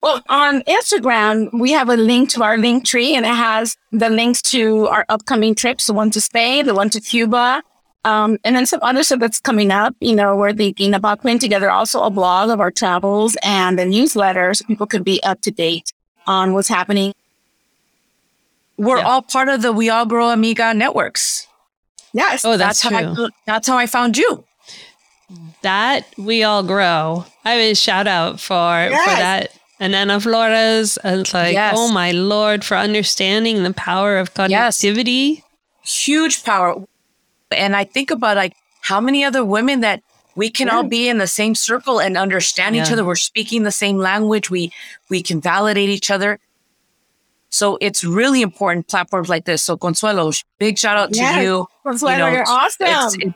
Well, 0.02 0.22
on 0.28 0.62
Instagram, 0.62 1.50
we 1.58 1.72
have 1.72 1.88
a 1.88 1.96
link 1.96 2.30
to 2.30 2.42
our 2.44 2.56
link 2.58 2.84
tree 2.84 3.14
and 3.14 3.24
it 3.26 3.34
has 3.34 3.76
the 3.92 4.08
links 4.10 4.40
to 4.42 4.86
our 4.88 5.04
upcoming 5.08 5.54
trips, 5.54 5.86
the 5.86 5.94
one 5.94 6.10
to 6.12 6.20
Spain, 6.20 6.66
the 6.66 6.74
one 6.74 6.90
to 6.90 7.00
Cuba, 7.00 7.62
um, 8.04 8.38
and 8.44 8.54
then 8.54 8.66
some 8.66 8.78
other 8.82 9.02
stuff 9.02 9.18
that's 9.20 9.40
coming 9.40 9.70
up. 9.72 9.96
You 10.00 10.14
know, 10.14 10.36
we're 10.36 10.52
thinking 10.52 10.94
about 10.94 11.22
putting 11.22 11.38
together 11.40 11.70
also 11.70 12.02
a 12.02 12.10
blog 12.10 12.50
of 12.50 12.60
our 12.60 12.70
travels 12.70 13.36
and 13.42 13.80
a 13.80 13.84
newsletter 13.86 14.54
so 14.54 14.64
people 14.66 14.86
could 14.86 15.02
be 15.02 15.20
up 15.24 15.40
to 15.42 15.50
date 15.50 15.92
on 16.26 16.52
what's 16.52 16.68
happening. 16.68 17.12
We're 18.76 18.98
Yeah. 18.98 19.08
all 19.08 19.22
part 19.22 19.48
of 19.48 19.62
the 19.62 19.72
We 19.72 19.88
All 19.88 20.04
Grow 20.06 20.28
Amiga 20.28 20.74
networks. 20.74 21.46
Yes. 22.12 22.44
oh 22.44 22.56
that's, 22.56 22.80
how 22.80 22.90
true 22.90 23.26
I, 23.26 23.28
that's 23.46 23.66
how 23.66 23.76
I 23.76 23.86
found 23.86 24.16
you. 24.16 24.44
that 25.62 26.06
we 26.16 26.42
all 26.44 26.62
grow. 26.62 27.24
I 27.44 27.52
have 27.52 27.60
a 27.60 27.74
shout 27.74 28.06
out 28.06 28.38
for 28.40 28.88
for 28.88 29.10
that. 29.10 29.50
And 29.78 29.94
Ana 29.94 30.18
Flores, 30.20 30.96
And 30.98 31.20
it's 31.20 31.34
like, 31.34 31.48
oh 31.48 31.50
Yes. 31.50 31.74
oh 31.76 31.92
my 31.92 32.12
lord, 32.12 32.64
for 32.64 32.76
understanding 32.76 33.62
the 33.62 33.72
power 33.74 34.16
of 34.18 34.30
Yes. 34.48 34.78
connectivity. 34.80 35.42
Huge 35.84 36.44
power. 36.44 36.82
And 37.50 37.76
I 37.76 37.84
think 37.84 38.10
about 38.10 38.36
like 38.36 38.54
how 38.82 39.00
many 39.00 39.22
other 39.24 39.44
women 39.44 39.80
that 39.80 40.02
we 40.34 40.50
can 40.50 40.68
all 40.68 40.82
be 40.82 41.08
in 41.08 41.18
the 41.18 41.26
same 41.26 41.54
circle 41.54 41.98
and 42.00 42.16
understand 42.16 42.76
each 42.76 42.90
other. 42.90 43.04
We're 43.04 43.14
speaking 43.16 43.62
the 43.62 43.70
same 43.70 43.96
language. 43.98 44.50
We 44.50 44.72
we 45.08 45.22
can 45.22 45.40
validate 45.40 45.88
each 45.88 46.10
other. 46.10 46.38
So 47.48 47.78
it's 47.80 48.04
really 48.04 48.42
important 48.42 48.88
platforms 48.88 49.28
like 49.28 49.44
this. 49.46 49.62
So 49.62 49.76
Consuelo, 49.76 50.32
big 50.58 50.78
shout 50.78 50.96
out 50.98 51.12
to 51.12 51.18
Yes. 51.18 51.42
you. 51.42 51.66
Consuelo, 51.84 52.18
know, 52.18 52.26
you're 52.28 52.42
It's- 52.42 52.48
awesome. 52.50 53.20
it- 53.22 53.34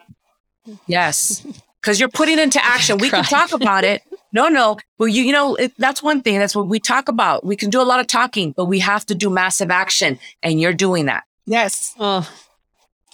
yes, 0.86 1.43
because 1.80 1.99
you're 2.01 2.09
putting 2.11 2.38
into 2.38 2.62
action. 2.64 2.99
We 2.99 3.09
can 3.11 3.24
talk 3.24 3.53
about 3.53 3.84
it. 3.84 4.03
No, 4.33 4.49
no. 4.49 4.76
Well, 4.99 5.09
you 5.09 5.22
you 5.24 5.33
know 5.33 5.55
it, 5.57 5.72
that's 5.78 6.03
one 6.03 6.22
thing. 6.22 6.39
That's 6.39 6.55
what 6.55 6.68
we 6.68 6.78
talk 6.78 7.09
about. 7.09 7.45
We 7.45 7.57
can 7.57 7.70
do 7.70 7.81
a 7.81 7.85
lot 7.85 8.01
of 8.01 8.07
talking, 8.07 8.53
but 8.57 8.66
we 8.66 8.78
have 8.81 9.05
to 9.07 9.14
do 9.14 9.28
massive 9.31 9.70
action, 9.70 10.18
and 10.43 10.61
you're 10.61 10.72
doing 10.72 11.07
that. 11.07 11.24
yes. 11.47 11.95
Oh, 11.99 12.28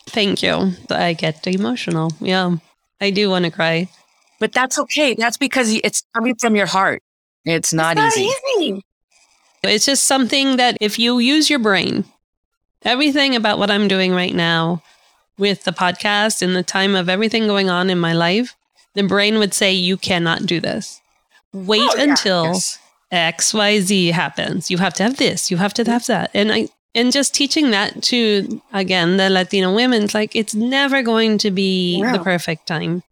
thank 0.08 0.42
you. 0.42 0.72
I 0.90 1.14
get 1.14 1.46
emotional. 1.46 2.12
Yeah, 2.20 2.56
I 3.00 3.10
do 3.10 3.30
want 3.30 3.44
to 3.46 3.50
cry. 3.50 3.88
But 4.38 4.52
that's 4.52 4.78
okay. 4.78 5.14
That's 5.14 5.38
because 5.38 5.72
it's 5.72 6.02
coming 6.14 6.34
from 6.36 6.54
your 6.56 6.66
heart. 6.66 7.02
It's 7.46 7.72
not, 7.72 7.96
It's 7.96 8.18
easy. 8.18 8.30
easy. 8.58 8.82
It's 9.62 9.86
just 9.86 10.04
something 10.04 10.56
that 10.58 10.76
if 10.80 10.98
you 10.98 11.18
use 11.18 11.48
your 11.48 11.58
brain, 11.58 12.04
everything 12.82 13.34
about 13.34 13.58
what 13.58 13.70
I'm 13.70 13.88
doing 13.88 14.12
right 14.12 14.34
now 14.34 14.82
with 15.38 15.64
the 15.64 15.72
podcast 15.72 16.42
and 16.42 16.54
the 16.54 16.62
time 16.62 16.94
of 16.94 17.08
everything 17.08 17.46
going 17.46 17.70
on 17.70 17.88
in 17.88 17.98
my 17.98 18.12
life, 18.12 18.54
the 18.94 19.02
brain 19.02 19.38
would 19.38 19.54
say, 19.54 19.72
you 19.72 19.96
cannot 19.96 20.44
do 20.46 20.60
this. 20.60 21.00
Wait 21.66 21.80
Oh, 21.82 21.94
yeah. 21.96 22.02
until 22.04 22.44
Yes. 22.46 22.78
XYZ 23.12 24.10
happens. 24.12 24.70
You 24.70 24.78
have 24.78 24.94
to 24.94 25.02
have 25.02 25.16
this, 25.16 25.50
you 25.50 25.56
have 25.56 25.74
to 25.74 25.84
have 25.84 26.06
that. 26.06 26.30
And 26.34 26.52
I 26.52 26.68
and 26.94 27.12
just 27.12 27.34
teaching 27.34 27.70
that 27.72 28.02
to 28.04 28.60
again 28.72 29.16
the 29.18 29.28
Latino 29.30 29.74
women, 29.74 30.04
it's 30.04 30.14
like 30.14 30.34
it's 30.34 30.54
never 30.54 31.02
going 31.02 31.38
to 31.38 31.50
be 31.50 32.02
the 32.02 32.18
perfect 32.18 32.66
time. 32.66 33.02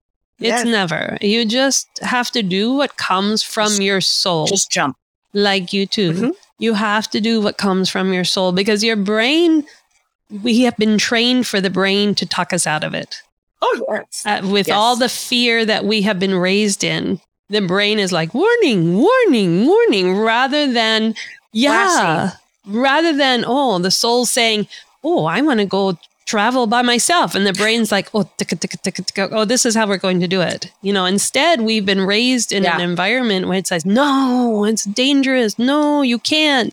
It's 0.41 0.49
Yes. 0.49 0.65
never. 0.65 1.17
You 1.21 1.45
just 1.45 1.87
have 2.03 2.31
to 2.33 2.43
do 2.43 2.73
what 2.73 2.97
comes 2.97 3.43
from 3.43 3.69
Just- 3.69 3.83
your 3.83 4.01
soul. 4.01 4.47
Just 4.47 4.71
jump. 4.71 4.97
like 5.37 5.73
you 5.73 5.85
too. 5.87 6.13
Mhm. 6.13 6.33
You 6.59 6.75
have 6.75 7.11
to 7.11 7.21
do 7.21 7.41
what 7.41 7.57
comes 7.59 7.89
from 7.91 8.13
your 8.13 8.25
soul 8.25 8.53
because 8.53 8.85
your 8.85 8.97
brain 8.97 9.65
we 10.43 10.61
have 10.63 10.77
been 10.77 10.97
trained 10.99 11.47
for 11.47 11.61
the 11.61 11.71
brain 11.71 12.15
to 12.15 12.25
talk 12.27 12.53
us 12.53 12.67
out 12.67 12.83
of 12.85 12.95
it. 12.95 13.23
Oh, 13.61 13.85
yes. 13.91 14.23
uh, 14.27 14.41
with 14.49 14.69
Yes. 14.69 14.75
all 14.77 14.97
the 14.97 15.09
fear 15.09 15.65
that 15.65 15.85
we 15.85 16.03
have 16.03 16.19
been 16.19 16.35
raised 16.35 16.83
in, 16.85 17.21
the 17.55 17.63
brain 17.63 17.99
is 17.99 18.13
like 18.13 18.35
warning, 18.35 18.99
warning, 18.99 19.67
warning, 19.67 20.17
rather 20.19 20.71
than 20.73 21.15
yeah, 21.53 22.33
rather 22.67 23.17
than 23.17 23.45
oh, 23.47 23.79
the 23.79 23.91
soul 23.91 24.27
saying, 24.27 24.67
oh, 25.03 25.25
I 25.27 25.41
want 25.41 25.61
to 25.61 25.67
go 25.67 25.99
travel 26.27 26.67
by 26.67 26.83
myself, 26.83 27.35
and 27.35 27.47
the 27.47 27.53
brain's 27.53 27.93
like, 27.93 28.09
oh, 28.15 28.23
ticka, 28.39 28.57
ticka, 28.57 28.79
ticka, 28.79 29.03
ticka, 29.03 29.29
oh, 29.33 29.45
this 29.45 29.67
is 29.67 29.75
how 29.75 29.87
we're 29.87 29.99
going 29.99 30.21
to 30.21 30.29
do 30.29 30.41
it. 30.41 30.73
You 30.83 30.93
know, 30.93 31.05
instead 31.05 31.61
we've 31.61 31.85
been 31.85 32.01
raised 32.01 32.51
in 32.51 32.65
an 32.65 32.81
environment 32.81 33.47
where 33.47 33.59
it 33.59 33.67
says, 33.67 33.85
no, 33.85 34.65
it's 34.65 34.85
dangerous, 34.85 35.59
no, 35.59 36.03
you 36.03 36.19
can't. 36.19 36.73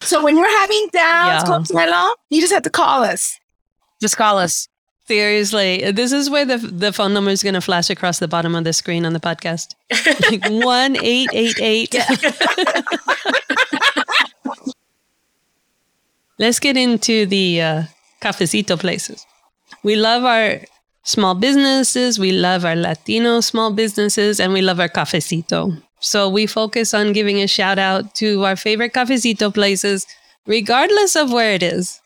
So 0.00 0.22
when 0.22 0.36
you're 0.36 0.58
having 0.60 0.88
doubts, 0.92 1.48
Yeah. 1.48 1.56
Consuelo, 1.56 2.14
you 2.30 2.40
just 2.40 2.52
have 2.52 2.62
to 2.62 2.70
call 2.70 3.02
us. 3.02 3.40
Just 4.00 4.16
call 4.16 4.38
us. 4.38 4.68
Seriously, 5.08 5.90
this 5.90 6.12
is 6.12 6.28
where 6.28 6.44
the 6.44 6.58
the 6.58 6.92
phone 6.92 7.14
number 7.14 7.30
is 7.30 7.42
going 7.42 7.54
to 7.54 7.62
flash 7.62 7.88
across 7.88 8.18
the 8.18 8.28
bottom 8.28 8.54
of 8.54 8.64
the 8.64 8.74
screen 8.74 9.06
on 9.06 9.14
the 9.14 9.20
podcast. 9.20 9.74
Like 10.30 10.44
one 10.62 10.98
eight 11.02 11.30
eight 11.32 11.58
eight. 11.62 11.94
Let's 16.38 16.60
get 16.60 16.76
into 16.76 17.24
the 17.24 17.62
uh, 17.62 17.82
cafecito 18.20 18.78
places. 18.78 19.24
We 19.82 19.96
love 19.96 20.24
our 20.24 20.60
small 21.04 21.34
businesses. 21.34 22.18
We 22.18 22.32
love 22.32 22.66
our 22.66 22.76
Latino 22.76 23.40
small 23.40 23.72
businesses, 23.72 24.38
and 24.38 24.52
we 24.52 24.60
love 24.60 24.78
our 24.78 24.90
cafecito. 24.90 25.82
So 26.00 26.28
we 26.28 26.46
focus 26.46 26.92
on 26.92 27.14
giving 27.14 27.40
a 27.40 27.46
shout 27.48 27.78
out 27.78 28.14
to 28.16 28.44
our 28.44 28.56
favorite 28.56 28.92
cafecito 28.92 29.54
places, 29.54 30.06
regardless 30.46 31.16
of 31.16 31.32
where 31.32 31.54
it 31.54 31.62
is. 31.62 31.98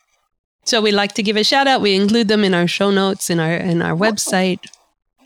So 0.65 0.81
we 0.81 0.93
like 0.93 1.13
to 1.15 1.23
give 1.23 1.37
a 1.37 1.45
shout 1.45 1.67
out. 1.67 1.81
We 1.81 1.95
include 1.97 2.29
them 2.29 2.45
in 2.45 2.55
our 2.55 2.67
show 2.67 2.91
notes 2.91 3.31
in 3.31 3.41
our 3.41 3.53
in 3.53 3.83
our 3.83 3.97
website. 3.97 4.61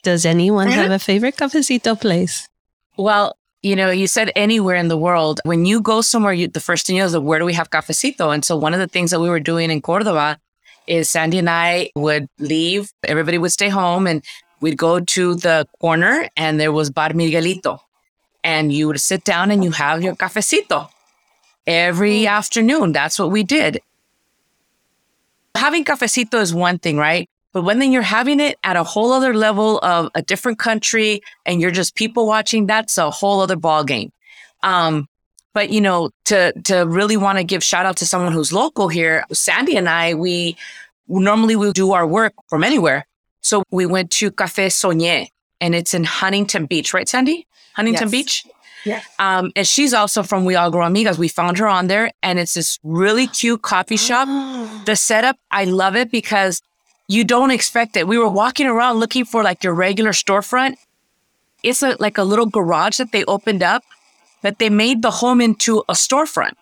Does 0.03 0.24
anyone 0.24 0.68
have 0.68 0.91
a 0.91 0.99
favorite 0.99 1.37
cafecito 1.37 2.01
place? 2.01 2.49
Well, 2.97 3.37
you 3.62 3.74
know, 3.74 3.91
you 3.91 4.07
said 4.07 4.30
anywhere 4.37 4.76
in 4.76 4.89
the 4.89 4.97
world. 4.97 5.41
When 5.45 5.64
you 5.64 5.80
go 5.80 6.01
somewhere, 6.01 6.32
you, 6.32 6.47
the 6.47 6.61
first 6.61 6.87
thing 6.87 6.97
you 6.97 7.03
know 7.03 7.07
is 7.07 7.18
where 7.18 7.39
do 7.39 7.45
we 7.45 7.55
have 7.55 7.70
cafecito? 7.70 8.32
And 8.32 8.45
so 8.45 8.57
one 8.57 8.72
of 8.72 8.80
the 8.80 8.87
things 8.87 9.11
that 9.11 9.20
we 9.20 9.28
were 9.28 9.41
doing 9.41 9.70
in 9.70 9.82
Cordoba 9.82 10.39
is 10.87 11.11
Sandy 11.11 11.39
and 11.39 11.51
I 11.51 11.91
would 11.97 12.28
leave. 12.39 12.93
Everybody 13.05 13.39
would 13.39 13.53
stay 13.53 13.68
home, 13.68 14.07
and 14.07 14.24
we'd 14.61 14.78
go 14.78 15.01
to 15.01 15.34
the 15.34 15.66
corner, 15.80 16.28
and 16.37 16.61
there 16.61 16.72
was 16.72 16.91
Bar 16.91 17.11
Miguelito, 17.11 17.80
and 18.45 18.72
you 18.72 18.87
would 18.87 19.01
sit 19.01 19.24
down 19.24 19.51
and 19.51 19.64
you 19.64 19.72
have 19.72 20.03
your 20.03 20.14
cafecito 20.14 20.89
every 21.66 22.26
afternoon. 22.26 22.93
That's 22.93 23.18
what 23.18 23.30
we 23.30 23.43
did. 23.43 23.80
Having 25.57 25.85
cafecito 25.85 26.41
is 26.41 26.55
one 26.55 26.79
thing, 26.79 26.97
right? 26.97 27.29
But 27.53 27.63
when 27.63 27.79
then 27.79 27.91
you're 27.91 28.03
having 28.03 28.39
it 28.39 28.59
at 28.65 28.77
a 28.77 28.85
whole 28.85 29.13
other 29.13 29.33
level 29.33 29.79
of 29.79 30.11
a 30.15 30.21
different 30.23 30.59
country 30.59 31.23
and 31.47 31.61
you're 31.61 31.71
just 31.71 31.95
people 31.95 32.27
watching, 32.27 32.67
that's 32.67 32.99
a 32.99 33.11
whole 33.11 33.41
other 33.41 33.57
ball 33.57 33.83
game. 33.83 34.13
Um, 34.63 35.09
but 35.55 35.71
you 35.71 35.81
know, 35.81 36.11
to 36.27 36.53
to 36.65 36.85
really 36.87 37.17
want 37.17 37.39
to 37.39 37.45
give 37.45 37.65
shout 37.65 37.87
out 37.87 37.97
to 37.97 38.07
someone 38.07 38.33
who's 38.33 38.53
local 38.53 38.89
here, 38.89 39.25
Sandy 39.33 39.77
and 39.77 39.89
I, 39.89 40.13
we 40.13 40.57
normally 41.09 41.57
we 41.57 41.73
do 41.73 41.93
our 41.93 42.07
work 42.07 42.35
from 42.49 42.63
anywhere. 42.63 43.07
So 43.41 43.63
we 43.71 43.87
went 43.87 44.11
to 44.13 44.31
Café 44.31 44.67
Soñé 44.67 45.29
and 45.61 45.75
it's 45.75 45.95
in 45.95 46.05
Huntington 46.05 46.67
Beach, 46.67 46.93
right, 46.93 47.09
Sandy? 47.09 47.47
Huntington 47.75 48.09
Yes. 48.09 48.11
Beach. 48.11 48.47
Yeah. 48.87 49.03
Um, 49.18 49.51
and 49.57 49.66
she's 49.66 49.93
also 49.93 50.22
from 50.22 50.45
We 50.45 50.55
All 50.55 50.70
Grow 50.70 50.87
Amigas. 50.87 51.18
We 51.18 51.28
found 51.28 51.59
her 51.59 51.66
on 51.68 51.89
there 51.89 52.12
and 52.22 52.39
it's 52.39 52.55
this 52.55 52.78
really 52.84 53.26
cute 53.26 53.62
coffee 53.62 53.97
shop 53.97 54.28
the 54.87 54.95
setup, 54.97 55.37
I 55.51 55.64
love 55.64 55.97
it 55.97 56.11
because 56.11 56.62
you 57.09 57.24
don't 57.24 57.51
expect 57.51 57.97
it. 57.97 58.07
We 58.07 58.16
were 58.18 58.28
walking 58.28 58.66
around 58.66 58.99
looking 59.01 59.24
for 59.24 59.43
like 59.43 59.64
your 59.64 59.74
regular 59.74 60.12
storefront. 60.12 60.76
It's 61.62 61.82
a, 61.82 61.97
like 61.99 62.16
a 62.18 62.22
little 62.24 62.47
garage 62.47 62.99
that 62.99 63.11
they 63.12 63.24
opened 63.24 63.62
up, 63.62 63.82
but 64.43 64.59
they 64.61 64.70
made 64.70 65.03
the 65.03 65.11
home 65.11 65.41
into 65.41 65.82
a 65.89 65.95
storefront. 65.95 66.53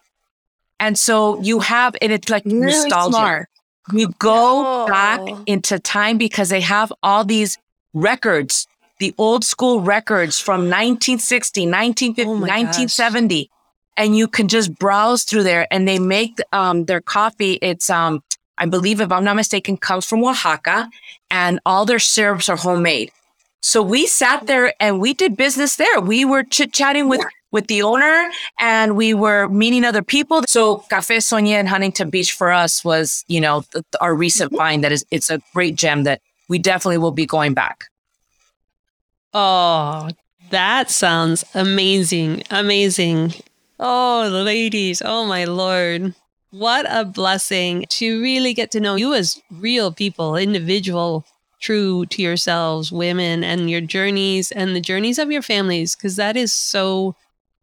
And 0.81 0.99
so 0.99 1.41
you 1.43 1.61
have, 1.61 1.95
and 2.03 2.11
it's 2.13 2.29
like 2.31 2.45
Really 2.47 2.61
nostalgia. 2.61 3.13
smart. 3.13 3.49
You 3.93 4.09
go 4.19 4.85
Oh. 4.85 4.87
back 4.87 5.21
into 5.47 5.79
time 5.79 6.17
because 6.19 6.49
they 6.49 6.63
have 6.63 6.91
all 7.03 7.25
these 7.25 7.59
records, 7.93 8.67
the 8.99 9.15
old 9.19 9.45
school 9.45 9.81
records 9.81 10.39
from 10.39 10.63
1960, 10.63 11.63
1950, 11.67 12.23
Oh 12.23 12.35
my 12.35 12.47
gosh. 12.49 12.57
1970. 12.79 13.51
And 13.97 14.17
you 14.17 14.27
can 14.27 14.49
just 14.49 14.75
browse 14.77 15.25
through 15.25 15.45
there 15.45 15.67
and 15.71 15.87
they 15.87 15.99
make 15.99 16.39
um, 16.53 16.85
their 16.87 17.01
coffee. 17.01 17.59
It's, 17.63 17.89
um, 17.91 18.23
I 18.59 18.67
believe, 18.67 19.01
if 19.01 19.13
I'm 19.13 19.25
not 19.25 19.37
mistaken, 19.37 19.77
comes 19.77 20.05
from 20.07 20.25
Oaxaca 20.25 20.91
and 21.31 21.61
all 21.65 21.85
their 21.85 21.99
syrups 21.99 22.49
are 22.49 22.57
homemade. 22.57 23.13
So 23.63 23.83
we 23.83 24.07
sat 24.07 24.47
there 24.47 24.75
and 24.81 25.01
we 25.01 25.15
did 25.15 25.37
business 25.37 25.77
there. 25.77 26.01
We 26.01 26.25
were 26.25 26.43
chit 26.43 26.73
chatting 26.73 27.09
with, 27.09 27.23
with 27.51 27.67
the 27.69 27.83
owner 27.83 28.31
and 28.61 28.97
we 28.97 29.15
were 29.15 29.49
meeting 29.49 29.85
other 29.85 30.03
people. 30.03 30.43
So 30.49 30.85
Café 30.91 31.23
Sonia 31.23 31.59
in 31.59 31.67
Huntington 31.67 32.11
Beach 32.11 32.33
for 32.33 32.51
us 32.53 32.85
was, 32.85 33.25
you 33.27 33.41
know, 33.41 33.65
th- 33.73 33.85
our 34.01 34.15
recent 34.15 34.55
find 34.57 34.85
that 34.85 34.93
is, 34.93 35.05
it's 35.11 35.31
a 35.31 35.41
great 35.55 35.77
gem 35.77 36.03
that 36.03 36.21
we 36.49 36.59
definitely 36.59 36.99
will 36.99 37.13
be 37.13 37.27
going 37.27 37.55
back. 37.55 37.85
Oh, 39.35 40.09
that 40.51 40.91
sounds 40.91 41.45
amazing. 41.55 42.45
Amazing. 42.51 43.35
Oh, 43.81 44.29
ladies. 44.33 45.03
Oh, 45.05 45.25
my 45.27 45.45
Lord. 45.45 46.15
What 46.51 46.87
a 46.89 47.05
blessing 47.05 47.85
to 47.91 48.23
really 48.23 48.55
get 48.55 48.71
to 48.73 48.81
know 48.81 48.95
you 48.95 49.13
as 49.13 49.43
real 49.51 49.91
people, 49.91 50.37
individual, 50.37 51.27
true 51.61 52.07
to 52.07 52.23
yourselves, 52.23 52.93
women, 52.93 53.43
and 53.43 53.69
your 53.69 53.81
journeys 53.81 54.53
and 54.53 54.77
the 54.77 54.81
journeys 54.81 55.19
of 55.19 55.33
your 55.33 55.43
families, 55.43 55.97
because 55.97 56.15
that 56.15 56.37
is 56.37 56.53
so 56.53 57.17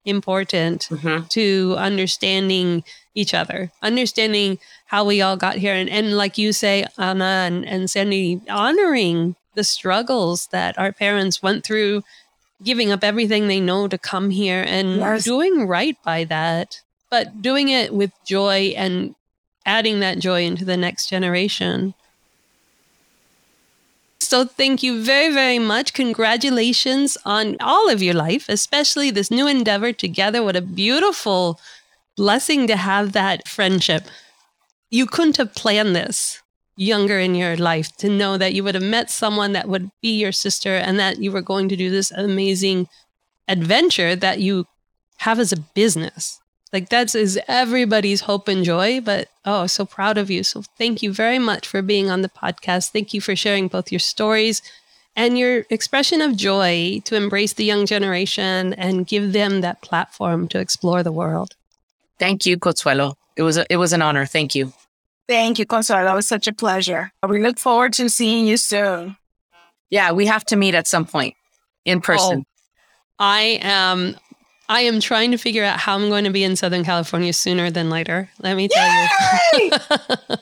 important 0.03 0.87
Mhm. 0.91 1.29
to 1.29 1.75
understanding 1.77 2.83
each 3.15 3.33
other, 3.33 3.71
understanding 3.81 4.57
how 4.87 5.05
we 5.05 5.21
all 5.21 5.37
got 5.37 5.55
here. 5.57 5.73
And, 5.75 5.89
and 5.89 6.17
like 6.17 6.37
you 6.37 6.51
say, 6.51 6.85
Anna 6.97 7.45
and, 7.47 7.65
and 7.65 7.89
Sandy, 7.89 8.41
honoring 8.49 9.35
the 9.53 9.63
struggles 9.63 10.47
that 10.47 10.77
our 10.77 10.91
parents 10.91 11.41
went 11.43 11.63
through, 11.63 12.03
giving 12.63 12.91
up 12.91 13.03
everything 13.03 13.47
they 13.47 13.59
know 13.59 13.87
to 13.87 13.97
come 13.97 14.29
here 14.29 14.63
and 14.67 14.97
Yes. 14.97 15.23
doing 15.23 15.67
right 15.67 15.97
by 16.03 16.23
that, 16.25 16.81
but 17.09 17.41
doing 17.41 17.69
it 17.69 17.93
with 17.93 18.11
joy 18.25 18.73
and 18.77 19.15
adding 19.65 19.99
that 19.99 20.19
joy 20.19 20.43
into 20.43 20.65
the 20.65 20.77
next 20.77 21.07
generation. 21.09 21.93
So, 24.19 24.45
thank 24.45 24.81
you 24.81 25.03
very, 25.03 25.33
very 25.33 25.59
much. 25.59 25.93
Congratulations 25.93 27.17
on 27.25 27.57
all 27.59 27.89
of 27.89 28.01
your 28.01 28.13
life, 28.13 28.47
especially 28.47 29.11
this 29.11 29.29
new 29.29 29.45
endeavor 29.47 29.91
together. 29.91 30.41
What 30.41 30.55
a 30.55 30.61
beautiful 30.61 31.59
blessing 32.15 32.67
to 32.67 32.77
have 32.77 33.11
that 33.11 33.47
friendship. 33.47 34.03
You 34.89 35.05
couldn't 35.05 35.37
have 35.37 35.53
planned 35.55 35.95
this 35.95 36.40
younger 36.75 37.19
in 37.19 37.35
your 37.35 37.57
life 37.57 37.95
to 37.97 38.09
know 38.09 38.37
that 38.37 38.53
you 38.53 38.63
would 38.63 38.75
have 38.75 38.83
met 38.83 39.09
someone 39.09 39.53
that 39.53 39.67
would 39.67 39.91
be 40.01 40.17
your 40.19 40.31
sister 40.31 40.75
and 40.75 40.99
that 40.99 41.19
you 41.19 41.31
were 41.31 41.41
going 41.41 41.69
to 41.69 41.75
do 41.75 41.89
this 41.89 42.11
amazing 42.11 42.87
adventure 43.47 44.15
that 44.15 44.39
you 44.39 44.65
have 45.17 45.39
as 45.39 45.51
a 45.51 45.59
business. 45.59 46.39
Like 46.73 46.89
that's 46.89 47.15
is 47.15 47.39
everybody's 47.47 48.21
hope 48.21 48.47
and 48.47 48.63
joy, 48.63 49.01
but 49.01 49.27
oh, 49.45 49.67
so 49.67 49.85
proud 49.85 50.17
of 50.17 50.31
you. 50.31 50.43
So 50.43 50.63
thank 50.77 51.03
you 51.03 51.11
very 51.13 51.37
much 51.37 51.67
for 51.67 51.81
being 51.81 52.09
on 52.09 52.21
the 52.21 52.29
podcast. 52.29 52.91
Thank 52.91 53.13
you 53.13 53.19
for 53.19 53.35
sharing 53.35 53.67
both 53.67 53.91
your 53.91 53.99
stories 53.99 54.61
and 55.15 55.37
your 55.37 55.65
expression 55.69 56.21
of 56.21 56.37
joy 56.37 57.01
to 57.03 57.15
embrace 57.15 57.53
the 57.53 57.65
young 57.65 57.85
generation 57.85 58.73
and 58.75 59.05
give 59.05 59.33
them 59.33 59.61
that 59.61 59.81
platform 59.81 60.47
to 60.47 60.59
explore 60.59 61.03
the 61.03 61.11
world. 61.11 61.55
Thank 62.17 62.45
you, 62.45 62.57
Consuelo. 62.57 63.17
It 63.35 63.43
was 63.43 63.57
a, 63.57 63.65
it 63.69 63.77
was 63.77 63.91
an 63.91 64.01
honor. 64.01 64.25
Thank 64.25 64.55
you. 64.55 64.71
Thank 65.27 65.59
you, 65.59 65.65
Consuelo. 65.65 66.03
That 66.03 66.15
was 66.15 66.27
such 66.27 66.47
a 66.47 66.53
pleasure. 66.53 67.11
We 67.27 67.41
look 67.41 67.59
forward 67.59 67.93
to 67.93 68.09
seeing 68.09 68.47
you 68.47 68.57
soon. 68.57 69.17
Yeah, 69.89 70.11
we 70.11 70.25
have 70.25 70.45
to 70.45 70.55
meet 70.55 70.75
at 70.75 70.87
some 70.87 71.05
point 71.05 71.35
in 71.85 71.99
oh, 71.99 72.01
person. 72.01 72.45
I 73.19 73.59
am 73.61 74.15
I 74.67 74.81
am 74.81 75.01
trying 75.01 75.31
to 75.31 75.37
figure 75.37 75.63
out 75.63 75.79
how 75.79 75.95
I'm 75.95 76.09
going 76.09 76.23
to 76.23 76.29
be 76.29 76.43
in 76.43 76.55
Southern 76.55 76.85
California 76.85 77.33
sooner 77.33 77.69
than 77.69 77.89
later. 77.89 78.29
Let 78.39 78.55
me 78.55 78.69
tell 78.69 79.09
you. 79.53 79.71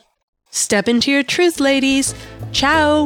Step 0.51 0.87
into 0.87 1.11
your 1.11 1.23
truth, 1.23 1.59
ladies. 1.59 2.13
Ciao. 2.51 3.05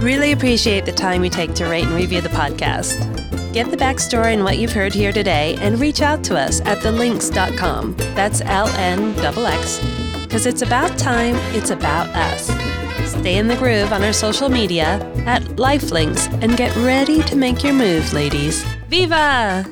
Really 0.00 0.32
appreciate 0.32 0.86
the 0.86 0.92
time 0.92 1.24
you 1.24 1.30
take 1.30 1.54
to 1.54 1.66
rate 1.66 1.84
and 1.84 1.94
review 1.94 2.20
the 2.20 2.28
podcast. 2.30 3.23
Get 3.54 3.70
the 3.70 3.76
backstory 3.76 4.34
and 4.34 4.42
what 4.42 4.58
you've 4.58 4.72
heard 4.72 4.92
here 4.92 5.12
today 5.12 5.56
and 5.60 5.78
reach 5.78 6.02
out 6.02 6.24
to 6.24 6.36
us 6.36 6.60
at 6.62 6.78
thelnx.com. 6.78 7.94
That's 8.16 8.40
L 8.40 8.66
N 8.70 9.14
X. 9.16 9.78
Because 10.22 10.46
it's 10.46 10.62
about 10.62 10.98
time, 10.98 11.36
it's 11.54 11.70
about 11.70 12.08
us. 12.08 12.48
Stay 13.08 13.36
in 13.36 13.46
the 13.46 13.54
groove 13.54 13.92
on 13.92 14.02
our 14.02 14.12
social 14.12 14.48
media 14.48 14.98
at 15.24 15.42
Lifelinks 15.54 16.26
and 16.42 16.56
get 16.56 16.74
ready 16.78 17.22
to 17.22 17.36
make 17.36 17.62
your 17.62 17.74
move, 17.74 18.12
ladies. 18.12 18.64
Viva! 18.88 19.64